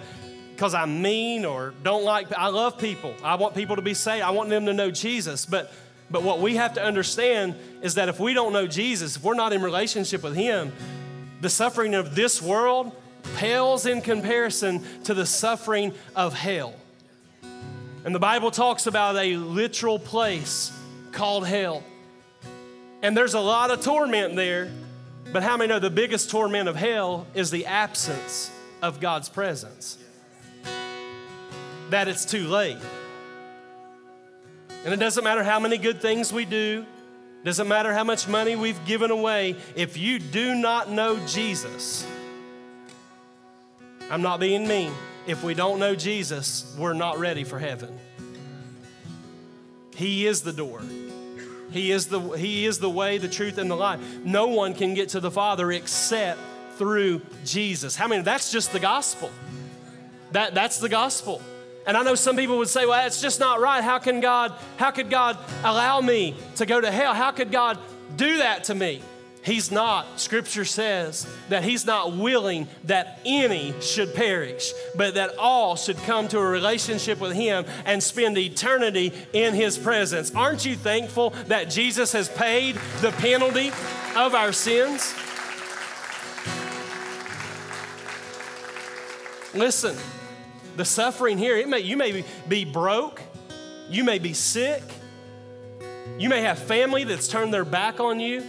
because 0.55 0.73
I'm 0.73 1.03
mean 1.03 1.45
or 1.45 1.75
don't 1.83 2.03
like. 2.03 2.33
I 2.33 2.47
love 2.47 2.79
people. 2.79 3.13
I 3.23 3.35
want 3.35 3.53
people 3.53 3.75
to 3.75 3.83
be 3.83 3.93
saved. 3.93 4.23
I 4.23 4.31
want 4.31 4.49
them 4.49 4.65
to 4.65 4.73
know 4.73 4.89
Jesus. 4.89 5.45
But, 5.45 5.71
but 6.09 6.23
what 6.23 6.39
we 6.39 6.55
have 6.55 6.73
to 6.73 6.83
understand 6.83 7.53
is 7.83 7.93
that 7.95 8.09
if 8.09 8.19
we 8.19 8.33
don't 8.33 8.51
know 8.51 8.65
Jesus, 8.65 9.17
if 9.17 9.23
we're 9.23 9.35
not 9.35 9.53
in 9.53 9.61
relationship 9.61 10.23
with 10.23 10.35
Him, 10.35 10.73
the 11.41 11.49
suffering 11.49 11.93
of 11.93 12.15
this 12.15 12.41
world 12.41 12.93
pales 13.35 13.85
in 13.85 14.01
comparison 14.01 14.83
to 15.03 15.13
the 15.13 15.27
suffering 15.27 15.93
of 16.15 16.33
hell. 16.33 16.73
And 18.05 18.15
the 18.15 18.19
Bible 18.19 18.49
talks 18.49 18.87
about 18.87 19.15
a 19.17 19.37
literal 19.37 19.99
place 19.99 20.71
called 21.11 21.45
hell. 21.45 21.83
And 23.07 23.15
there's 23.15 23.35
a 23.35 23.39
lot 23.39 23.71
of 23.71 23.79
torment 23.79 24.35
there, 24.35 24.69
but 25.31 25.41
how 25.41 25.55
many 25.55 25.69
know 25.69 25.79
the 25.79 25.89
biggest 25.89 26.29
torment 26.29 26.67
of 26.67 26.75
hell 26.75 27.25
is 27.33 27.49
the 27.49 27.65
absence 27.65 28.51
of 28.81 28.99
God's 28.99 29.29
presence? 29.29 29.97
That 31.89 32.09
it's 32.09 32.25
too 32.25 32.49
late. 32.49 32.75
And 34.83 34.93
it 34.93 34.97
doesn't 34.97 35.23
matter 35.23 35.41
how 35.41 35.57
many 35.57 35.77
good 35.77 36.01
things 36.01 36.33
we 36.33 36.43
do, 36.43 36.85
doesn't 37.45 37.69
matter 37.69 37.93
how 37.93 38.03
much 38.03 38.27
money 38.27 38.57
we've 38.57 38.83
given 38.83 39.09
away, 39.09 39.55
if 39.77 39.95
you 39.95 40.19
do 40.19 40.53
not 40.53 40.91
know 40.91 41.17
Jesus, 41.27 42.05
I'm 44.11 44.21
not 44.21 44.41
being 44.41 44.67
mean. 44.67 44.91
If 45.27 45.45
we 45.45 45.53
don't 45.53 45.79
know 45.79 45.95
Jesus, 45.95 46.75
we're 46.77 46.91
not 46.91 47.19
ready 47.19 47.45
for 47.45 47.57
heaven. 47.57 47.97
He 49.95 50.27
is 50.27 50.41
the 50.41 50.51
door. 50.51 50.81
He 51.77 51.91
is 51.91 52.07
the, 52.07 52.19
he 52.31 52.65
is 52.65 52.79
the 52.79 52.89
way, 52.89 53.17
the 53.17 53.29
truth, 53.29 53.57
and 53.57 53.69
the 53.69 53.75
life. 53.75 53.99
No 54.23 54.47
one 54.47 54.73
can 54.73 54.93
get 54.93 55.09
to 55.09 55.19
the 55.19 55.31
Father 55.31 55.71
except 55.71 56.39
through 56.77 57.21
Jesus. 57.45 57.95
How 57.95 58.07
many? 58.07 58.23
That's 58.23 58.51
just 58.51 58.71
the 58.73 58.79
gospel. 58.79 59.31
That, 60.31 60.53
that's 60.53 60.79
the 60.79 60.89
gospel. 60.89 61.41
And 61.85 61.95
I 61.95 62.03
know 62.03 62.15
some 62.15 62.35
people 62.35 62.57
would 62.57 62.67
say, 62.67 62.85
well, 62.85 63.01
that's 63.01 63.21
just 63.21 63.39
not 63.39 63.61
right. 63.61 63.81
How 63.83 63.97
can 63.97 64.19
God, 64.19 64.53
how 64.75 64.91
could 64.91 65.09
God 65.09 65.37
allow 65.63 66.01
me 66.01 66.35
to 66.57 66.65
go 66.65 66.81
to 66.81 66.91
hell? 66.91 67.13
How 67.13 67.31
could 67.31 67.51
God 67.51 67.79
do 68.17 68.37
that 68.39 68.65
to 68.65 68.75
me? 68.75 69.01
He's 69.47 69.71
not, 69.71 70.19
Scripture 70.19 70.65
says, 70.65 71.25
that 71.47 71.63
He's 71.63 71.85
not 71.85 72.11
willing 72.11 72.67
that 72.83 73.21
any 73.25 73.73
should 73.79 74.13
perish, 74.13 74.73
but 74.93 75.13
that 75.13 75.37
all 75.37 75.77
should 75.77 75.95
come 75.99 76.27
to 76.27 76.37
a 76.37 76.45
relationship 76.45 77.21
with 77.21 77.31
Him 77.31 77.63
and 77.85 78.03
spend 78.03 78.37
eternity 78.37 79.13
in 79.31 79.53
His 79.53 79.77
presence. 79.77 80.35
Aren't 80.35 80.65
you 80.65 80.75
thankful 80.75 81.29
that 81.47 81.69
Jesus 81.69 82.11
has 82.11 82.27
paid 82.27 82.75
the 82.99 83.11
penalty 83.13 83.69
of 84.17 84.35
our 84.35 84.51
sins? 84.51 85.15
Listen, 89.53 89.95
the 90.75 90.83
suffering 90.83 91.37
here, 91.37 91.55
it 91.55 91.69
may, 91.69 91.79
you 91.79 91.95
may 91.95 92.25
be 92.49 92.65
broke, 92.65 93.21
you 93.89 94.03
may 94.03 94.19
be 94.19 94.33
sick, 94.33 94.83
you 96.19 96.27
may 96.27 96.41
have 96.41 96.59
family 96.59 97.05
that's 97.05 97.29
turned 97.29 97.53
their 97.53 97.63
back 97.63 98.01
on 98.01 98.19
you. 98.19 98.43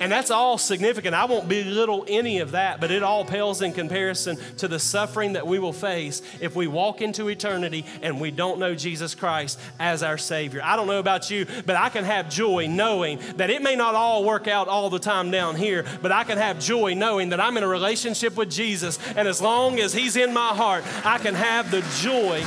And 0.00 0.10
that's 0.10 0.30
all 0.30 0.56
significant. 0.56 1.14
I 1.14 1.26
won't 1.26 1.46
belittle 1.46 2.06
any 2.08 2.38
of 2.38 2.52
that, 2.52 2.80
but 2.80 2.90
it 2.90 3.02
all 3.02 3.22
pales 3.22 3.60
in 3.60 3.74
comparison 3.74 4.38
to 4.56 4.66
the 4.66 4.78
suffering 4.78 5.34
that 5.34 5.46
we 5.46 5.58
will 5.58 5.74
face 5.74 6.22
if 6.40 6.56
we 6.56 6.66
walk 6.66 7.02
into 7.02 7.28
eternity 7.28 7.84
and 8.00 8.18
we 8.18 8.30
don't 8.30 8.58
know 8.58 8.74
Jesus 8.74 9.14
Christ 9.14 9.60
as 9.78 10.02
our 10.02 10.16
Savior. 10.16 10.62
I 10.64 10.76
don't 10.76 10.86
know 10.86 11.00
about 11.00 11.30
you, 11.30 11.46
but 11.66 11.76
I 11.76 11.90
can 11.90 12.04
have 12.04 12.30
joy 12.30 12.66
knowing 12.66 13.20
that 13.36 13.50
it 13.50 13.60
may 13.60 13.76
not 13.76 13.94
all 13.94 14.24
work 14.24 14.48
out 14.48 14.68
all 14.68 14.88
the 14.88 14.98
time 14.98 15.30
down 15.30 15.54
here, 15.54 15.84
but 16.00 16.10
I 16.12 16.24
can 16.24 16.38
have 16.38 16.58
joy 16.58 16.94
knowing 16.94 17.28
that 17.28 17.40
I'm 17.40 17.58
in 17.58 17.62
a 17.62 17.68
relationship 17.68 18.38
with 18.38 18.50
Jesus. 18.50 18.98
And 19.16 19.28
as 19.28 19.42
long 19.42 19.78
as 19.80 19.92
He's 19.92 20.16
in 20.16 20.32
my 20.32 20.48
heart, 20.48 20.82
I 21.04 21.18
can 21.18 21.34
have 21.34 21.70
the 21.70 21.82
joy 22.00 22.42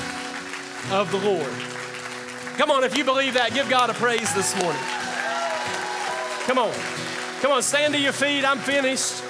of 0.91 1.12
the 1.12 1.20
Lord. 1.20 1.54
Come 2.58 2.72
on, 2.72 2.84
if 2.84 2.97
you 2.97 3.04
believe 3.04 3.36
that, 3.36 3.54
give 3.54 3.70
God 3.70 3.91
a 3.91 3.93
praise 3.93 4.34
this 4.34 4.60
morning. 4.60 4.82
Come 6.47 6.58
on. 6.58 7.12
Come 7.44 7.52
on, 7.52 7.62
stand 7.62 7.94
to 7.94 8.00
your 8.00 8.14
feet. 8.14 8.46
I'm 8.46 8.58
finished. 8.58 9.22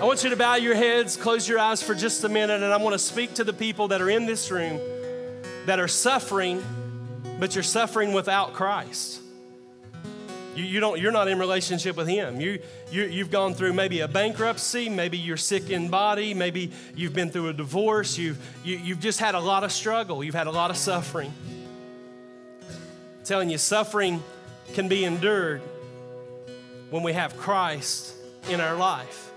I 0.00 0.04
want 0.04 0.24
you 0.24 0.30
to 0.30 0.36
bow 0.36 0.56
your 0.56 0.74
heads, 0.74 1.16
close 1.16 1.48
your 1.48 1.60
eyes 1.60 1.80
for 1.80 1.94
just 1.94 2.24
a 2.24 2.28
minute, 2.28 2.60
and 2.60 2.72
I 2.72 2.76
want 2.78 2.92
to 2.92 2.98
speak 2.98 3.34
to 3.34 3.44
the 3.44 3.52
people 3.52 3.86
that 3.86 4.02
are 4.02 4.10
in 4.10 4.26
this 4.26 4.50
room 4.50 4.80
that 5.66 5.78
are 5.78 5.86
suffering, 5.86 6.60
but 7.38 7.54
you're 7.54 7.62
suffering 7.62 8.12
without 8.12 8.52
Christ. 8.54 9.20
You, 10.56 10.64
you 10.64 10.80
don't, 10.80 11.00
you're 11.00 11.12
not 11.12 11.28
in 11.28 11.38
relationship 11.38 11.96
with 11.96 12.08
Him. 12.08 12.40
You, 12.40 12.58
you, 12.90 13.04
you've 13.04 13.30
gone 13.30 13.54
through 13.54 13.72
maybe 13.72 14.00
a 14.00 14.08
bankruptcy, 14.08 14.88
maybe 14.88 15.18
you're 15.18 15.36
sick 15.36 15.70
in 15.70 15.88
body, 15.88 16.34
maybe 16.34 16.72
you've 16.96 17.14
been 17.14 17.30
through 17.30 17.50
a 17.50 17.52
divorce, 17.52 18.18
you've, 18.18 18.44
you, 18.64 18.76
you've 18.76 18.98
just 18.98 19.20
had 19.20 19.36
a 19.36 19.40
lot 19.40 19.62
of 19.62 19.70
struggle, 19.70 20.24
you've 20.24 20.34
had 20.34 20.48
a 20.48 20.50
lot 20.50 20.72
of 20.72 20.76
suffering. 20.76 21.32
I'm 22.68 23.24
telling 23.24 23.50
you, 23.50 23.56
suffering 23.56 24.20
can 24.74 24.88
be 24.88 25.04
endured 25.04 25.62
when 26.90 27.02
we 27.02 27.12
have 27.12 27.36
Christ 27.36 28.14
in 28.48 28.60
our 28.60 28.76
life. 28.76 29.32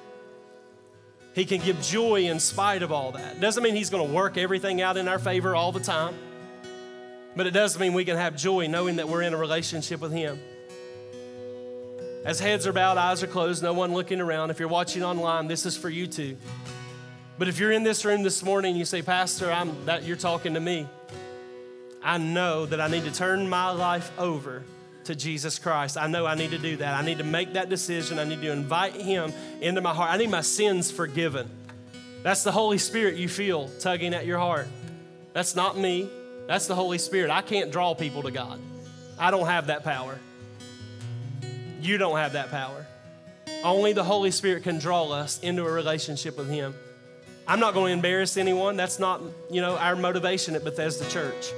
He 1.34 1.45
can 1.45 1.62
give 1.62 1.82
joy 1.82 2.26
in 2.26 2.39
spite 2.39 2.84
of 2.84 2.91
all 2.91 3.12
that. 3.14 3.39
Doesn't 3.39 3.64
mean 3.64 3.76
He's 3.76 3.89
going 3.89 4.08
to 4.08 4.14
work 4.14 4.38
everything 4.38 4.82
out 4.82 4.97
in 4.97 5.08
our 5.08 5.20
favor 5.20 5.56
all 5.56 5.72
the 5.72 5.80
time, 5.80 6.16
but 7.36 7.47
it 7.47 7.52
does 7.52 7.80
mean 7.80 7.93
we 7.93 8.06
can 8.06 8.18
have 8.18 8.36
joy 8.36 8.68
knowing 8.68 8.97
that 8.97 9.08
we're 9.08 9.22
in 9.22 9.34
a 9.34 9.38
relationship 9.38 10.02
with 10.02 10.12
Him. 10.12 10.39
As 12.26 12.39
heads 12.39 12.68
are 12.68 12.74
bowed, 12.74 12.97
eyes 12.97 13.24
are 13.24 13.28
closed, 13.28 13.64
no 13.64 13.74
one 13.74 13.93
looking 13.93 14.20
around. 14.20 14.50
If 14.50 14.60
you're 14.60 14.68
watching 14.68 15.04
online, 15.04 15.47
this 15.47 15.66
is 15.66 15.78
for 15.78 15.89
you 15.89 16.06
too. 16.06 16.36
But 17.38 17.47
if 17.47 17.58
you're 17.58 17.72
in 17.72 17.84
this 17.84 18.04
room 18.04 18.24
this 18.24 18.43
morning, 18.43 18.76
you 18.76 18.84
say, 18.84 19.02
Pastor, 19.02 19.50
I'm 19.50 19.86
that 19.86 20.04
you're 20.04 20.18
talking 20.18 20.56
to 20.56 20.60
me. 20.60 20.88
I 22.04 22.18
know 22.18 22.66
that 22.66 22.82
I 22.82 22.89
need 22.89 23.06
to 23.06 23.14
turn 23.14 23.47
my 23.47 23.72
life 23.72 24.12
over 24.20 24.64
to 25.10 25.16
Jesus 25.16 25.57
Christ. 25.57 25.97
I 25.97 26.05
know 26.05 26.28
I 26.28 26.36
need 26.36 26.51
to 26.51 26.60
do 26.60 26.78
that. 26.78 26.93
I 26.93 27.03
need 27.03 27.18
to 27.18 27.24
make 27.24 27.53
that 27.53 27.68
decision. 27.68 28.20
I 28.20 28.26
need 28.26 28.41
to 28.41 28.51
invite 28.51 28.93
Him 28.93 29.34
into 29.60 29.82
my 29.82 29.91
heart. 29.91 30.12
I 30.12 30.18
need 30.18 30.30
my 30.30 30.41
sins 30.41 30.91
forgiven. 30.91 31.49
That's 32.22 32.43
the 32.43 32.51
Holy 32.51 32.78
Spirit 32.78 33.16
you 33.16 33.28
feel 33.28 33.70
tugging 33.80 34.14
at 34.14 34.28
your 34.28 34.38
heart. 34.38 34.68
That's 35.34 35.55
not 35.55 35.76
me. 35.76 36.12
That's 36.45 36.68
the 36.68 36.76
Holy 36.76 36.99
Spirit. 36.99 37.32
I 37.32 37.41
can't 37.41 37.72
draw 37.72 37.95
people 37.95 38.22
to 38.22 38.30
God. 38.30 38.60
I 39.18 39.32
don't 39.32 39.47
have 39.47 39.68
that 39.68 39.84
power. 39.84 40.20
You 41.82 41.97
don't 41.97 42.18
have 42.18 42.34
that 42.34 42.51
power. 42.51 42.86
Only 43.64 43.93
the 43.93 44.03
Holy 44.03 44.30
Spirit 44.30 44.62
can 44.62 44.78
draw 44.78 45.10
us 45.12 45.39
into 45.39 45.66
a 45.66 45.72
relationship 45.72 46.38
with 46.38 46.51
Him. 46.51 46.76
I'm 47.47 47.60
not 47.60 47.74
going 47.74 47.88
to 47.88 47.93
embarrass 47.93 48.38
anyone. 48.38 48.78
That's 48.78 48.99
not, 48.99 49.22
you 49.49 49.62
know, 49.62 49.76
our 49.76 49.95
motivation 49.95 50.53
at 50.53 50.64
Bethesda 50.64 51.10
Church. 51.10 51.51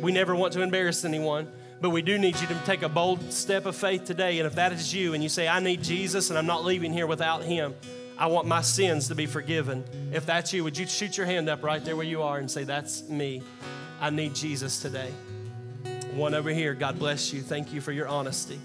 We 0.00 0.10
never 0.10 0.34
want 0.34 0.54
to 0.54 0.62
embarrass 0.62 1.04
anyone. 1.04 1.52
But 1.80 1.90
we 1.90 2.02
do 2.02 2.18
need 2.18 2.38
you 2.38 2.46
to 2.46 2.54
take 2.66 2.82
a 2.82 2.88
bold 2.88 3.32
step 3.32 3.64
of 3.64 3.74
faith 3.74 4.04
today. 4.04 4.38
And 4.38 4.46
if 4.46 4.54
that 4.56 4.72
is 4.72 4.92
you 4.92 5.14
and 5.14 5.22
you 5.22 5.30
say, 5.30 5.48
I 5.48 5.60
need 5.60 5.82
Jesus 5.82 6.28
and 6.28 6.38
I'm 6.38 6.46
not 6.46 6.64
leaving 6.64 6.92
here 6.92 7.06
without 7.06 7.42
him, 7.42 7.74
I 8.18 8.26
want 8.26 8.46
my 8.46 8.60
sins 8.60 9.08
to 9.08 9.14
be 9.14 9.24
forgiven. 9.24 9.82
If 10.12 10.26
that's 10.26 10.52
you, 10.52 10.62
would 10.64 10.76
you 10.76 10.86
shoot 10.86 11.16
your 11.16 11.24
hand 11.24 11.48
up 11.48 11.62
right 11.62 11.82
there 11.82 11.96
where 11.96 12.04
you 12.04 12.22
are 12.22 12.36
and 12.36 12.50
say, 12.50 12.64
That's 12.64 13.08
me. 13.08 13.42
I 13.98 14.10
need 14.10 14.34
Jesus 14.34 14.80
today. 14.80 15.10
One 16.12 16.34
over 16.34 16.50
here, 16.50 16.74
God 16.74 16.98
bless 16.98 17.32
you. 17.32 17.40
Thank 17.40 17.72
you 17.72 17.80
for 17.80 17.92
your 17.92 18.08
honesty. 18.08 18.58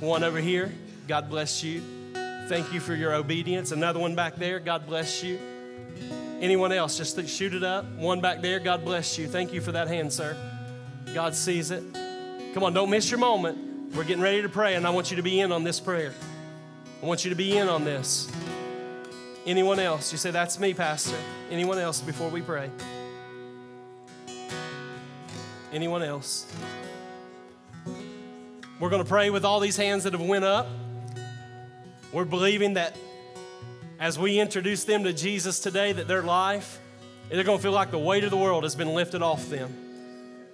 One 0.00 0.24
over 0.24 0.38
here, 0.38 0.72
God 1.06 1.28
bless 1.28 1.62
you. 1.62 1.82
Thank 2.48 2.72
you 2.72 2.80
for 2.80 2.94
your 2.94 3.14
obedience. 3.14 3.72
Another 3.72 4.00
one 4.00 4.14
back 4.14 4.36
there, 4.36 4.58
God 4.58 4.86
bless 4.86 5.22
you. 5.22 5.38
Anyone 6.40 6.72
else, 6.72 6.96
just 6.96 7.28
shoot 7.28 7.54
it 7.54 7.62
up. 7.62 7.84
One 7.96 8.20
back 8.20 8.40
there, 8.40 8.58
God 8.58 8.84
bless 8.84 9.18
you. 9.18 9.28
Thank 9.28 9.52
you 9.52 9.60
for 9.60 9.72
that 9.72 9.88
hand, 9.88 10.12
sir. 10.12 10.36
God 11.14 11.34
sees 11.34 11.70
it. 11.70 11.82
Come 12.54 12.64
on, 12.64 12.74
don't 12.74 12.90
miss 12.90 13.10
your 13.10 13.18
moment. 13.18 13.94
We're 13.94 14.04
getting 14.04 14.22
ready 14.22 14.42
to 14.42 14.48
pray, 14.48 14.74
and 14.74 14.86
I 14.86 14.90
want 14.90 15.10
you 15.10 15.16
to 15.16 15.22
be 15.22 15.40
in 15.40 15.52
on 15.52 15.64
this 15.64 15.80
prayer. 15.80 16.12
I 17.02 17.06
want 17.06 17.24
you 17.24 17.30
to 17.30 17.36
be 17.36 17.56
in 17.56 17.68
on 17.68 17.84
this. 17.84 18.30
Anyone 19.46 19.80
else? 19.80 20.12
You 20.12 20.18
say, 20.18 20.30
That's 20.30 20.60
me, 20.60 20.74
Pastor. 20.74 21.16
Anyone 21.50 21.78
else 21.78 22.00
before 22.00 22.28
we 22.28 22.42
pray? 22.42 22.70
Anyone 25.72 26.02
else? 26.02 26.46
We're 28.78 28.90
going 28.90 29.02
to 29.02 29.08
pray 29.08 29.30
with 29.30 29.44
all 29.46 29.58
these 29.58 29.76
hands 29.78 30.04
that 30.04 30.12
have 30.12 30.20
went 30.20 30.44
up. 30.44 30.66
We're 32.12 32.26
believing 32.26 32.74
that 32.74 32.94
as 33.98 34.18
we 34.18 34.38
introduce 34.38 34.84
them 34.84 35.04
to 35.04 35.14
Jesus 35.14 35.60
today, 35.60 35.92
that 35.92 36.06
their 36.06 36.22
life, 36.22 36.80
they're 37.30 37.44
going 37.44 37.58
to 37.58 37.62
feel 37.62 37.72
like 37.72 37.90
the 37.90 37.98
weight 37.98 38.24
of 38.24 38.30
the 38.30 38.36
world 38.36 38.64
has 38.64 38.74
been 38.74 38.92
lifted 38.92 39.22
off 39.22 39.48
them. 39.48 39.81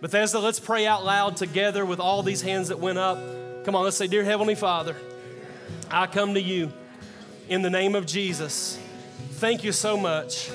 Bethesda, 0.00 0.38
let's 0.38 0.60
pray 0.60 0.86
out 0.86 1.04
loud 1.04 1.36
together 1.36 1.84
with 1.84 1.98
all 1.98 2.22
these 2.22 2.40
hands 2.40 2.68
that 2.68 2.78
went 2.78 2.98
up. 2.98 3.18
Come 3.64 3.74
on, 3.74 3.82
let's 3.82 3.96
say, 3.96 4.06
Dear 4.06 4.22
Heavenly 4.22 4.54
Father, 4.54 4.94
I 5.90 6.06
come 6.06 6.34
to 6.34 6.40
you 6.40 6.72
in 7.48 7.62
the 7.62 7.70
name 7.70 7.96
of 7.96 8.06
Jesus. 8.06 8.78
Thank 9.32 9.64
you 9.64 9.72
so 9.72 9.96
much 9.96 10.50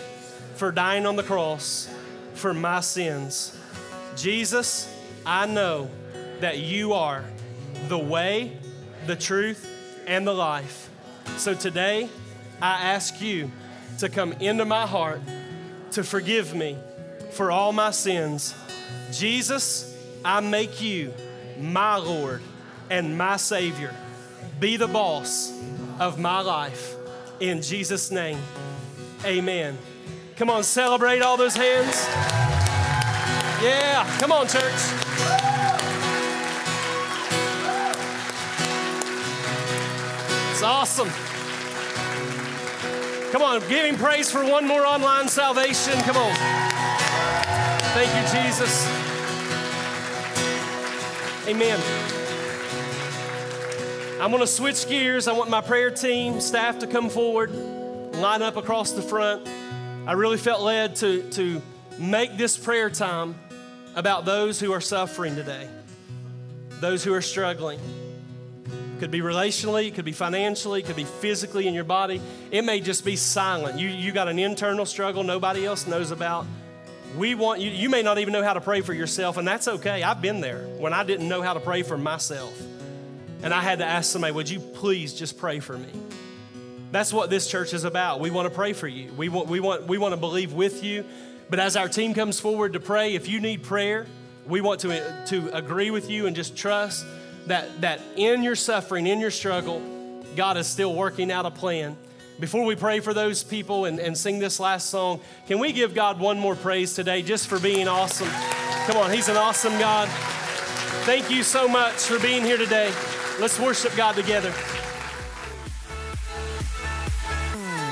for 0.55 0.71
dying 0.71 1.05
on 1.05 1.17
the 1.17 1.23
cross 1.23 1.93
for 2.35 2.53
my 2.53 2.79
sins. 2.79 3.59
Jesus, 4.15 4.89
I 5.25 5.45
know 5.45 5.89
that 6.39 6.59
you 6.59 6.93
are 6.93 7.25
the 7.89 7.99
way, 7.99 8.57
the 9.07 9.15
truth, 9.17 9.69
and 10.07 10.25
the 10.25 10.33
life. 10.33 10.89
So 11.35 11.53
today, 11.53 12.07
I 12.61 12.93
ask 12.93 13.19
you 13.19 13.51
to 13.99 14.07
come 14.07 14.31
into 14.33 14.63
my 14.63 14.87
heart 14.87 15.19
to 15.91 16.03
forgive 16.03 16.55
me 16.55 16.77
for 17.33 17.51
all 17.51 17.73
my 17.73 17.91
sins. 17.91 18.53
Jesus, 19.11 19.97
I 20.23 20.39
make 20.39 20.81
you 20.81 21.13
my 21.59 21.95
Lord 21.97 22.41
and 22.89 23.17
my 23.17 23.37
Savior. 23.37 23.93
Be 24.59 24.77
the 24.77 24.87
boss 24.87 25.51
of 25.99 26.19
my 26.19 26.41
life. 26.41 26.95
In 27.39 27.61
Jesus' 27.61 28.11
name, 28.11 28.39
amen. 29.25 29.77
Come 30.35 30.49
on, 30.49 30.63
celebrate 30.63 31.21
all 31.21 31.35
those 31.35 31.55
hands. 31.55 32.05
Yeah, 33.63 34.05
come 34.19 34.31
on, 34.31 34.47
church. 34.47 34.61
It's 40.51 40.61
awesome. 40.61 41.09
Come 43.31 43.41
on, 43.41 43.59
give 43.67 43.85
him 43.85 43.97
praise 43.97 44.31
for 44.31 44.45
one 44.45 44.67
more 44.67 44.85
online 44.85 45.27
salvation. 45.27 45.99
Come 46.01 46.17
on. 46.17 46.62
Thank 47.95 48.09
you, 48.15 48.41
Jesus. 48.41 48.87
Amen. 51.47 51.79
I'm 54.19 54.31
going 54.31 54.41
to 54.41 54.47
switch 54.47 54.87
gears. 54.87 55.27
I 55.27 55.33
want 55.33 55.51
my 55.51 55.61
prayer 55.61 55.91
team, 55.91 56.41
staff 56.41 56.79
to 56.79 56.87
come 56.87 57.11
forward, 57.11 57.53
line 58.15 58.41
up 58.41 58.57
across 58.57 58.93
the 58.93 59.03
front. 59.03 59.47
I 60.07 60.13
really 60.13 60.37
felt 60.37 60.61
led 60.61 60.95
to, 60.97 61.29
to 61.33 61.61
make 61.99 62.35
this 62.35 62.57
prayer 62.57 62.89
time 62.89 63.35
about 63.95 64.25
those 64.25 64.59
who 64.59 64.71
are 64.71 64.81
suffering 64.81 65.35
today, 65.35 65.69
those 66.79 67.03
who 67.03 67.13
are 67.13 67.21
struggling. 67.21 67.79
Could 69.01 69.11
be 69.11 69.21
relationally, 69.21 69.93
could 69.93 70.05
be 70.05 70.13
financially, 70.13 70.81
could 70.81 70.95
be 70.95 71.03
physically 71.03 71.67
in 71.67 71.75
your 71.75 71.83
body. 71.83 72.21
It 72.49 72.63
may 72.63 72.79
just 72.79 73.05
be 73.05 73.15
silent. 73.15 73.79
You, 73.79 73.87
you 73.87 74.11
got 74.11 74.27
an 74.27 74.39
internal 74.39 74.87
struggle 74.87 75.23
nobody 75.23 75.63
else 75.63 75.85
knows 75.85 76.09
about. 76.09 76.47
We 77.17 77.35
want 77.35 77.61
you, 77.61 77.69
you 77.69 77.89
may 77.89 78.01
not 78.01 78.17
even 78.17 78.33
know 78.33 78.43
how 78.43 78.53
to 78.53 78.61
pray 78.61 78.81
for 78.81 78.93
yourself, 78.93 79.37
and 79.37 79.47
that's 79.47 79.67
okay. 79.67 80.01
I've 80.01 80.21
been 80.21 80.41
there 80.41 80.65
when 80.77 80.93
I 80.93 81.03
didn't 81.03 81.29
know 81.29 81.41
how 81.41 81.53
to 81.53 81.59
pray 81.59 81.83
for 81.83 81.97
myself. 81.97 82.59
And 83.43 83.53
I 83.53 83.61
had 83.61 83.79
to 83.79 83.85
ask 83.85 84.11
somebody, 84.11 84.33
would 84.33 84.49
you 84.49 84.59
please 84.59 85.13
just 85.13 85.37
pray 85.37 85.59
for 85.59 85.77
me? 85.77 85.89
That's 86.91 87.11
what 87.11 87.29
this 87.29 87.47
church 87.47 87.73
is 87.73 87.83
about. 87.83 88.19
We 88.19 88.29
want 88.29 88.47
to 88.47 88.53
pray 88.53 88.73
for 88.73 88.87
you. 88.87 89.11
We 89.13 89.27
want, 89.27 89.47
we 89.47 89.59
want, 89.59 89.87
we 89.87 89.97
want 89.97 90.13
to 90.13 90.19
believe 90.19 90.53
with 90.53 90.83
you. 90.83 91.03
But 91.49 91.59
as 91.59 91.75
our 91.75 91.89
team 91.89 92.13
comes 92.13 92.39
forward 92.39 92.73
to 92.73 92.79
pray, 92.79 93.15
if 93.15 93.27
you 93.27 93.39
need 93.39 93.63
prayer, 93.63 94.07
we 94.47 94.61
want 94.61 94.79
to, 94.81 95.25
to 95.27 95.55
agree 95.55 95.91
with 95.91 96.09
you 96.09 96.27
and 96.27 96.35
just 96.35 96.55
trust 96.55 97.05
that, 97.47 97.81
that 97.81 97.99
in 98.15 98.43
your 98.43 98.55
suffering, 98.55 99.07
in 99.07 99.19
your 99.19 99.31
struggle, 99.31 99.81
God 100.35 100.57
is 100.57 100.67
still 100.67 100.93
working 100.93 101.31
out 101.31 101.45
a 101.45 101.51
plan. 101.51 101.97
Before 102.39 102.65
we 102.65 102.75
pray 102.75 102.99
for 102.99 103.13
those 103.13 103.43
people 103.43 103.85
and, 103.85 103.99
and 103.99 104.17
sing 104.17 104.39
this 104.39 104.59
last 104.59 104.89
song, 104.89 105.19
can 105.47 105.59
we 105.59 105.71
give 105.71 105.93
God 105.93 106.19
one 106.19 106.39
more 106.39 106.55
praise 106.55 106.93
today 106.93 107.21
just 107.21 107.47
for 107.47 107.59
being 107.59 107.87
awesome? 107.87 108.29
Come 108.87 108.97
on, 108.97 109.11
He's 109.11 109.29
an 109.29 109.37
awesome 109.37 109.77
God. 109.77 110.09
Thank 111.05 111.29
you 111.29 111.43
so 111.43 111.67
much 111.67 111.93
for 111.93 112.19
being 112.19 112.43
here 112.43 112.57
today. 112.57 112.91
Let's 113.39 113.59
worship 113.59 113.95
God 113.95 114.15
together. 114.15 114.51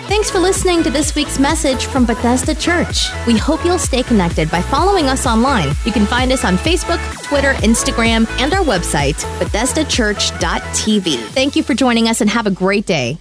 Thanks 0.08 0.30
for 0.30 0.40
listening 0.40 0.84
to 0.84 0.90
this 0.90 1.16
week's 1.16 1.40
message 1.40 1.86
from 1.86 2.06
Bethesda 2.06 2.54
Church. 2.54 3.08
We 3.26 3.38
hope 3.38 3.64
you'll 3.64 3.80
stay 3.80 4.04
connected 4.04 4.52
by 4.52 4.62
following 4.62 5.06
us 5.06 5.26
online. 5.26 5.70
You 5.86 5.94
can 5.94 6.06
find 6.06 6.34
us 6.34 6.44
on 6.44 6.58
Facebook, 6.58 7.00
Twitter, 7.24 7.54
Instagram, 7.54 8.28
and 8.42 8.54
our 8.54 8.64
website, 8.64 9.16
BethesdaChurch.tv. 9.40 11.18
Thank 11.30 11.56
you 11.56 11.64
for 11.64 11.74
joining 11.74 12.10
us 12.10 12.20
and 12.20 12.30
have 12.30 12.46
a 12.46 12.52
great 12.52 12.86
day. 12.86 13.18